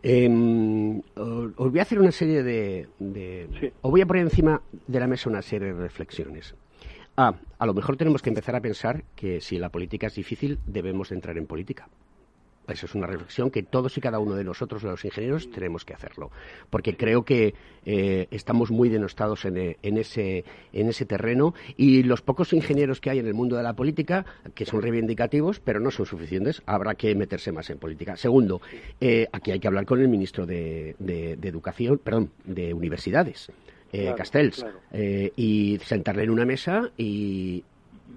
Eh, 0.03 1.01
os 1.15 1.71
voy 1.71 1.79
a 1.79 1.83
hacer 1.83 1.97
una 1.99 2.11
serie 2.11 2.43
de, 2.43 2.87
de- 2.99 3.47
Os 3.81 3.89
voy 3.89 4.01
a 4.01 4.05
poner 4.05 4.23
encima 4.23 4.61
de 4.85 4.99
la 4.99 5.07
mesa 5.07 5.29
una 5.29 5.41
serie 5.41 5.73
de 5.73 5.81
reflexiones. 5.81 6.55
Ah, 7.15 7.35
a 7.59 7.65
lo 7.65 7.73
mejor 7.73 7.95
tenemos 7.95 8.21
que 8.21 8.29
empezar 8.29 8.55
a 8.55 8.61
pensar 8.61 9.03
que 9.15 9.39
si 9.39 9.57
la 9.59 9.69
política 9.69 10.07
es 10.07 10.15
difícil, 10.15 10.59
debemos 10.65 11.11
entrar 11.11 11.37
en 11.37 11.45
política. 11.45 11.87
Esa 12.67 12.85
es 12.85 12.95
una 12.95 13.07
reflexión 13.07 13.51
que 13.51 13.61
todos 13.63 13.97
y 13.97 14.01
cada 14.01 14.19
uno 14.19 14.35
de 14.35 14.43
nosotros, 14.45 14.83
los 14.83 15.03
ingenieros, 15.03 15.51
tenemos 15.51 15.83
que 15.83 15.93
hacerlo. 15.93 16.31
Porque 16.69 16.95
creo 16.95 17.23
que 17.23 17.53
eh, 17.85 18.27
estamos 18.31 18.71
muy 18.71 18.87
denostados 18.87 19.43
en, 19.45 19.57
eh, 19.57 19.77
en 19.83 19.97
ese, 19.97 20.45
en 20.71 20.87
ese 20.87 21.05
terreno 21.05 21.53
y 21.75 22.03
los 22.03 22.21
pocos 22.21 22.53
ingenieros 22.53 23.01
que 23.01 23.09
hay 23.09 23.19
en 23.19 23.27
el 23.27 23.33
mundo 23.33 23.57
de 23.57 23.63
la 23.63 23.73
política, 23.73 24.25
que 24.55 24.65
son 24.65 24.81
reivindicativos, 24.81 25.59
pero 25.59 25.81
no 25.81 25.91
son 25.91 26.05
suficientes, 26.05 26.61
habrá 26.65 26.95
que 26.95 27.13
meterse 27.15 27.51
más 27.51 27.69
en 27.69 27.79
política. 27.79 28.15
Segundo, 28.15 28.61
eh, 29.01 29.27
aquí 29.33 29.51
hay 29.51 29.59
que 29.59 29.67
hablar 29.67 29.85
con 29.85 29.99
el 29.99 30.07
ministro 30.07 30.45
de, 30.45 30.95
de- 30.99 31.35
de 31.35 31.47
Educación, 31.49 31.99
perdón, 32.01 32.31
de 32.45 32.73
Universidades. 32.73 33.49
eh, 33.91 34.03
Claro, 34.03 34.15
Castells, 34.17 34.55
claro. 34.63 34.79
eh, 34.93 35.31
y 35.35 35.77
sentarle 35.83 36.23
en 36.23 36.29
una 36.31 36.45
mesa 36.45 36.89
y 36.97 37.63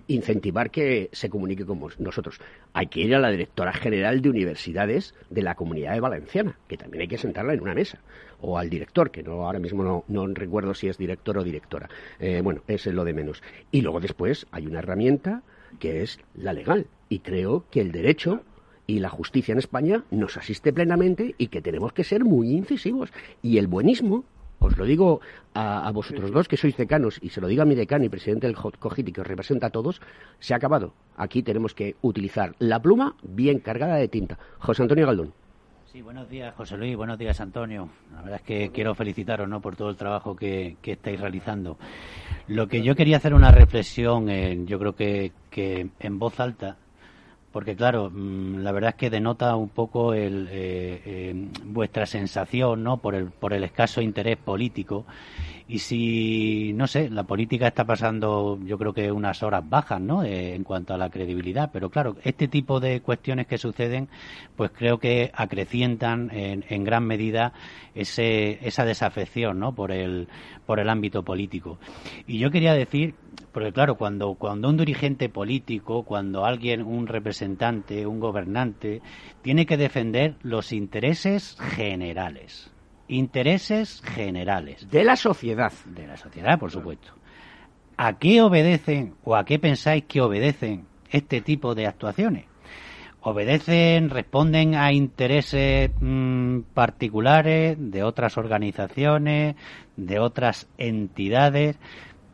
incentivar 0.09 0.71
que 0.71 1.11
se 1.13 1.29
comunique 1.29 1.65
con 1.65 1.81
nosotros. 1.99 2.41
Hay 2.73 2.87
que 2.87 3.01
ir 3.01 3.15
a 3.15 3.19
la 3.19 3.31
directora 3.31 3.73
general 3.73 4.23
de 4.23 4.31
universidades 4.31 5.15
de 5.31 5.43
la 5.43 5.55
comunidad 5.55 5.95
de 5.95 6.01
Valenciana, 6.01 6.59
que 6.69 6.77
también 6.77 7.03
hay 7.03 7.09
que 7.09 7.19
sentarla 7.19 7.55
en 7.55 7.61
una 7.61 7.75
mesa, 7.75 8.01
o 8.41 8.59
al 8.59 8.71
director, 8.71 9.11
que 9.11 9.23
no 9.23 9.45
ahora 9.45 9.59
mismo 9.59 9.83
no, 9.83 10.05
no 10.09 10.27
recuerdo 10.27 10.75
si 10.75 10.89
es 10.89 10.99
director 10.99 11.39
o 11.39 11.45
directora. 11.45 11.89
Eh, 12.21 12.41
bueno, 12.43 12.63
ese 12.69 12.91
es 12.91 12.95
lo 12.95 13.05
de 13.05 13.15
menos. 13.15 13.43
Y 13.71 13.83
luego 13.83 14.01
después 14.01 14.47
hay 14.51 14.67
una 14.67 14.79
herramienta 14.79 15.43
que 15.79 16.03
es 16.03 16.21
la 16.35 16.53
legal, 16.53 16.87
y 17.09 17.21
creo 17.21 17.65
que 17.71 17.81
el 17.81 17.93
derecho 17.93 18.43
y 18.87 19.01
la 19.01 19.09
justicia 19.09 19.53
en 19.53 19.59
España 19.59 20.05
nos 20.11 20.37
asiste 20.37 20.73
plenamente 20.73 21.35
y 21.39 21.49
que 21.49 21.61
tenemos 21.61 21.93
que 21.93 22.05
ser 22.05 22.25
muy 22.25 22.51
incisivos. 22.53 23.13
Y 23.43 23.59
el 23.59 23.67
buenismo 23.67 24.25
os 24.59 24.77
lo 24.77 24.85
digo 24.85 25.21
a, 25.55 25.87
a 25.87 25.93
vosotros 25.93 26.31
dos 26.31 26.49
que 26.49 26.57
sois 26.57 26.77
decanos 26.77 27.19
y 27.23 27.31
se 27.31 27.41
lo 27.41 27.49
digo 27.49 27.63
a 27.63 27.67
mi 27.67 27.75
decano 27.75 28.05
y 28.05 28.09
presidente 28.09 28.47
del 28.47 28.57
Hot 28.57 28.79
COGIT 28.79 29.09
y 29.09 29.13
que 29.13 29.21
os 29.21 29.27
representa 29.27 29.69
a 29.69 29.71
todos, 29.71 30.01
se 30.39 30.55
ha 30.55 30.57
acabado. 30.57 30.95
Aquí 31.17 31.43
tenemos 31.43 31.75
que 31.75 31.97
utilizar 32.03 32.55
la 32.59 32.81
pluma 32.81 33.17
bien 33.23 33.61
cargada 33.61 33.97
de 33.97 34.09
tinta. 34.09 34.39
José 34.59 34.83
Antonio 34.83 35.07
Galdón. 35.07 35.33
Sí, 35.97 36.03
buenos 36.03 36.29
días, 36.29 36.55
José 36.55 36.77
Luis. 36.77 36.95
Buenos 36.95 37.17
días, 37.17 37.41
Antonio. 37.41 37.89
La 38.13 38.21
verdad 38.21 38.41
es 38.41 38.43
que 38.43 38.71
quiero 38.71 38.95
felicitaros 38.95 39.49
¿no? 39.49 39.61
por 39.61 39.77
todo 39.77 39.89
el 39.89 39.97
trabajo 39.97 40.37
que, 40.37 40.77
que 40.83 40.93
estáis 40.93 41.19
realizando. 41.19 41.79
Lo 42.49 42.67
que 42.67 42.83
yo 42.83 42.95
quería 42.95 43.17
hacer 43.17 43.33
una 43.33 43.51
reflexión, 43.51 44.29
en, 44.29 44.67
yo 44.67 44.79
creo 44.79 44.95
que, 44.95 45.33
que 45.49 45.89
en 46.01 46.19
voz 46.19 46.39
alta, 46.39 46.77
porque 47.57 47.75
claro, 47.75 48.11
mm, 48.13 48.59
la 48.59 48.71
verdad 48.71 48.91
es 48.91 48.97
que 48.97 49.09
denota 49.09 49.57
un 49.57 49.71
poco 49.71 50.13
el, 50.13 50.47
eh, 50.51 51.01
eh, 51.07 51.49
vuestra 51.65 52.05
sensación, 52.05 52.85
¿no? 52.85 52.99
Por 52.99 53.15
el, 53.15 53.31
por 53.31 53.55
el 53.55 53.65
escaso 53.65 54.03
interés 54.03 54.37
político. 54.37 55.07
Y 55.69 55.81
si, 55.81 56.73
no 56.75 56.87
sé, 56.87 57.11
la 57.11 57.25
política 57.25 57.67
está 57.67 57.85
pasando, 57.85 58.59
yo 58.65 58.79
creo 58.79 58.93
que 58.93 59.11
unas 59.11 59.43
horas 59.43 59.69
bajas, 59.69 60.01
¿no? 60.01 60.23
Eh, 60.23 60.55
en 60.55 60.63
cuanto 60.63 60.95
a 60.95 60.99
la 60.99 61.11
credibilidad. 61.11 61.71
Pero 61.73 61.91
claro, 61.91 62.17
este 62.23 62.47
tipo 62.47 62.79
de 62.79 63.01
cuestiones 63.01 63.49
que 63.49 63.59
suceden, 63.59 64.09
pues 64.55 64.71
creo 64.71 64.99
que 64.99 65.33
acrecientan 65.35 66.31
en, 66.33 66.65
en 66.69 66.85
gran 66.85 67.05
medida 67.05 67.53
ese, 67.97 68.65
esa 68.65 68.85
desafección, 68.85 69.59
¿no? 69.59 69.75
Por 69.75 69.91
el, 69.91 70.29
por 70.67 70.79
el 70.79 70.89
ámbito 70.89 71.25
político. 71.25 71.79
Y 72.29 72.39
yo 72.39 72.53
quería 72.53 72.75
decir, 72.75 73.17
porque 73.51 73.73
claro, 73.73 73.97
cuando, 73.97 74.35
cuando 74.35 74.69
un 74.69 74.77
dirigente 74.77 75.29
político, 75.29 76.05
cuando 76.05 76.45
alguien, 76.45 76.83
un 76.83 77.09
representante, 77.09 78.07
un 78.07 78.21
gobernante, 78.21 79.03
tiene 79.43 79.67
que 79.67 79.77
defender 79.77 80.37
los 80.43 80.73
intereses 80.73 81.57
generales. 81.75 82.71
Intereses 83.09 84.03
generales. 84.05 84.89
De 84.91 85.05
la 85.05 85.17
sociedad. 85.17 85.73
De 85.85 86.07
la 86.07 86.17
sociedad, 86.17 86.59
por 86.59 86.71
supuesto. 86.71 87.13
¿A 87.97 88.19
qué 88.19 88.43
obedecen 88.43 89.15
o 89.25 89.37
a 89.37 89.45
qué 89.45 89.59
pensáis 89.59 90.05
que 90.05 90.21
obedecen 90.21 90.85
este 91.11 91.41
tipo 91.41 91.75
de 91.75 91.87
actuaciones? 91.87 92.45
obedecen, 93.29 94.09
responden 94.11 94.77
a 94.77 94.93
intereses 94.93 95.91
mmm, 96.01 96.61
particulares 96.75 97.77
de 97.77 98.05
otras 98.05 98.39
organizaciones, 98.39 99.57
de 99.97 100.21
otras 100.21 100.69
entidades, 100.79 101.77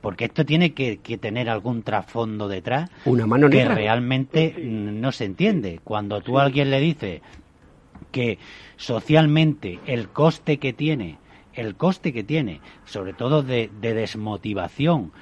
porque 0.02 0.26
esto 0.26 0.44
tiene 0.44 0.74
que, 0.74 0.98
que 0.98 1.16
tener 1.16 1.48
algún 1.48 1.82
trasfondo 1.82 2.46
detrás 2.46 2.90
Una 3.06 3.26
mano 3.26 3.48
que 3.48 3.58
negra. 3.58 3.74
realmente 3.74 4.54
mm, 4.58 5.00
no 5.00 5.12
se 5.12 5.24
entiende. 5.24 5.80
Cuando 5.82 6.20
tú 6.20 6.38
a 6.38 6.42
alguien 6.42 6.70
le 6.70 6.80
dices 6.80 7.22
que 8.10 8.38
socialmente 8.76 9.80
el 9.86 10.08
coste 10.08 10.58
que 10.58 10.72
tiene, 10.72 11.18
el 11.54 11.76
coste 11.76 12.12
que 12.12 12.24
tiene, 12.24 12.60
sobre 12.84 13.12
todo 13.12 13.42
de, 13.42 13.70
de 13.80 13.94
desmotivación, 13.94 15.12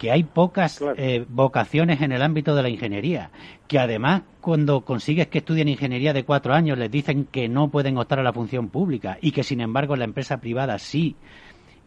que 0.00 0.10
hay 0.10 0.24
pocas 0.24 0.82
eh, 0.96 1.26
vocaciones 1.28 2.00
en 2.00 2.12
el 2.12 2.22
ámbito 2.22 2.54
de 2.54 2.62
la 2.62 2.70
ingeniería, 2.70 3.30
que 3.68 3.78
además 3.78 4.22
cuando 4.40 4.80
consigues 4.80 5.26
que 5.28 5.38
estudien 5.38 5.68
ingeniería 5.68 6.14
de 6.14 6.24
cuatro 6.24 6.54
años 6.54 6.78
les 6.78 6.90
dicen 6.90 7.26
que 7.26 7.50
no 7.50 7.68
pueden 7.68 7.98
optar 7.98 8.18
a 8.18 8.22
la 8.22 8.32
función 8.32 8.70
pública 8.70 9.18
y 9.20 9.32
que 9.32 9.42
sin 9.42 9.60
embargo 9.60 9.92
en 9.92 9.98
la 9.98 10.06
empresa 10.06 10.40
privada 10.40 10.78
sí, 10.78 11.16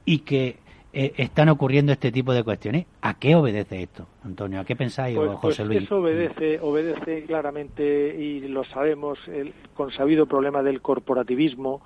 y 0.05 0.19
que 0.19 0.57
eh, 0.93 1.13
están 1.17 1.49
ocurriendo 1.49 1.91
este 1.91 2.11
tipo 2.11 2.33
de 2.33 2.43
cuestiones. 2.43 2.85
¿A 3.01 3.15
qué 3.15 3.35
obedece 3.35 3.81
esto, 3.83 4.07
Antonio? 4.23 4.59
¿A 4.59 4.65
qué 4.65 4.75
pensáis, 4.75 5.17
Pues, 5.17 5.31
José 5.31 5.63
pues 5.63 5.67
Luis? 5.67 5.83
eso 5.83 5.97
obedece, 5.97 6.59
obedece 6.61 7.23
claramente, 7.25 8.15
y 8.17 8.41
lo 8.47 8.63
sabemos, 8.63 9.17
el 9.27 9.53
consabido 9.73 10.25
problema 10.27 10.61
del 10.63 10.81
corporativismo 10.81 11.81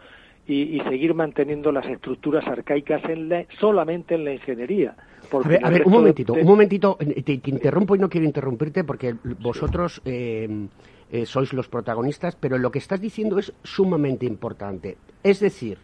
y, 0.45 0.77
y 0.77 0.79
seguir 0.81 1.13
manteniendo 1.13 1.71
las 1.71 1.85
estructuras 1.85 2.45
arcaicas 2.47 3.03
en 3.05 3.29
la- 3.29 3.45
solamente 3.59 4.15
en 4.15 4.25
la 4.25 4.33
ingeniería. 4.33 4.95
A 5.43 5.47
ver, 5.47 5.65
a 5.65 5.69
ver, 5.69 5.83
un 5.85 5.91
momentito, 5.93 6.33
de- 6.33 6.41
un 6.41 6.47
momentito, 6.47 6.97
eh, 7.01 7.21
te, 7.23 7.37
te 7.39 7.49
interrumpo 7.49 7.95
y 7.95 7.99
no 7.99 8.09
quiero 8.09 8.25
interrumpirte 8.25 8.83
porque 8.85 9.15
vosotros 9.41 10.01
eh, 10.05 10.67
eh, 11.11 11.25
sois 11.25 11.51
los 11.53 11.67
protagonistas, 11.67 12.35
pero 12.37 12.57
lo 12.57 12.71
que 12.71 12.79
estás 12.79 13.01
diciendo 13.01 13.37
es 13.39 13.51
sumamente 13.63 14.25
importante. 14.25 14.97
Es 15.23 15.39
decir, 15.41 15.79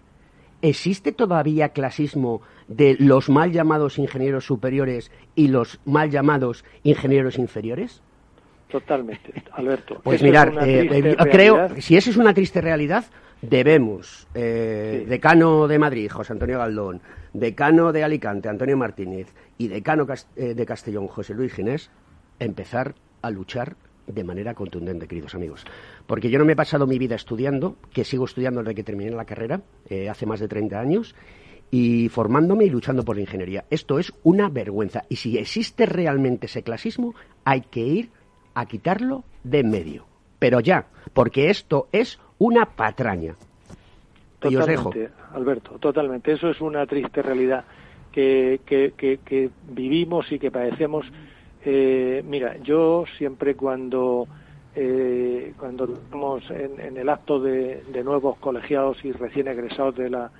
¿existe 0.64 1.12
todavía 1.12 1.70
clasismo 1.70 2.42
de 2.68 2.96
los 2.98 3.30
mal 3.30 3.52
llamados 3.52 4.00
ingenieros 4.00 4.46
superiores 4.46 5.12
y 5.36 5.50
los 5.50 5.80
mal 5.86 6.10
llamados 6.10 6.66
ingenieros 6.82 7.38
inferiores? 7.38 8.02
Totalmente, 8.70 9.44
Alberto. 9.52 10.02
Pues 10.04 10.16
Eso 10.16 10.26
mirar, 10.26 10.68
eh, 10.68 10.90
eh, 10.92 11.16
creo, 11.32 11.70
si 11.80 11.96
eso 11.96 12.10
es 12.10 12.18
una 12.18 12.34
triste 12.34 12.60
realidad, 12.60 13.06
debemos, 13.44 14.28
eh, 14.34 15.06
decano 15.08 15.68
de 15.68 15.78
Madrid, 15.78 16.10
José 16.10 16.34
Antonio 16.34 16.60
Galdón, 16.60 17.02
decano 17.34 17.92
de 17.92 18.04
Alicante, 18.04 18.48
Antonio 18.48 18.78
Martínez, 18.78 19.34
y 19.58 19.68
decano 19.68 20.08
eh, 20.36 20.54
de 20.54 20.66
Castellón, 20.66 21.08
José 21.08 21.34
Luis 21.34 21.54
Ginés, 21.54 21.92
empezar 22.40 22.96
a 23.22 23.30
luchar 23.30 23.76
de 24.08 24.24
manera 24.24 24.54
contundente, 24.54 25.08
queridos 25.08 25.36
amigos. 25.36 25.66
Porque 26.08 26.30
yo 26.30 26.38
no 26.38 26.46
me 26.46 26.54
he 26.54 26.56
pasado 26.56 26.86
mi 26.86 26.98
vida 26.98 27.16
estudiando, 27.16 27.78
que 27.94 28.04
sigo 28.04 28.26
estudiando 28.26 28.62
desde 28.62 28.76
que 28.76 28.84
terminé 28.84 29.12
la 29.12 29.26
carrera, 29.26 29.62
eh, 29.90 30.10
hace 30.10 30.26
más 30.26 30.40
de 30.40 30.48
30 30.48 30.80
años, 30.80 31.16
y 31.72 32.10
formándome 32.10 32.66
y 32.66 32.70
luchando 32.70 33.04
por 33.04 33.16
la 33.16 33.22
ingeniería. 33.22 33.66
Esto 33.70 33.98
es 33.98 34.14
una 34.24 34.50
vergüenza. 34.50 35.06
Y 35.10 35.16
si 35.16 35.38
existe 35.38 35.86
realmente 35.86 36.46
ese 36.46 36.62
clasismo, 36.62 37.16
hay 37.46 37.62
que 37.62 37.80
ir 37.80 38.10
a 38.54 38.66
quitarlo 38.66 39.24
de 39.44 39.60
en 39.60 39.72
medio. 39.72 40.06
Pero 40.40 40.60
ya, 40.60 40.88
porque 41.14 41.50
esto 41.50 41.88
es 41.92 42.20
una 42.38 42.66
patraña. 42.66 43.36
Y 44.44 44.56
os 44.56 44.66
dejo. 44.68 44.90
Totalmente, 44.90 45.14
Alberto, 45.34 45.80
totalmente. 45.80 46.34
Eso 46.34 46.50
es 46.50 46.60
una 46.62 46.86
triste 46.86 47.22
realidad 47.22 47.64
que, 48.12 48.62
que, 48.66 48.94
que, 48.96 49.20
que 49.26 49.50
vivimos 49.70 50.32
y 50.32 50.38
que 50.38 50.52
padecemos. 50.52 51.06
Eh, 51.66 52.22
mira, 52.26 52.58
yo 52.58 53.06
siempre 53.18 53.56
cuando 53.56 54.28
eh, 54.76 55.54
cuando 55.58 55.86
estamos 55.86 56.50
en, 56.50 56.80
en 56.80 56.98
el 56.98 57.10
acto 57.10 57.40
de, 57.40 57.84
de 57.92 58.04
nuevos 58.04 58.38
colegiados 58.40 59.04
y 59.06 59.12
recién 59.12 59.48
egresados 59.48 59.96
de 59.96 60.10
la, 60.10 60.32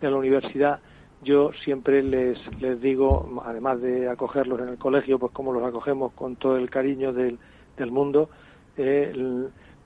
de 0.00 0.10
la 0.10 0.16
universidad, 0.16 0.80
yo 1.22 1.52
siempre 1.64 2.02
les, 2.02 2.38
les 2.60 2.80
digo, 2.80 3.42
además 3.44 3.80
de 3.80 4.08
acogerlos 4.08 4.60
en 4.60 4.68
el 4.68 4.78
colegio, 4.78 5.18
pues 5.18 5.32
como 5.32 5.52
los 5.52 5.62
acogemos 5.62 6.12
con 6.12 6.36
todo 6.36 6.56
el 6.56 6.68
cariño 6.68 7.12
del, 7.12 7.38
mundo, 7.90 8.28
eh, 8.76 9.12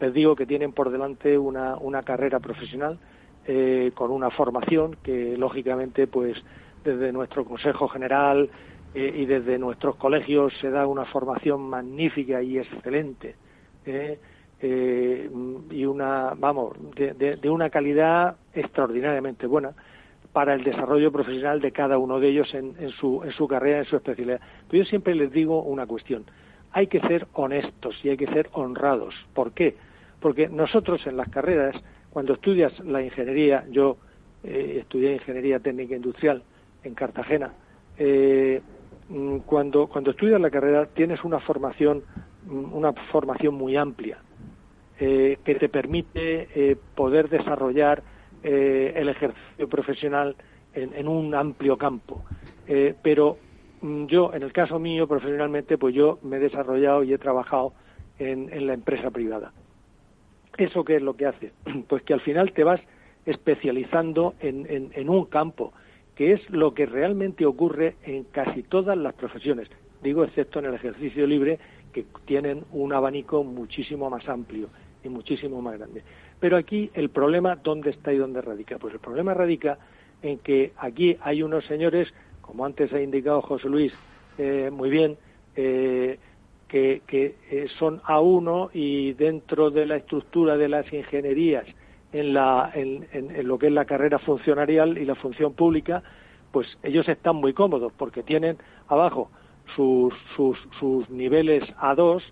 les 0.00 0.14
digo 0.14 0.36
que 0.36 0.46
tienen 0.46 0.72
por 0.72 0.90
delante 0.90 1.36
una, 1.38 1.76
una 1.76 2.02
carrera 2.02 2.40
profesional 2.40 2.98
eh, 3.46 3.92
con 3.94 4.10
una 4.10 4.30
formación 4.30 4.96
que 5.02 5.36
lógicamente 5.36 6.06
pues 6.06 6.36
desde 6.84 7.12
nuestro 7.12 7.44
Consejo 7.44 7.88
General 7.88 8.50
eh, 8.94 9.14
y 9.16 9.24
desde 9.24 9.58
nuestros 9.58 9.96
colegios 9.96 10.52
se 10.60 10.70
da 10.70 10.86
una 10.86 11.04
formación 11.06 11.62
magnífica 11.68 12.42
y 12.42 12.58
excelente 12.58 13.36
eh, 13.86 15.30
y 15.70 15.84
una 15.84 16.32
vamos 16.36 16.74
de, 16.96 17.14
de- 17.36 17.50
una 17.50 17.70
calidad 17.70 18.36
extraordinariamente 18.52 19.46
buena 19.46 19.74
para 20.32 20.54
el 20.54 20.64
desarrollo 20.64 21.12
profesional 21.12 21.60
de 21.60 21.72
cada 21.72 21.98
uno 21.98 22.20
de 22.20 22.28
ellos 22.28 22.52
en, 22.54 22.74
en 22.78 22.90
su, 22.90 23.22
en 23.24 23.32
su 23.32 23.46
carrera, 23.48 23.78
en 23.78 23.84
su 23.86 23.96
especialidad. 23.96 24.40
Pero 24.68 24.82
yo 24.84 24.88
siempre 24.88 25.14
les 25.14 25.30
digo 25.32 25.62
una 25.62 25.86
cuestión. 25.86 26.26
Hay 26.70 26.88
que 26.88 27.00
ser 27.00 27.26
honestos 27.32 27.96
y 28.04 28.10
hay 28.10 28.16
que 28.16 28.26
ser 28.26 28.48
honrados. 28.52 29.14
¿Por 29.32 29.52
qué? 29.52 29.76
Porque 30.20 30.48
nosotros 30.48 31.06
en 31.06 31.16
las 31.16 31.28
carreras, 31.28 31.74
cuando 32.10 32.34
estudias 32.34 32.78
la 32.80 33.02
ingeniería, 33.02 33.64
yo 33.70 33.98
eh, 34.42 34.78
estudié 34.80 35.12
ingeniería 35.14 35.60
técnica 35.60 35.94
industrial 35.96 36.44
en 36.82 36.94
Cartagena, 36.94 37.54
eh, 37.96 38.62
mm, 39.08 39.38
cuando, 39.38 39.86
cuando 39.86 40.10
estudias 40.10 40.40
la 40.40 40.50
carrera 40.50 40.86
tienes 40.86 41.22
una 41.24 41.40
formación, 41.40 42.04
una 42.46 42.92
formación 43.10 43.54
muy 43.54 43.76
amplia 43.76 44.22
eh, 44.98 45.38
que 45.44 45.54
te 45.56 45.68
permite 45.68 46.48
eh, 46.54 46.76
poder 46.94 47.28
desarrollar 47.28 48.02
eh, 48.42 48.92
el 48.96 49.08
ejercicio 49.08 49.68
profesional 49.68 50.36
en, 50.72 51.08
un 51.08 51.34
amplio 51.34 51.78
campo. 51.78 52.24
Eh, 52.66 52.94
pero 53.02 53.38
mm, 53.80 54.06
yo, 54.06 54.32
en 54.34 54.42
el 54.42 54.52
caso 54.52 54.78
mío, 54.78 55.08
profesionalmente, 55.08 55.78
pues 55.78 55.94
yo 55.94 56.18
me 56.22 56.36
he 56.36 56.40
desarrollado 56.40 57.02
y 57.02 57.12
he 57.12 57.18
trabajado 57.18 57.74
en, 58.18 58.66
la 58.66 58.74
empresa 58.74 59.10
privada. 59.10 59.52
¿Eso 60.56 60.84
qué 60.84 60.96
es 60.96 61.02
lo 61.02 61.16
que 61.16 61.26
hace? 61.26 61.52
Pues 61.88 62.02
que 62.02 62.14
al 62.14 62.20
final 62.20 62.52
te 62.52 62.64
vas 62.64 62.80
especializando 63.24 64.36
en- 64.38 64.92
en 64.94 65.08
un 65.10 65.26
campo, 65.26 65.72
que 66.14 66.32
es 66.32 66.50
lo 66.50 66.72
que 66.74 66.86
realmente 66.86 67.44
ocurre 67.44 67.96
en 68.02 68.24
casi 68.24 68.62
todas 68.62 68.96
las 68.96 69.14
profesiones. 69.14 69.68
Digo, 70.00 70.24
excepto 70.24 70.58
en 70.58 70.66
el 70.66 70.74
ejercicio 70.74 71.26
libre, 71.26 71.58
que 71.96 72.04
tienen 72.26 72.62
un 72.72 72.92
abanico 72.92 73.42
muchísimo 73.42 74.10
más 74.10 74.28
amplio 74.28 74.68
y 75.02 75.08
muchísimo 75.08 75.62
más 75.62 75.78
grande. 75.78 76.04
Pero 76.38 76.58
aquí 76.58 76.90
el 76.92 77.08
problema, 77.08 77.56
¿dónde 77.56 77.88
está 77.88 78.12
y 78.12 78.18
dónde 78.18 78.42
radica? 78.42 78.76
Pues 78.78 78.92
el 78.92 79.00
problema 79.00 79.32
radica 79.32 79.78
en 80.20 80.40
que 80.40 80.74
aquí 80.76 81.16
hay 81.22 81.42
unos 81.42 81.64
señores, 81.64 82.12
como 82.42 82.66
antes 82.66 82.92
ha 82.92 83.00
indicado 83.00 83.40
José 83.40 83.70
Luis 83.70 83.94
eh, 84.36 84.68
muy 84.70 84.90
bien, 84.90 85.16
eh, 85.54 86.18
que, 86.68 87.00
eh, 87.08 87.66
son 87.78 88.02
A1 88.02 88.68
y 88.74 89.14
dentro 89.14 89.70
de 89.70 89.86
la 89.86 89.96
estructura 89.96 90.58
de 90.58 90.68
las 90.68 90.92
ingenierías 90.92 91.64
en, 92.12 92.34
la, 92.34 92.70
en, 92.74 93.08
en- 93.12 93.30
en 93.34 93.48
lo 93.48 93.56
que 93.58 93.68
es 93.68 93.72
la 93.72 93.86
carrera 93.86 94.18
funcionarial 94.18 94.98
y 94.98 95.06
la 95.06 95.14
función 95.14 95.54
pública, 95.54 96.02
pues 96.50 96.66
ellos 96.82 97.08
están 97.08 97.36
muy 97.36 97.54
cómodos 97.54 97.92
porque 97.96 98.22
tienen 98.22 98.58
abajo 98.88 99.30
sus, 99.74 100.14
sus, 100.36 100.58
sus 100.78 101.08
niveles 101.10 101.62
A2, 101.80 102.22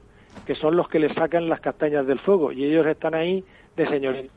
que 0.47 0.55
son 0.55 0.77
los 0.77 0.89
que 0.89 0.99
les 0.99 1.13
sacan 1.15 1.49
las 1.49 1.61
castañas 1.61 2.07
del 2.07 2.19
fuego, 2.21 2.53
y 2.53 2.65
ellos 2.65 2.87
están 2.87 3.15
ahí 3.15 3.45
de 3.77 3.87
señoritos, 3.89 4.31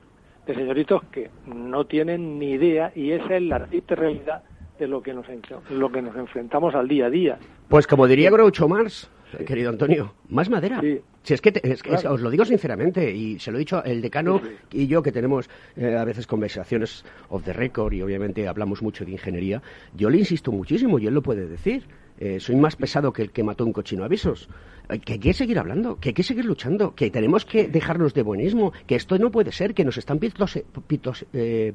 de 0.46 0.56
señoritos 0.56 1.04
que 1.12 1.30
no 1.46 1.86
tienen 1.86 2.40
ni 2.40 2.52
idea, 2.52 2.92
y 2.96 3.12
esa 3.12 3.36
es 3.36 3.44
la 3.44 3.66
triste 3.66 3.96
realidad 3.96 4.44
de 4.80 4.88
lo 4.88 5.02
que 5.02 5.14
nos, 5.14 5.26
lo 5.72 5.92
que 5.92 6.02
nos 6.02 6.16
enfrentamos 6.16 6.76
al 6.76 6.88
día 6.88 7.08
a 7.08 7.10
día. 7.10 7.38
Pues 7.68 7.88
como 7.88 8.08
diría 8.08 8.30
Groucho 8.30 8.68
Marx, 8.70 9.10
eh, 9.38 9.44
querido 9.44 9.70
Antonio, 9.70 10.14
más 10.30 10.50
madera. 10.50 10.80
Sí. 10.82 11.02
Si 11.24 11.34
es 11.34 11.42
que, 11.42 11.52
te- 11.52 11.68
es 11.70 11.84
que- 11.84 11.90
Claro. 11.90 12.14
os 12.14 12.22
lo 12.22 12.30
digo 12.30 12.46
sinceramente, 12.46 13.12
y 13.12 13.40
se 13.40 13.52
lo 13.52 13.58
he 13.58 13.60
dicho 13.60 13.84
el 13.84 14.02
decano 14.02 14.40
y 14.72 14.88
yo, 14.88 15.02
que 15.02 15.12
tenemos 15.12 15.50
eh, 15.76 15.98
a 15.98 16.06
veces 16.06 16.26
conversaciones 16.28 17.04
off 17.30 17.44
the 17.44 17.52
record 17.54 17.92
y 17.94 18.02
obviamente 18.02 18.48
hablamos 18.48 18.82
mucho 18.82 19.04
de 19.04 19.12
ingeniería, 19.12 19.62
yo 19.96 20.10
le 20.10 20.20
insisto 20.20 20.52
muchísimo 20.52 21.00
y 21.00 21.08
él 21.08 21.14
lo 21.16 21.22
puede 21.24 21.48
decir. 21.48 21.84
Eh, 22.20 22.40
soy 22.40 22.56
más 22.56 22.76
pesado 22.76 23.14
que 23.14 23.22
el 23.22 23.32
que 23.32 23.44
mató 23.44 23.66
un 23.66 23.74
cochino 23.74 24.04
avisos. 24.04 24.50
Eh, 24.90 25.00
Que 25.00 25.14
hay 25.14 25.20
que 25.20 25.34
seguir 25.34 25.60
hablando, 25.60 26.00
que 26.00 26.10
hay 26.10 26.14
que 26.14 26.24
seguir 26.24 26.46
luchando, 26.46 26.96
que 26.96 27.10
tenemos 27.12 27.46
que 27.46 27.68
dejarnos 27.68 28.14
de 28.14 28.24
buenismo, 28.24 28.74
que 28.88 28.96
esto 28.96 29.18
no 29.20 29.30
puede 29.32 29.52
ser, 29.52 29.74
que 29.74 29.84
nos 29.86 29.98
están 29.98 30.20
pitos- 30.20 30.64
pitos- 30.88 31.26
eh, 31.34 31.74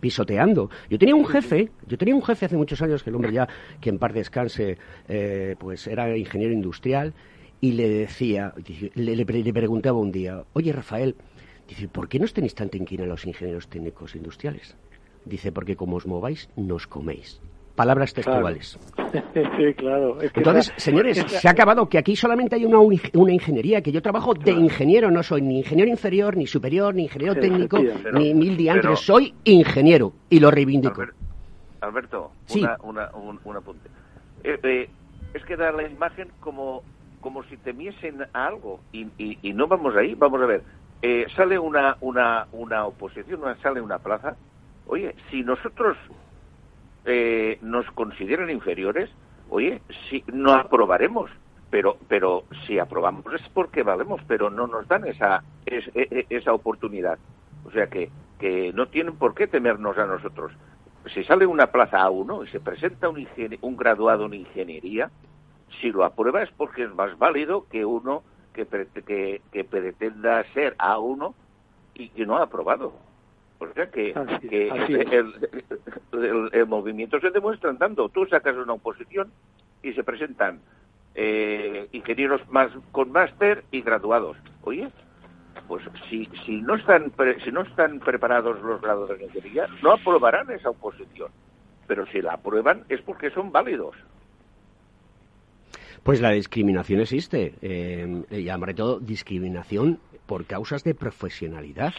pisoteando. 0.00 0.70
Yo 0.88 0.98
tenía 0.98 1.14
un 1.14 1.26
jefe, 1.26 1.70
yo 1.86 1.98
tenía 1.98 2.14
un 2.14 2.22
jefe 2.22 2.46
hace 2.46 2.56
muchos 2.56 2.80
años, 2.82 3.02
que 3.02 3.10
el 3.10 3.16
hombre 3.16 3.32
ya, 3.32 3.48
que 3.80 3.90
en 3.90 3.98
par 3.98 4.12
descanse, 4.12 4.78
eh, 5.08 5.56
pues 5.58 5.86
era 5.86 6.16
ingeniero 6.16 6.54
industrial, 6.54 7.12
y 7.60 7.72
le 7.72 7.88
decía, 7.88 8.54
le 8.94 9.52
preguntaba 9.52 9.98
un 9.98 10.10
día, 10.12 10.44
oye 10.54 10.72
Rafael, 10.72 11.16
dice, 11.68 11.88
¿por 11.88 12.08
qué 12.08 12.18
nos 12.18 12.32
tenéis 12.32 12.54
tanta 12.54 12.78
inquina 12.78 13.04
los 13.04 13.26
ingenieros 13.26 13.68
técnicos 13.68 14.14
industriales? 14.16 14.74
Dice, 15.26 15.52
porque 15.52 15.76
como 15.76 15.96
os 15.96 16.06
mováis, 16.06 16.48
nos 16.56 16.86
coméis. 16.86 17.40
Palabras 17.80 18.12
textuales. 18.12 18.78
sí, 19.32 19.74
claro. 19.74 20.20
es 20.20 20.30
que 20.32 20.40
Entonces, 20.40 20.70
señores, 20.76 21.16
se 21.16 21.48
ha 21.48 21.52
acabado 21.52 21.88
que 21.88 21.96
aquí 21.96 22.14
solamente 22.14 22.56
hay 22.56 22.66
una, 22.66 22.78
una 22.78 23.32
ingeniería, 23.32 23.80
que 23.80 23.90
yo 23.90 24.02
trabajo 24.02 24.34
de 24.34 24.52
ingeniero, 24.52 25.10
no 25.10 25.22
soy 25.22 25.40
ni 25.40 25.60
ingeniero 25.60 25.90
inferior, 25.90 26.36
ni 26.36 26.46
superior, 26.46 26.94
ni 26.94 27.04
ingeniero 27.04 27.34
técnico, 27.36 27.78
ni 28.12 28.34
mil 28.34 28.54
diantres, 28.58 28.84
Pero- 28.84 28.96
soy 28.96 29.34
ingeniero 29.44 30.12
y 30.28 30.40
lo 30.40 30.50
reivindico. 30.50 31.02
Alberto, 31.80 32.32
Sí. 32.44 32.60
una, 32.60 32.76
una, 32.82 33.10
un, 33.14 33.40
un 33.44 33.56
apunte. 33.56 33.88
Eh, 34.44 34.58
eh, 34.62 34.90
es 35.32 35.42
que 35.46 35.56
da 35.56 35.72
la 35.72 35.88
imagen 35.88 36.28
como, 36.40 36.82
como 37.22 37.42
si 37.44 37.56
temiesen 37.56 38.26
a 38.34 38.46
algo 38.46 38.80
y, 38.92 39.06
y, 39.16 39.38
y 39.40 39.54
no 39.54 39.68
vamos 39.68 39.96
ahí. 39.96 40.14
Vamos 40.14 40.42
a 40.42 40.44
ver, 40.44 40.62
eh, 41.00 41.24
sale 41.34 41.58
una, 41.58 41.96
una, 42.02 42.46
una 42.52 42.84
oposición, 42.84 43.40
una, 43.42 43.56
sale 43.62 43.80
una 43.80 43.98
plaza. 43.98 44.36
Oye, 44.86 45.14
si 45.30 45.42
nosotros 45.42 45.96
eh, 47.04 47.58
nos 47.62 47.86
consideran 47.92 48.50
inferiores, 48.50 49.10
oye, 49.48 49.82
si 50.08 50.24
no 50.28 50.52
aprobaremos. 50.54 51.30
Pero, 51.70 51.98
pero 52.08 52.46
si 52.66 52.80
aprobamos 52.80 53.24
es 53.32 53.48
porque 53.50 53.84
valemos, 53.84 54.20
pero 54.26 54.50
no 54.50 54.66
nos 54.66 54.88
dan 54.88 55.06
esa, 55.06 55.44
es- 55.64 55.86
e- 55.94 56.08
e- 56.10 56.26
esa 56.28 56.52
oportunidad. 56.52 57.20
O 57.62 57.70
sea 57.70 57.86
que, 57.88 58.10
que 58.38 58.72
no 58.72 58.88
tienen 58.88 59.16
por 59.16 59.34
qué 59.34 59.46
temernos 59.46 59.96
a 59.96 60.06
nosotros. 60.06 60.52
Si 61.14 61.22
sale 61.24 61.46
una 61.46 61.68
plaza 61.68 61.98
A1 62.04 62.44
y 62.44 62.48
se 62.48 62.58
presenta 62.60 63.08
un, 63.08 63.26
un 63.60 63.76
graduado 63.76 64.26
en 64.26 64.34
ingeniería, 64.34 65.12
si 65.80 65.92
lo 65.92 66.04
aprueba 66.04 66.42
es 66.42 66.50
porque 66.52 66.84
es 66.84 66.94
más 66.94 67.16
válido 67.18 67.66
que 67.68 67.84
uno 67.84 68.24
que, 68.52 68.66
pre- 68.66 68.88
que, 69.06 69.42
que 69.52 69.64
pretenda 69.64 70.42
ser 70.52 70.76
A1 70.78 71.34
y 71.94 72.08
que 72.10 72.26
no 72.26 72.36
ha 72.36 72.42
aprobado. 72.42 72.94
O 73.60 73.72
sea 73.74 73.90
que, 73.90 74.12
Así- 74.16 74.48
que 74.48 74.70
así 74.70 74.94
el, 74.94 75.00
es. 75.02 75.12
el- 76.12 76.24
el- 76.24 76.50
el 76.52 76.66
movimiento 76.66 77.20
se 77.20 77.30
demuestra 77.30 77.70
andando. 77.70 78.08
Tú 78.08 78.26
sacas 78.26 78.56
una 78.56 78.72
oposición 78.72 79.32
y 79.82 79.92
se 79.92 80.02
presentan 80.02 80.60
eh, 81.14 81.88
ingenieros 81.92 82.40
más 82.50 82.70
con 82.92 83.10
máster 83.12 83.64
y 83.70 83.82
graduados. 83.82 84.36
Oye, 84.62 84.88
pues 85.66 85.84
si, 86.08 86.26
si 86.46 86.62
no 86.62 86.76
están 86.76 87.10
pre- 87.10 87.40
si 87.40 87.50
no 87.52 87.62
están 87.62 87.98
preparados 88.00 88.60
los 88.62 88.80
graduados 88.80 89.18
de 89.18 89.24
ingeniería, 89.24 89.66
no 89.82 89.92
aprobarán 89.92 90.50
esa 90.50 90.70
oposición. 90.70 91.30
Pero 91.86 92.06
si 92.06 92.22
la 92.22 92.34
aprueban 92.34 92.84
es 92.88 93.02
porque 93.02 93.30
son 93.30 93.50
válidos. 93.52 93.96
Pues 96.02 96.20
la 96.20 96.30
discriminación 96.30 97.00
existe, 97.00 97.54
eh, 97.60 98.22
y 98.30 98.46
sobre 98.48 98.74
todo 98.74 98.98
discriminación 99.00 99.98
por 100.26 100.46
causas 100.46 100.82
de 100.84 100.94
profesionalidad. 100.94 101.92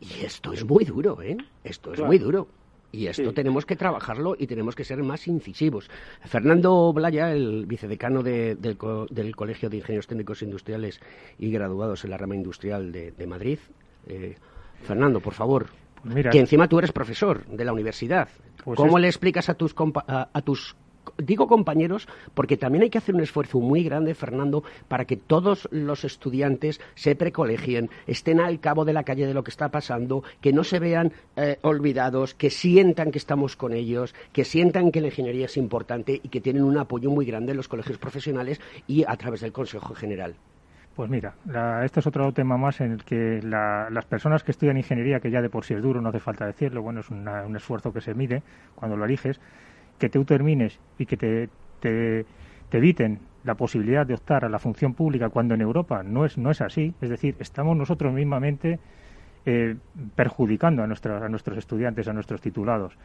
Y 0.00 0.24
esto 0.24 0.52
es 0.52 0.64
muy 0.64 0.84
duro, 0.84 1.20
¿eh? 1.22 1.36
Esto 1.62 1.90
es 1.90 1.96
Claro. 1.96 2.08
muy 2.08 2.18
duro. 2.18 2.48
Y 2.90 3.06
esto 3.08 3.28
Sí. 3.30 3.34
tenemos 3.34 3.66
que 3.66 3.74
trabajarlo 3.74 4.36
y 4.38 4.46
tenemos 4.46 4.74
que 4.76 4.84
ser 4.84 5.02
más 5.02 5.26
incisivos. 5.26 5.90
Fernando 6.22 6.92
Blaya, 6.92 7.32
el 7.32 7.66
vicedecano 7.66 8.22
de- 8.22 8.54
del, 8.54 8.76
co- 8.76 9.06
del 9.10 9.34
Colegio 9.34 9.68
de 9.68 9.78
Ingenieros 9.78 10.06
Técnicos 10.06 10.42
Industriales 10.42 11.00
y 11.38 11.50
graduados 11.50 12.04
en 12.04 12.10
la 12.10 12.18
rama 12.18 12.36
industrial 12.36 12.92
de, 12.92 13.10
de 13.10 13.26
Madrid. 13.26 13.58
Eh, 14.06 14.36
Fernando, 14.82 15.18
por 15.20 15.34
favor, 15.34 15.66
Mira. 16.04 16.30
que 16.30 16.38
encima 16.38 16.68
tú 16.68 16.78
eres 16.78 16.92
profesor 16.92 17.44
de 17.46 17.64
la 17.64 17.72
universidad. 17.72 18.28
Pues 18.64 18.76
¿Cómo 18.76 18.98
es- 18.98 19.02
le 19.02 19.08
explicas 19.08 19.48
a 19.48 19.54
tus, 19.54 19.74
compa- 19.74 20.04
a, 20.06 20.28
a 20.32 20.42
tus 20.42 20.76
digo 21.18 21.46
compañeros 21.46 22.08
porque 22.34 22.56
también 22.56 22.82
hay 22.82 22.90
que 22.90 22.98
hacer 22.98 23.14
un 23.14 23.20
esfuerzo 23.20 23.60
muy 23.60 23.84
grande, 23.84 24.14
Fernando, 24.14 24.64
para 24.88 25.04
que 25.04 25.16
todos 25.16 25.68
los 25.70 26.04
estudiantes 26.04 26.80
se 26.94 27.14
precolegien, 27.14 27.90
estén 28.06 28.40
al 28.40 28.60
cabo 28.60 28.84
de 28.84 28.92
la 28.92 29.04
calle 29.04 29.26
de 29.26 29.34
lo 29.34 29.44
que 29.44 29.50
está 29.50 29.70
pasando, 29.70 30.22
que 30.40 30.52
no 30.52 30.64
se 30.64 30.78
vean 30.78 31.12
eh, 31.36 31.58
olvidados, 31.62 32.34
que 32.34 32.50
sientan 32.50 33.10
que 33.10 33.18
estamos 33.18 33.56
con 33.56 33.72
ellos, 33.72 34.14
que 34.32 34.44
sientan 34.44 34.90
que 34.90 35.00
la 35.00 35.08
ingeniería 35.08 35.46
es 35.46 35.56
importante 35.56 36.20
y 36.22 36.28
que 36.28 36.40
tienen 36.40 36.64
un 36.64 36.78
apoyo 36.78 37.10
muy 37.10 37.26
grande 37.26 37.52
en 37.52 37.56
los 37.56 37.68
colegios 37.68 37.98
profesionales 37.98 38.60
y 38.86 39.04
a 39.06 39.16
través 39.16 39.40
del 39.40 39.52
Consejo 39.52 39.94
General. 39.94 40.34
Pues 40.96 41.10
mira, 41.10 41.34
la- 41.46 41.84
este 41.84 41.98
es 41.98 42.06
otro 42.06 42.32
tema 42.32 42.56
más 42.56 42.80
en 42.80 42.92
el 42.92 43.04
que 43.04 43.40
la- 43.42 43.88
las 43.90 44.04
personas 44.04 44.44
que 44.44 44.52
estudian 44.52 44.76
ingeniería, 44.76 45.18
que 45.18 45.28
ya 45.30 45.42
de 45.42 45.50
por 45.50 45.64
sí 45.64 45.74
es 45.74 45.82
duro, 45.82 46.00
no 46.00 46.10
hace 46.10 46.20
falta 46.20 46.46
decirlo, 46.46 46.82
bueno, 46.82 47.00
es 47.00 47.10
una- 47.10 47.44
un 47.44 47.56
esfuerzo 47.56 47.92
que 47.92 48.00
se 48.00 48.14
mide 48.14 48.42
cuando 48.76 48.96
lo 48.96 49.04
eliges, 49.04 49.40
que 49.98 50.08
tú 50.08 50.24
termines 50.24 50.78
y 50.98 51.06
que 51.06 51.16
te, 51.16 51.48
te- 51.80 52.24
te 52.68 52.78
eviten 52.78 53.20
la 53.44 53.54
posibilidad 53.54 54.06
de 54.06 54.14
optar 54.14 54.44
a 54.44 54.48
la 54.48 54.58
función 54.58 54.94
pública 54.94 55.28
cuando 55.28 55.54
en 55.54 55.60
Europa 55.60 56.02
no 56.02 56.24
es, 56.24 56.38
no 56.38 56.50
es 56.50 56.60
así. 56.60 56.94
Es 57.00 57.10
decir, 57.10 57.36
estamos 57.38 57.76
nosotros 57.76 58.12
mismamente 58.12 58.78
eh, 59.46 59.76
perjudicando 60.16 60.82
a, 60.82 60.86
nuestra- 60.86 61.24
a 61.24 61.28
nuestros 61.28 61.58
estudiantes, 61.58 62.08
a 62.08 62.12
nuestros 62.12 62.40
titulados. 62.40 62.96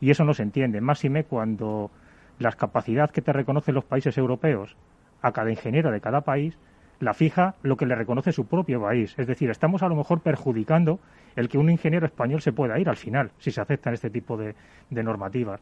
Y 0.00 0.10
eso 0.10 0.24
no 0.24 0.34
se 0.34 0.44
entiende, 0.44 0.80
máxime 0.80 1.24
cuando 1.24 1.90
la 2.38 2.52
capacidad 2.52 3.10
que 3.10 3.20
te 3.22 3.32
reconocen 3.32 3.74
los 3.74 3.84
países 3.84 4.16
europeos 4.16 4.76
a 5.22 5.32
cada 5.32 5.50
ingeniero 5.50 5.90
de 5.90 6.00
cada 6.00 6.20
país 6.20 6.56
la 7.00 7.14
fija 7.14 7.54
lo 7.62 7.76
que 7.76 7.86
le 7.86 7.94
reconoce 7.96 8.32
su 8.32 8.46
propio 8.46 8.80
país. 8.80 9.14
Es 9.18 9.26
decir, 9.26 9.50
estamos 9.50 9.82
a 9.82 9.88
lo 9.88 9.96
mejor 9.96 10.20
perjudicando 10.20 11.00
el 11.36 11.48
que 11.48 11.58
un 11.58 11.70
ingeniero 11.70 12.06
español 12.06 12.40
se 12.40 12.52
pueda 12.52 12.78
ir 12.78 12.88
al 12.88 12.96
final, 12.96 13.30
si 13.38 13.50
se 13.50 13.60
aceptan 13.60 13.94
este 13.94 14.10
tipo 14.10 14.36
de 14.36 14.54
normativas. 14.90 15.60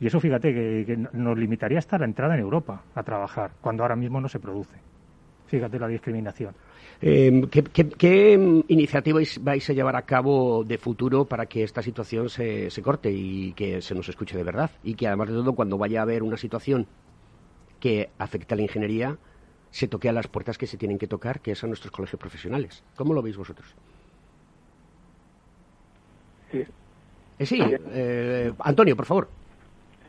Y 0.00 0.06
eso, 0.06 0.20
fíjate, 0.20 0.52
que, 0.52 0.84
que 0.86 0.96
nos 0.96 1.38
limitaría 1.38 1.78
hasta 1.78 1.98
la 1.98 2.04
entrada 2.04 2.34
en 2.34 2.40
Europa 2.40 2.82
a 2.94 3.02
trabajar, 3.02 3.52
cuando 3.60 3.82
ahora 3.82 3.96
mismo 3.96 4.20
no 4.20 4.28
se 4.28 4.38
produce. 4.38 4.76
Fíjate 5.46 5.78
la 5.78 5.88
discriminación. 5.88 6.54
Eh, 7.00 7.46
¿qué, 7.50 7.62
qué, 7.62 7.88
qué, 7.88 8.38
mm, 8.38 8.64
iniciativas 8.68 9.38
vais 9.42 9.68
a 9.68 9.72
llevar 9.72 9.96
a 9.96 10.02
cabo 10.02 10.64
de 10.64 10.78
futuro 10.78 11.24
para 11.24 11.46
que 11.46 11.62
esta 11.62 11.82
situación 11.82 12.28
se, 12.28 12.70
se 12.70 12.82
corte 12.82 13.10
y 13.10 13.52
que 13.52 13.80
se 13.80 13.94
nos 13.94 14.08
escuche 14.08 14.36
de 14.36 14.42
verdad? 14.44 14.70
Y 14.82 14.94
que 14.94 15.06
además 15.06 15.28
de 15.28 15.34
todo, 15.34 15.54
cuando 15.54 15.78
vaya 15.78 16.00
a 16.00 16.02
haber 16.02 16.22
una 16.22 16.36
situación 16.36 16.86
que 17.80 18.10
afecte 18.18 18.54
a 18.54 18.56
la 18.56 18.62
ingeniería, 18.62 19.16
se 19.70 19.88
toque 19.88 20.08
a 20.08 20.12
las 20.12 20.26
puertas 20.26 20.58
que 20.58 20.66
se 20.66 20.78
tienen 20.78 20.98
que 20.98 21.06
tocar, 21.06 21.40
que 21.40 21.52
es 21.52 21.62
a 21.62 21.66
nuestros 21.66 21.92
colegios 21.92 22.18
profesionales. 22.18 22.82
¿Cómo 22.96 23.12
lo 23.14 23.22
veis 23.22 23.36
vosotros? 23.36 23.74
Sí. 26.50 26.64
Eh, 27.38 27.46
sí, 27.46 27.60
eh, 27.62 28.52
Antonio, 28.60 28.96
por 28.96 29.04
favor. 29.06 29.28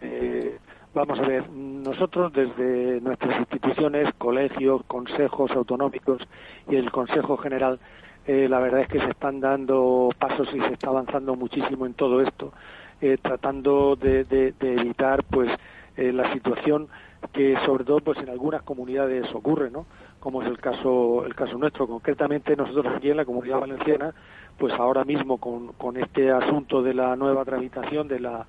Eh, 0.01 0.57
vamos 0.93 1.19
a 1.19 1.23
ver, 1.27 1.49
nosotros 1.49 2.31
desde 2.33 3.01
nuestras 3.01 3.39
instituciones, 3.39 4.09
colegios, 4.17 4.81
consejos 4.87 5.51
autonómicos 5.51 6.21
y 6.67 6.75
el 6.75 6.91
Consejo 6.91 7.37
General, 7.37 7.79
eh, 8.25 8.47
la 8.49 8.59
verdad 8.59 8.81
es 8.81 8.87
que 8.89 8.99
se 8.99 9.09
están 9.09 9.39
dando 9.39 10.09
pasos 10.19 10.47
y 10.53 10.59
se 10.59 10.73
está 10.73 10.89
avanzando 10.89 11.35
muchísimo 11.35 11.85
en 11.85 11.93
todo 11.93 12.21
esto, 12.21 12.53
eh, 13.01 13.17
tratando 13.21 13.95
de, 13.95 14.25
de- 14.25 14.51
de 14.53 14.73
evitar 14.73 15.23
pues 15.29 15.49
eh, 15.95 16.11
la 16.11 16.31
situación 16.33 16.87
que 17.33 17.55
sobre 17.65 17.83
todo 17.83 17.99
pues 18.01 18.17
en 18.19 18.29
algunas 18.29 18.61
comunidades 18.63 19.25
ocurre, 19.33 19.71
¿no? 19.71 19.87
Como 20.19 20.41
es 20.43 20.47
el 20.47 20.59
caso 20.59 21.25
el 21.25 21.33
caso 21.35 21.57
nuestro, 21.57 21.87
concretamente 21.87 22.55
nosotros 22.55 22.87
aquí 22.95 23.09
en 23.09 23.17
la 23.17 23.25
Comunidad 23.25 23.59
Valenciana, 23.59 24.13
pues 24.57 24.73
ahora 24.73 25.03
mismo 25.05 25.37
con, 25.37 25.73
con 25.73 25.97
este 25.97 26.31
asunto 26.31 26.81
de 26.83 26.93
la 26.93 27.15
nueva 27.15 27.43
tramitación 27.45 28.07
de 28.07 28.19
la 28.19 28.45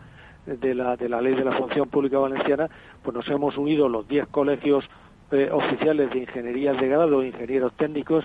de 0.57 0.75
la, 0.75 0.97
de 0.97 1.09
la 1.09 1.21
ley 1.21 1.35
de 1.35 1.45
la 1.45 1.53
función 1.53 1.89
pública 1.89 2.19
valenciana, 2.19 2.69
pues 3.03 3.15
nos 3.15 3.29
hemos 3.29 3.57
unido 3.57 3.89
los 3.89 4.09
10 4.09 4.29
colegios 4.29 4.89
eh, 5.31 5.51
oficiales 5.53 6.11
de 6.11 6.21
ingenierías 6.21 6.81
de 6.81 6.89
grado, 6.89 7.23
ingenieros 7.23 7.73
técnicos, 7.75 8.25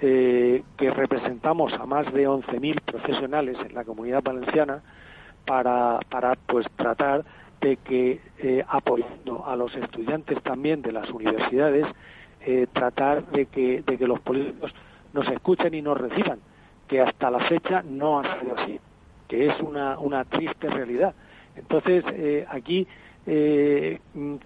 eh, 0.00 0.62
que 0.76 0.90
representamos 0.90 1.72
a 1.74 1.84
más 1.84 2.12
de 2.12 2.28
11.000 2.28 2.80
profesionales 2.80 3.58
en 3.66 3.74
la 3.74 3.84
comunidad 3.84 4.22
valenciana 4.22 4.82
para, 5.44 5.98
para 6.08 6.36
pues 6.36 6.66
tratar 6.76 7.24
de 7.60 7.76
que 7.76 8.20
eh, 8.38 8.64
apoyando 8.68 9.44
a 9.46 9.56
los 9.56 9.74
estudiantes 9.74 10.42
también 10.42 10.82
de 10.82 10.92
las 10.92 11.10
universidades 11.10 11.86
tratar 12.72 13.26
de 13.26 13.44
que, 13.44 13.82
de 13.82 13.98
que 13.98 14.06
los 14.06 14.20
políticos 14.20 14.72
nos 15.12 15.28
escuchen 15.28 15.74
y 15.74 15.82
nos 15.82 15.98
reciban 15.98 16.38
que 16.86 17.02
hasta 17.02 17.30
la 17.30 17.40
fecha 17.40 17.82
no 17.82 18.20
ha 18.20 18.40
sido 18.40 18.56
así 18.56 18.80
que 19.28 19.48
es 19.48 19.60
una, 19.60 19.98
una 19.98 20.24
triste 20.24 20.68
realidad 20.68 21.14
entonces 21.58 22.04
eh, 22.12 22.46
aquí 22.48 22.86
eh, 23.26 23.98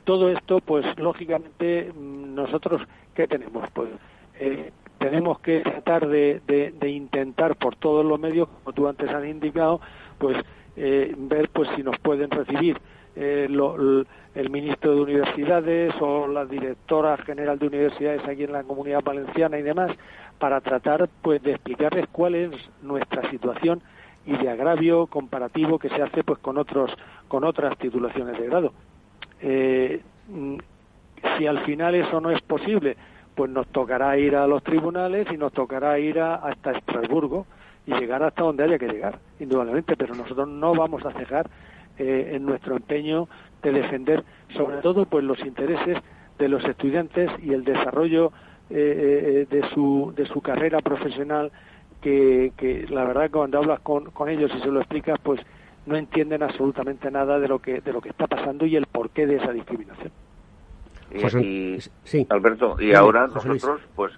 todo 0.04 0.30
esto 0.30 0.60
pues 0.60 0.84
lógicamente 0.98 1.92
mm, 1.94 2.34
nosotros 2.34 2.82
qué 3.14 3.26
tenemos 3.28 3.68
pues 3.72 3.90
eh, 4.38 4.72
tenemos 4.98 5.40
que 5.40 5.60
tratar 5.60 6.06
de, 6.08 6.40
de, 6.46 6.88
intentar 6.90 7.56
por 7.56 7.76
todos 7.76 8.04
los 8.04 8.18
medios 8.18 8.48
como 8.48 8.72
tú 8.72 8.88
antes 8.88 9.08
has 9.10 9.24
indicado 9.24 9.80
pues 10.18 10.36
eh, 10.76 11.14
ver 11.16 11.48
pues 11.50 11.68
si 11.76 11.82
nos 11.82 11.98
pueden 11.98 12.30
recibir 12.30 12.78
eh, 13.14 13.46
lo, 13.50 13.76
l- 13.76 14.06
el 14.34 14.48
ministro 14.50 14.94
de 14.94 15.02
Universidades 15.02 15.92
o 16.00 16.26
la 16.26 16.46
directora 16.46 17.16
general 17.18 17.58
de 17.58 17.66
universidades 17.66 18.26
aquí 18.26 18.44
en 18.44 18.52
la 18.52 18.62
Comunidad 18.64 19.02
Valenciana 19.04 19.58
y 19.58 19.62
demás 19.62 19.90
para 20.38 20.60
tratar 20.60 21.08
pues 21.20 21.42
de 21.42 21.52
explicarles 21.52 22.06
cuál 22.10 22.34
es 22.34 22.50
nuestra 22.80 23.28
situación 23.30 23.82
y 24.26 24.36
de 24.36 24.50
agravio 24.50 25.06
comparativo 25.06 25.78
que 25.78 25.88
se 25.88 26.02
hace 26.02 26.22
pues 26.24 26.38
con 26.38 26.56
otros 26.58 26.90
con 27.28 27.44
otras 27.44 27.76
titulaciones 27.78 28.38
de 28.38 28.46
grado. 28.46 28.72
Eh, 29.40 30.00
mm, 30.28 30.56
si 31.38 31.46
al 31.46 31.60
final 31.64 31.94
eso 31.94 32.20
no 32.20 32.30
es 32.30 32.40
posible, 32.42 32.96
pues 33.34 33.50
nos 33.50 33.66
tocará 33.68 34.16
ir 34.18 34.36
a 34.36 34.46
los 34.46 34.62
tribunales 34.62 35.26
y 35.32 35.36
nos 35.36 35.52
tocará 35.52 35.98
ir 35.98 36.20
a- 36.20 36.34
hasta 36.36 36.72
Estrasburgo 36.72 37.46
y 37.86 37.94
llegar 37.94 38.22
hasta 38.22 38.42
donde 38.42 38.62
haya 38.64 38.78
que 38.78 38.86
llegar, 38.88 39.18
indudablemente, 39.40 39.96
pero 39.96 40.14
nosotros 40.14 40.46
no 40.48 40.74
vamos 40.74 41.04
a 41.04 41.12
cejar 41.12 41.48
eh, 41.98 42.32
en 42.34 42.46
nuestro 42.46 42.76
empeño 42.76 43.28
de 43.62 43.72
defender 43.72 44.24
sobre 44.56 44.78
todo 44.78 45.04
pues 45.06 45.24
los 45.24 45.38
intereses 45.44 45.98
de 46.38 46.48
los 46.48 46.64
estudiantes 46.64 47.30
y 47.42 47.52
el 47.52 47.64
desarrollo 47.64 48.32
eh, 48.70 49.46
eh, 49.50 49.54
de 49.54 49.68
su 49.70 50.12
de 50.16 50.26
su 50.26 50.40
carrera 50.40 50.80
profesional 50.80 51.50
que, 52.02 52.52
que 52.58 52.86
la 52.90 53.04
verdad 53.04 53.22
que 53.22 53.30
cuando 53.30 53.58
hablas 53.58 53.80
con, 53.80 54.10
con 54.10 54.28
ellos 54.28 54.50
y 54.54 54.60
se 54.60 54.66
lo 54.68 54.80
explicas 54.80 55.18
pues 55.22 55.40
no 55.86 55.96
entienden 55.96 56.42
absolutamente 56.42 57.10
nada 57.10 57.38
de 57.38 57.48
lo 57.48 57.58
que 57.60 57.80
de 57.80 57.92
lo 57.92 58.00
que 58.02 58.10
está 58.10 58.26
pasando 58.26 58.66
y 58.66 58.76
el 58.76 58.86
porqué 58.86 59.26
de 59.26 59.36
esa 59.36 59.52
discriminación. 59.52 60.12
Y, 61.10 61.20
José- 61.22 61.40
y- 61.42 61.78
sí. 62.04 62.26
Alberto, 62.30 62.76
y 62.78 62.92
ahora 62.94 63.28
José 63.28 63.48
Luis. 63.48 63.62
nosotros, 63.64 63.88
pues, 63.94 64.12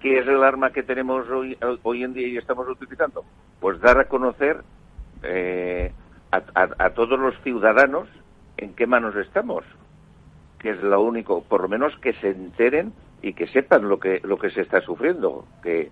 ¿qué 0.00 0.18
es 0.18 0.26
el 0.28 0.42
arma 0.42 0.70
que 0.72 0.82
tenemos 0.82 1.28
hoy, 1.30 1.56
hoy 1.82 2.02
en 2.04 2.14
día 2.14 2.28
y 2.28 2.36
estamos 2.36 2.68
utilizando? 2.68 3.24
Pues 3.60 3.80
dar 3.80 3.98
a 3.98 4.04
conocer 4.08 4.62
eh, 5.22 5.92
a, 6.30 6.42
a- 6.54 6.84
a 6.86 6.90
todos 6.90 7.18
los 7.18 7.34
ciudadanos 7.42 8.08
en 8.56 8.74
qué 8.74 8.86
manos 8.86 9.14
estamos, 9.16 9.64
que 10.58 10.70
es 10.70 10.82
lo 10.82 11.00
único, 11.02 11.42
por 11.44 11.62
lo 11.62 11.68
menos 11.68 11.96
que 11.98 12.12
se 12.14 12.28
enteren 12.30 12.92
y 13.22 13.32
que 13.34 13.46
sepan 13.46 13.88
lo 13.88 13.98
que 14.00 14.20
lo 14.24 14.36
que 14.38 14.50
se 14.50 14.60
está 14.62 14.80
sufriendo, 14.80 15.46
que 15.62 15.90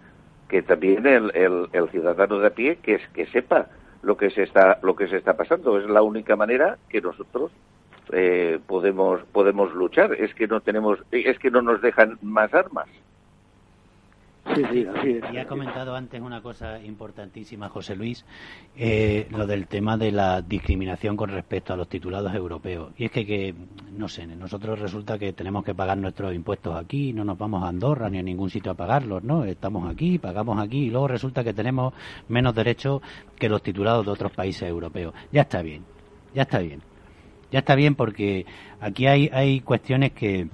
que 0.50 0.62
también 0.62 1.06
el, 1.06 1.30
el, 1.34 1.68
el 1.72 1.88
ciudadano 1.90 2.40
de 2.40 2.48
a 2.48 2.50
pie 2.50 2.76
que 2.82 2.96
es 2.96 3.08
que 3.14 3.26
sepa 3.26 3.68
lo 4.02 4.16
que 4.16 4.30
se 4.30 4.42
está 4.42 4.80
lo 4.82 4.96
que 4.96 5.06
se 5.06 5.16
está 5.16 5.36
pasando. 5.36 5.78
Es 5.78 5.88
la 5.88 6.02
única 6.02 6.34
manera 6.36 6.76
que 6.88 7.00
nosotros 7.00 7.52
eh, 8.12 8.58
podemos 8.66 9.22
podemos 9.32 9.72
luchar. 9.72 10.12
Es 10.14 10.34
que 10.34 10.48
no 10.48 10.60
tenemos 10.60 10.98
es 11.12 11.38
que 11.38 11.50
no 11.50 11.62
nos 11.62 11.80
dejan 11.80 12.18
más 12.20 12.52
armas 12.52 12.88
Y 15.32 15.36
ha 15.36 15.46
comentado 15.46 15.94
antes 15.94 16.20
una 16.20 16.42
cosa 16.42 16.80
importantísima, 16.82 17.68
José 17.68 17.94
Luis, 17.94 18.24
eh, 18.76 19.26
lo 19.30 19.46
del 19.46 19.66
tema 19.66 19.96
de 19.96 20.12
la 20.12 20.42
discriminación 20.42 21.16
con 21.16 21.30
respecto 21.30 21.72
a 21.72 21.76
los 21.76 21.88
titulados 21.88 22.34
europeos. 22.34 22.92
Y 22.96 23.06
es 23.06 23.10
que, 23.10 23.24
que, 23.24 23.54
no 23.92 24.08
sé, 24.08 24.26
nosotros 24.26 24.78
resulta 24.78 25.18
que 25.18 25.32
tenemos 25.32 25.64
que 25.64 25.74
pagar 25.74 25.98
nuestros 25.98 26.34
impuestos 26.34 26.76
aquí, 26.76 27.12
no 27.12 27.24
nos 27.24 27.38
vamos 27.38 27.62
a 27.62 27.68
Andorra 27.68 28.10
ni 28.10 28.18
a 28.18 28.22
ningún 28.22 28.50
sitio 28.50 28.72
a 28.72 28.74
pagarlos, 28.74 29.22
¿no? 29.22 29.44
Estamos 29.44 29.88
aquí, 29.90 30.18
pagamos 30.18 30.60
aquí 30.60 30.86
y 30.86 30.90
luego 30.90 31.08
resulta 31.08 31.44
que 31.44 31.54
tenemos 31.54 31.94
menos 32.28 32.54
derechos 32.54 33.02
que 33.38 33.48
los 33.48 33.62
titulados 33.62 34.04
de 34.06 34.12
otros 34.12 34.32
países 34.32 34.68
europeos. 34.68 35.14
Ya 35.32 35.42
está 35.42 35.62
bien, 35.62 35.84
ya 36.34 36.42
está 36.42 36.58
bien. 36.58 36.82
Ya 37.50 37.60
está 37.60 37.74
bien 37.74 37.96
porque 37.96 38.46
aquí 38.80 39.06
hay, 39.06 39.28
hay 39.32 39.60
cuestiones 39.60 40.12
que 40.12 40.48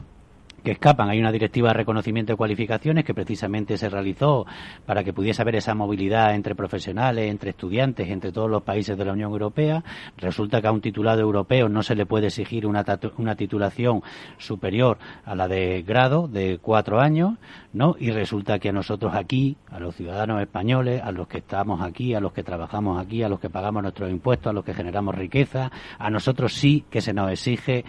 que 0.67 0.73
escapan. 0.73 1.09
Hay 1.09 1.21
una 1.21 1.31
directiva 1.31 1.69
de 1.69 1.75
reconocimiento 1.75 2.33
de 2.33 2.37
cualificaciones 2.37 3.05
que 3.05 3.15
precisamente 3.15 3.79
se 3.79 3.89
realizó 3.89 4.47
para 4.85 5.05
que 5.05 5.13
pudiese 5.13 5.41
haber 5.41 5.55
esa 5.55 5.77
movilidad 5.77 6.35
entre 6.35 6.57
profesionales, 6.57 7.31
entre 7.31 7.51
estudiantes, 7.51 8.09
entre 8.09 8.33
todos 8.33 8.51
los 8.51 8.65
países 8.65 8.99
de 8.99 9.05
la 9.05 9.13
Unión 9.13 9.31
Europea. 9.31 9.85
Resulta 10.17 10.61
que 10.61 10.67
a 10.67 10.73
un 10.73 10.81
titulado 10.81 11.21
europeo 11.21 11.69
no 11.69 11.85
se 11.85 11.95
le 11.95 12.05
puede 12.05 12.27
exigir 12.27 12.67
una, 12.67 12.85
una 13.17 13.37
titulación 13.37 14.03
superior 14.39 14.99
a 15.25 15.37
la 15.37 15.47
de 15.47 15.83
grado 15.83 16.27
de 16.27 16.59
cuatro 16.61 16.99
años, 16.99 17.39
¿no? 17.73 17.95
Y 18.01 18.11
resulta 18.11 18.59
que 18.59 18.71
a 18.71 18.73
nosotros 18.73 19.15
aquí, 19.15 19.57
a 19.71 19.79
los 19.79 19.95
ciudadanos 19.95 20.41
españoles, 20.41 21.01
a 21.01 21.13
los 21.13 21.29
que 21.29 21.39
estamos 21.39 21.81
aquí, 21.81 22.13
a 22.13 22.19
los 22.19 22.33
que 22.33 22.43
trabajamos 22.43 23.01
aquí, 23.01 23.23
a 23.23 23.29
los 23.29 23.39
que 23.39 23.51
pagamos 23.51 23.85
nuestros 23.85 24.11
impuestos, 24.11 24.51
a 24.51 24.53
los 24.53 24.65
que 24.65 24.75
generamos 24.75 25.15
riqueza, 25.15 25.71
a 25.97 26.11
nosotros 26.11 26.55
sí 26.55 26.85
que 26.91 27.01
se 27.01 27.13
nos 27.13 27.31
exige 27.31 27.85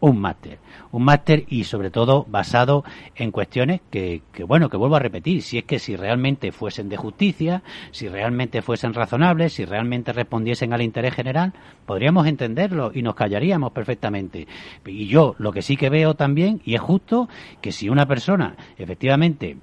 un 0.00 0.20
máster. 0.20 0.58
Un 0.92 1.04
máster 1.04 1.44
y 1.48 1.64
sobre 1.64 1.90
todo 1.90 2.24
basado 2.28 2.84
en 3.16 3.30
cuestiones 3.30 3.80
que, 3.90 4.22
que, 4.32 4.44
bueno, 4.44 4.68
que 4.68 4.76
vuelvo 4.76 4.96
a 4.96 5.00
repetir, 5.00 5.42
si 5.42 5.58
es 5.58 5.64
que 5.64 5.78
si 5.78 5.96
realmente 5.96 6.52
fuesen 6.52 6.88
de 6.88 6.96
justicia, 6.96 7.62
si 7.90 8.08
realmente 8.08 8.62
fuesen 8.62 8.94
razonables, 8.94 9.54
si 9.54 9.64
realmente 9.64 10.12
respondiesen 10.12 10.72
al 10.72 10.82
interés 10.82 11.14
general, 11.14 11.52
podríamos 11.86 12.26
entenderlo 12.26 12.92
y 12.94 13.02
nos 13.02 13.14
callaríamos 13.14 13.72
perfectamente. 13.72 14.46
Y 14.86 15.06
yo 15.06 15.34
lo 15.38 15.52
que 15.52 15.62
sí 15.62 15.76
que 15.76 15.90
veo 15.90 16.14
también, 16.14 16.60
y 16.64 16.74
es 16.74 16.80
justo, 16.80 17.28
que 17.60 17.72
si 17.72 17.88
una 17.88 18.06
persona 18.06 18.56
efectivamente 18.76 19.56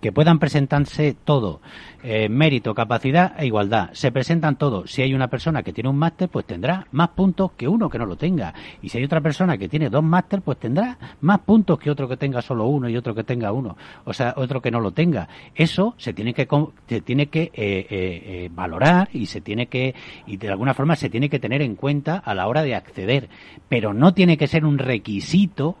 que 0.00 0.12
puedan 0.12 0.38
presentarse 0.38 1.16
todo, 1.24 1.60
eh, 2.02 2.28
mérito, 2.28 2.74
capacidad 2.74 3.34
e 3.38 3.46
igualdad. 3.46 3.90
Se 3.92 4.12
presentan 4.12 4.56
todos. 4.56 4.90
Si 4.90 5.02
hay 5.02 5.12
una 5.12 5.28
persona 5.28 5.62
que 5.62 5.72
tiene 5.72 5.90
un 5.90 5.98
máster, 5.98 6.28
pues 6.28 6.46
tendrá 6.46 6.86
más 6.92 7.08
puntos 7.10 7.52
que 7.52 7.66
uno 7.66 7.88
que 7.88 7.98
no 7.98 8.06
lo 8.06 8.16
tenga. 8.16 8.54
Y 8.80 8.88
si 8.88 8.98
hay 8.98 9.04
otra 9.04 9.20
persona 9.20 9.58
que 9.58 9.68
tiene 9.68 9.90
dos 9.90 10.04
máster, 10.04 10.40
pues 10.42 10.58
tendrá 10.58 10.98
más 11.20 11.40
puntos 11.40 11.78
que 11.78 11.90
otro 11.90 12.08
que 12.08 12.16
tenga 12.16 12.42
solo 12.42 12.66
uno 12.66 12.88
y 12.88 12.96
otro 12.96 13.14
que 13.14 13.24
tenga 13.24 13.50
uno. 13.52 13.76
O 14.04 14.12
sea, 14.12 14.34
otro 14.36 14.62
que 14.62 14.70
no 14.70 14.80
lo 14.80 14.92
tenga. 14.92 15.28
Eso 15.54 15.94
se 15.98 16.12
tiene 16.12 16.32
que, 16.32 16.46
se 16.86 17.00
tiene 17.00 17.26
que 17.26 17.42
eh, 17.42 17.86
eh, 17.90 18.50
valorar 18.52 19.08
y 19.12 19.26
se 19.26 19.40
tiene 19.40 19.66
que, 19.66 19.94
y 20.26 20.36
de 20.36 20.48
alguna 20.48 20.74
forma 20.74 20.94
se 20.94 21.10
tiene 21.10 21.28
que 21.28 21.40
tener 21.40 21.62
en 21.62 21.74
cuenta 21.74 22.18
a 22.18 22.34
la 22.34 22.46
hora 22.46 22.62
de 22.62 22.76
acceder. 22.76 23.28
Pero 23.68 23.92
no 23.94 24.14
tiene 24.14 24.36
que 24.36 24.46
ser 24.46 24.64
un 24.64 24.78
requisito 24.78 25.76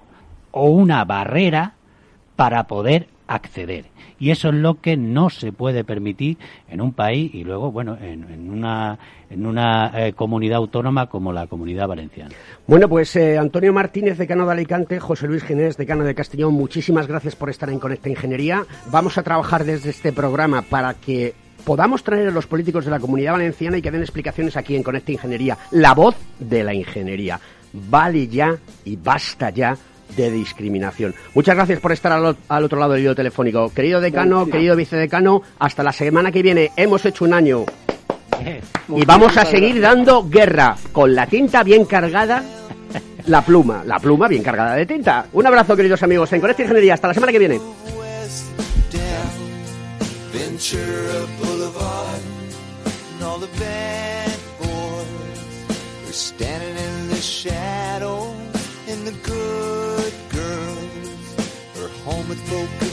o 0.50 0.70
una 0.70 1.04
barrera 1.04 1.74
para 2.34 2.66
poder 2.66 3.08
acceder. 3.28 3.84
Y 4.18 4.30
eso 4.30 4.48
es 4.48 4.54
lo 4.54 4.80
que 4.80 4.96
no 4.96 5.30
se 5.30 5.52
puede 5.52 5.84
permitir 5.84 6.38
en 6.68 6.80
un 6.80 6.92
país 6.92 7.32
y 7.32 7.44
luego, 7.44 7.70
bueno, 7.70 7.96
en, 8.00 8.50
una, 8.50 8.98
en 9.30 9.46
una 9.46 9.92
eh, 9.94 10.12
comunidad 10.14 10.56
autónoma 10.56 11.06
como 11.06 11.32
la 11.32 11.46
comunidad 11.46 11.86
valenciana. 11.86 12.34
Bueno, 12.66 12.88
pues 12.88 13.14
eh, 13.14 13.38
Antonio 13.38 13.72
Martínez, 13.72 14.18
decano 14.18 14.44
de 14.44 14.52
Alicante, 14.52 14.98
José 14.98 15.28
Luis 15.28 15.44
Ginés, 15.44 15.76
decano 15.76 16.02
de 16.02 16.16
Castellón, 16.16 16.54
muchísimas 16.54 17.06
gracias 17.06 17.36
por 17.36 17.48
estar 17.48 17.70
en 17.70 17.78
Conecta 17.78 18.08
Ingeniería. 18.08 18.64
Vamos 18.90 19.18
a 19.18 19.22
trabajar 19.22 19.64
desde 19.64 19.90
este 19.90 20.12
programa 20.12 20.62
para 20.62 20.94
que 20.94 21.34
podamos 21.64 22.02
traer 22.02 22.28
a 22.28 22.32
los 22.32 22.46
políticos 22.46 22.86
de 22.86 22.90
la 22.90 22.98
comunidad 22.98 23.32
valenciana 23.32 23.78
y 23.78 23.82
que 23.82 23.90
den 23.90 24.00
explicaciones 24.00 24.56
aquí 24.56 24.74
en 24.74 24.82
Conecta 24.82 25.12
Ingeniería. 25.12 25.58
La 25.70 25.94
voz 25.94 26.16
de 26.40 26.64
la 26.64 26.74
ingeniería. 26.74 27.38
Vale 27.72 28.26
ya 28.26 28.56
y 28.84 28.96
basta 28.96 29.50
ya 29.50 29.76
de 30.16 30.30
discriminación. 30.30 31.14
Muchas 31.34 31.54
gracias 31.54 31.80
por 31.80 31.92
estar 31.92 32.12
al, 32.12 32.36
al 32.48 32.64
otro 32.64 32.78
lado 32.78 32.92
del 32.94 33.02
hilo 33.02 33.14
telefónico. 33.14 33.70
Querido 33.72 34.00
decano, 34.00 34.38
Muchísimas. 34.40 34.52
querido 34.56 34.76
vicedecano, 34.76 35.42
hasta 35.58 35.82
la 35.82 35.92
semana 35.92 36.32
que 36.32 36.42
viene. 36.42 36.70
Hemos 36.76 37.04
hecho 37.04 37.24
un 37.24 37.34
año 37.34 37.64
y 38.88 39.04
vamos 39.04 39.36
a 39.36 39.44
seguir 39.44 39.80
dando 39.80 40.28
guerra 40.28 40.76
con 40.92 41.14
la 41.14 41.26
tinta 41.26 41.62
bien 41.62 41.84
cargada. 41.84 42.42
La 43.26 43.42
pluma, 43.42 43.82
la 43.84 43.98
pluma 43.98 44.26
bien 44.28 44.42
cargada 44.42 44.74
de 44.74 44.86
tinta. 44.86 45.26
Un 45.34 45.46
abrazo, 45.46 45.76
queridos 45.76 46.02
amigos, 46.02 46.32
en 46.32 46.40
Conecta 46.40 46.62
Ingeniería. 46.62 46.94
Hasta 46.94 47.08
la 47.08 47.14
semana 47.14 47.32
que 47.32 47.38
viene. 47.38 47.60
Ventura 50.32 51.26
Boulevard, 51.40 52.20
and 53.14 53.22
all 53.24 53.38
the 53.38 53.46
bad 53.58 54.38
boys 54.60 56.08
are 56.08 56.12
standing 56.12 56.76
in 56.76 57.08
the 57.10 57.16
shadow, 57.16 57.54
and 62.46 62.87